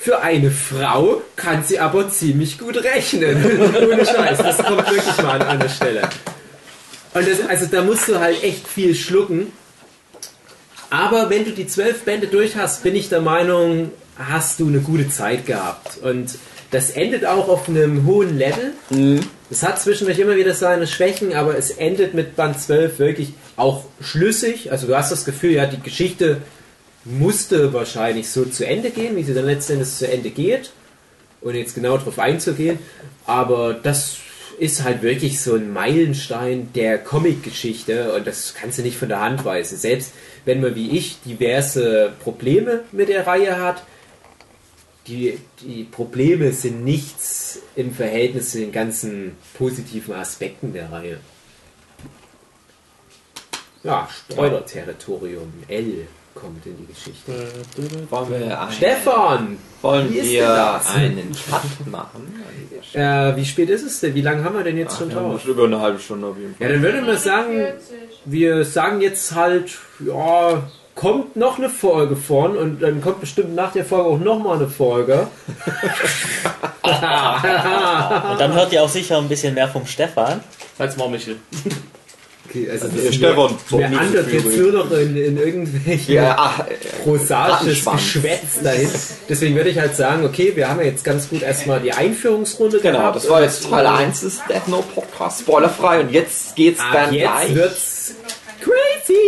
Für 0.00 0.20
eine 0.20 0.50
Frau 0.50 1.22
kann 1.36 1.64
sie 1.64 1.78
aber 1.78 2.10
ziemlich 2.10 2.58
gut 2.58 2.76
rechnen. 2.82 3.44
Ohne 3.90 4.04
Scheiß, 4.04 4.38
das 4.38 4.58
kommt 4.58 4.90
wirklich 4.90 5.16
mal 5.18 5.40
an 5.40 5.42
einer 5.42 5.68
Stelle. 5.68 6.02
Und 7.14 7.28
das, 7.28 7.46
also 7.48 7.66
da 7.66 7.82
musst 7.82 8.08
du 8.08 8.18
halt 8.18 8.42
echt 8.42 8.66
viel 8.66 8.94
schlucken. 8.94 9.52
Aber 10.90 11.30
wenn 11.30 11.44
du 11.44 11.50
die 11.52 11.66
zwölf 11.66 12.02
Bände 12.02 12.28
durch 12.28 12.56
hast, 12.56 12.82
bin 12.82 12.94
ich 12.94 13.08
der 13.08 13.20
Meinung, 13.20 13.92
hast 14.16 14.60
du 14.60 14.68
eine 14.68 14.80
gute 14.80 15.08
Zeit 15.08 15.46
gehabt. 15.46 15.98
Und 15.98 16.38
das 16.70 16.90
endet 16.90 17.24
auch 17.24 17.48
auf 17.48 17.68
einem 17.68 18.06
hohen 18.06 18.36
Level. 18.38 18.72
Es 19.50 19.62
hat 19.62 19.80
zwischendurch 19.80 20.18
immer 20.18 20.36
wieder 20.36 20.54
seine 20.54 20.86
Schwächen, 20.86 21.34
aber 21.34 21.56
es 21.56 21.70
endet 21.70 22.14
mit 22.14 22.36
Band 22.36 22.60
12 22.60 22.98
wirklich 22.98 23.32
auch 23.56 23.84
schlüssig. 24.00 24.70
Also 24.70 24.86
du 24.86 24.96
hast 24.96 25.10
das 25.10 25.24
Gefühl, 25.24 25.52
ja, 25.52 25.66
die 25.66 25.80
Geschichte 25.80 26.38
musste 27.10 27.72
wahrscheinlich 27.72 28.28
so 28.28 28.44
zu 28.44 28.66
Ende 28.66 28.90
gehen, 28.90 29.16
wie 29.16 29.22
sie 29.22 29.34
dann 29.34 29.46
letztendlich 29.46 29.90
zu 29.90 30.10
Ende 30.10 30.30
geht. 30.30 30.70
Und 31.40 31.54
jetzt 31.54 31.74
genau 31.74 31.96
darauf 31.96 32.18
einzugehen. 32.18 32.78
Aber 33.24 33.74
das 33.74 34.18
ist 34.58 34.82
halt 34.82 35.02
wirklich 35.02 35.40
so 35.40 35.54
ein 35.54 35.72
Meilenstein 35.72 36.70
der 36.74 36.98
Comic-Geschichte 36.98 38.12
und 38.14 38.26
das 38.26 38.54
kannst 38.54 38.78
du 38.78 38.82
nicht 38.82 38.96
von 38.96 39.08
der 39.08 39.20
Hand 39.20 39.44
weisen. 39.44 39.78
Selbst 39.78 40.12
wenn 40.44 40.60
man 40.60 40.74
wie 40.74 40.96
ich 40.96 41.18
diverse 41.24 42.12
Probleme 42.20 42.82
mit 42.90 43.08
der 43.08 43.26
Reihe 43.26 43.60
hat, 43.60 43.84
die, 45.06 45.38
die 45.62 45.84
Probleme 45.84 46.52
sind 46.52 46.84
nichts 46.84 47.60
im 47.76 47.94
Verhältnis 47.94 48.50
zu 48.50 48.58
den 48.58 48.72
ganzen 48.72 49.36
positiven 49.54 50.14
Aspekten 50.14 50.72
der 50.72 50.92
Reihe. 50.92 51.18
Ja, 53.88 54.08
Spoiler-Territorium. 54.30 55.50
L 55.66 56.06
kommt 56.34 56.64
in 56.66 56.76
die 56.76 56.86
Geschichte. 56.86 57.32
Wollen 58.10 58.30
wir, 58.30 58.60
ein, 58.60 58.72
Stefan! 58.72 59.58
wollen 59.82 60.12
wir 60.12 60.84
einen 60.94 61.32
Cut 61.32 61.86
machen? 61.90 62.44
Äh, 62.92 63.34
wie 63.36 63.44
spät 63.44 63.70
ist 63.70 63.82
es 63.82 64.00
denn? 64.00 64.14
Wie 64.14 64.20
lange 64.20 64.44
haben 64.44 64.54
wir 64.56 64.62
denn 64.62 64.76
jetzt 64.76 64.94
Ach, 64.94 64.98
schon 65.00 65.10
ja, 65.10 65.16
drauf? 65.16 65.44
über 65.44 65.64
eine 65.64 65.80
halbe 65.80 65.98
Stunde 65.98 66.28
auf 66.28 66.36
jeden 66.36 66.54
Fall. 66.54 66.66
Ja, 66.66 66.72
dann 66.74 66.82
würde 66.82 67.02
man 67.02 67.16
sagen, 67.16 67.56
40. 67.56 67.82
wir 68.26 68.64
sagen 68.64 69.00
jetzt 69.00 69.34
halt, 69.34 69.78
ja, 70.00 70.62
kommt 70.94 71.36
noch 71.36 71.58
eine 71.58 71.70
Folge 71.70 72.14
von 72.14 72.56
und 72.56 72.82
dann 72.82 73.00
kommt 73.00 73.20
bestimmt 73.20 73.54
nach 73.54 73.72
der 73.72 73.84
Folge 73.84 74.08
auch 74.10 74.18
noch 74.18 74.38
mal 74.38 74.56
eine 74.56 74.68
Folge. 74.68 75.28
Und 76.82 78.40
dann 78.40 78.54
hört 78.54 78.72
ihr 78.72 78.82
auch 78.82 78.88
sicher 78.88 79.18
ein 79.18 79.28
bisschen 79.28 79.54
mehr 79.54 79.68
vom 79.68 79.86
Stefan. 79.86 80.40
Halt's 80.78 80.96
mal, 80.96 81.08
Michel. 81.08 81.36
Okay, 82.48 82.68
also 82.70 82.88
Der 82.88 83.12
Stefan 83.12 83.54
Wer 83.70 83.90
jetzt 83.90 84.56
nur 84.58 84.72
noch 84.72 84.90
in, 84.92 85.16
in 85.16 85.36
irgendwelche 85.36 86.14
Ja, 86.14 86.66
äh, 86.68 86.74
prosaisches. 87.04 87.84
Geschwätz 87.84 88.62
dahin. 88.62 88.88
Deswegen 89.28 89.54
würde 89.54 89.68
ich 89.70 89.78
halt 89.78 89.94
sagen, 89.96 90.24
okay, 90.24 90.52
wir 90.54 90.68
haben 90.68 90.80
ja 90.80 90.86
jetzt 90.86 91.04
ganz 91.04 91.28
gut 91.28 91.42
erstmal 91.42 91.80
die 91.80 91.92
Einführungsrunde 91.92 92.80
genau, 92.80 92.98
gehabt. 92.98 93.16
das 93.16 93.28
war 93.28 93.42
jetzt 93.42 93.68
Teil 93.68 93.86
1 93.86 94.20
des 94.20 94.40
Death 94.48 94.68
Note 94.68 94.86
Podcast, 94.94 95.40
spoilerfrei. 95.40 96.00
Und 96.00 96.10
jetzt 96.12 96.56
geht's 96.56 96.80
Ab 96.80 96.86
dann 96.92 97.12
jetzt 97.14 97.22
gleich. 97.30 97.54
wird's 97.54 98.14
crazy. 98.60 99.18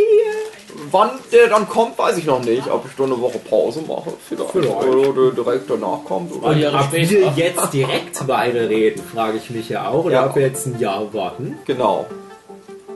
Wann 0.90 1.10
der 1.32 1.48
dann 1.48 1.68
kommt, 1.68 1.98
weiß 1.98 2.16
ich 2.16 2.24
noch 2.24 2.42
nicht. 2.42 2.66
Ob 2.68 2.86
ich 2.86 2.92
da 2.96 3.04
eine 3.04 3.20
Woche 3.20 3.38
Pause 3.38 3.80
mache, 3.86 4.14
vielleicht. 4.28 4.50
Vielleicht. 4.52 4.74
Oder 4.88 5.12
der 5.32 5.44
direkt 5.44 5.68
danach 5.70 6.04
kommt. 6.04 6.34
Oder 6.34 6.56
Jahre 6.56 6.78
Ob 6.86 6.92
wir 6.92 7.02
jetzt 7.36 7.72
direkt 7.72 8.26
weiterreden, 8.26 9.02
frage 9.12 9.38
ich 9.38 9.50
mich 9.50 9.68
ja 9.68 9.88
auch. 9.88 10.04
Oder 10.04 10.14
Ja. 10.14 10.26
ob 10.26 10.36
wir 10.36 10.42
jetzt 10.42 10.66
ein 10.66 10.78
Jahr 10.80 11.12
warten. 11.12 11.58
Genau. 11.66 12.06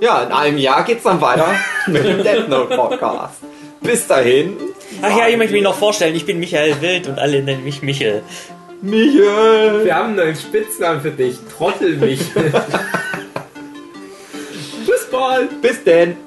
Ja, 0.05 0.22
in 0.22 0.32
einem 0.32 0.59
Jahr 0.59 0.84
geht's 0.84 1.05
dann 1.05 1.18
weiter 1.22 1.55
mit 1.86 2.05
dem 2.05 2.22
Death 2.22 2.46
Note 2.46 2.76
Podcast. 2.76 3.40
Bis 3.80 4.07
dahin, 4.07 4.55
Ach 5.00 5.16
ja, 5.16 5.28
ich 5.28 5.38
möchte 5.38 5.55
mich 5.55 5.62
noch 5.62 5.76
vorstellen, 5.76 6.14
ich 6.14 6.26
bin 6.26 6.38
Michael 6.38 6.78
Wild 6.82 7.09
und 7.09 7.18
alle 7.18 7.42
nennen 7.42 7.64
mich 7.64 7.80
Michel. 7.80 8.22
Michael. 8.82 9.86
Wir 9.86 9.94
haben 9.94 10.09
einen 10.09 10.16
neuen 10.16 10.36
Spitznamen 10.36 11.00
für 11.00 11.11
dich. 11.11 11.38
Trottel 11.57 11.96
mich. 11.96 12.20
Bis 14.86 15.07
bald. 15.11 15.62
Bis 15.62 15.82
denn. 15.84 16.18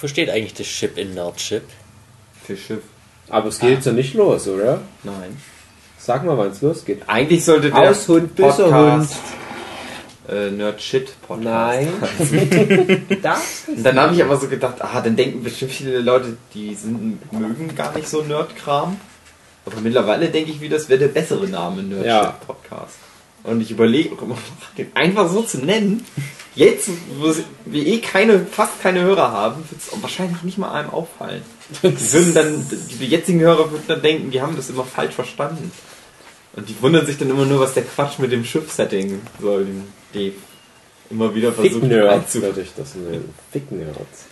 Wofür 0.00 0.08
steht 0.08 0.30
eigentlich 0.30 0.54
das 0.54 0.66
Chip 0.66 0.96
in 0.96 1.12
Nerdship? 1.12 1.64
Für 2.42 2.56
Schiff. 2.56 2.82
Aber 3.28 3.48
es 3.48 3.58
geht 3.58 3.84
ja 3.84 3.92
nicht 3.92 4.14
los, 4.14 4.48
oder? 4.48 4.80
Nein. 5.02 5.36
Sag 5.98 6.24
mal, 6.24 6.38
wann 6.38 6.52
es 6.52 6.62
losgeht. 6.62 7.02
Eigentlich 7.06 7.44
sollte 7.44 7.70
der 7.70 7.90
Aus 7.90 8.08
Hund, 8.08 8.34
böser 8.34 8.70
Podcast 8.70 9.18
äh, 10.30 10.50
Nerd 10.50 10.80
Shit 10.80 11.20
Podcast. 11.20 11.44
Nein. 11.44 11.88
das? 13.22 13.64
Und 13.68 13.82
dann 13.84 13.98
habe 13.98 14.14
ich 14.14 14.22
aber 14.22 14.38
so 14.38 14.48
gedacht, 14.48 14.76
ah, 14.80 15.00
dann 15.02 15.16
denken 15.16 15.42
bestimmt 15.42 15.72
viele 15.72 16.00
Leute, 16.00 16.36
die 16.54 16.74
sind, 16.74 17.32
mögen 17.32 17.74
gar 17.74 17.94
nicht 17.94 18.08
so 18.08 18.22
Nerdkram. 18.22 18.98
Aber 19.66 19.80
mittlerweile 19.82 20.28
denke 20.28 20.52
ich, 20.52 20.60
wie 20.60 20.68
das 20.68 20.88
wäre 20.88 21.00
der 21.00 21.08
bessere 21.08 21.46
Name 21.46 21.82
Nerd 21.82 22.06
Ja. 22.06 22.24
Shit 22.24 22.46
Podcast. 22.46 22.96
Und 23.44 23.60
ich 23.62 23.70
überlege 23.70 24.16
den 24.76 24.94
einfach 24.94 25.30
so 25.30 25.42
zu 25.42 25.58
nennen. 25.58 26.04
Jetzt, 26.54 26.90
wo 27.18 27.32
wir 27.64 27.86
eh 27.86 27.98
keine, 27.98 28.40
fast 28.44 28.82
keine 28.82 29.02
Hörer 29.02 29.30
haben, 29.32 29.62
wird 29.70 29.80
es 29.80 30.02
wahrscheinlich 30.02 30.42
nicht 30.42 30.58
mal 30.58 30.72
einem 30.72 30.90
auffallen. 30.90 31.42
Die 31.82 32.12
würden 32.12 32.34
dann, 32.34 32.66
die 33.00 33.06
jetzigen 33.06 33.40
Hörer 33.40 33.70
würden 33.70 33.84
dann 33.86 34.02
denken, 34.02 34.30
die 34.30 34.42
haben 34.42 34.56
das 34.56 34.68
immer 34.68 34.84
falsch 34.84 35.14
verstanden. 35.14 35.70
Und 36.54 36.68
die 36.68 36.74
wundern 36.82 37.06
sich 37.06 37.16
dann 37.16 37.30
immer 37.30 37.46
nur, 37.46 37.60
was 37.60 37.74
der 37.74 37.84
Quatsch 37.84 38.18
mit 38.18 38.32
dem 38.32 38.44
Schiff-Setting 38.44 39.20
soll, 39.40 39.64
den 39.66 39.84
Dave 40.12 40.34
immer 41.08 41.32
wieder 41.34 41.52
versucht 41.52 41.74
Fick-Nerds 41.74 42.34
einzu- 42.36 42.42
würde 42.42 42.60
ich 42.62 42.70
das 42.76 42.94
nennen. 42.96 43.32
Fick-Nerds. 43.52 44.26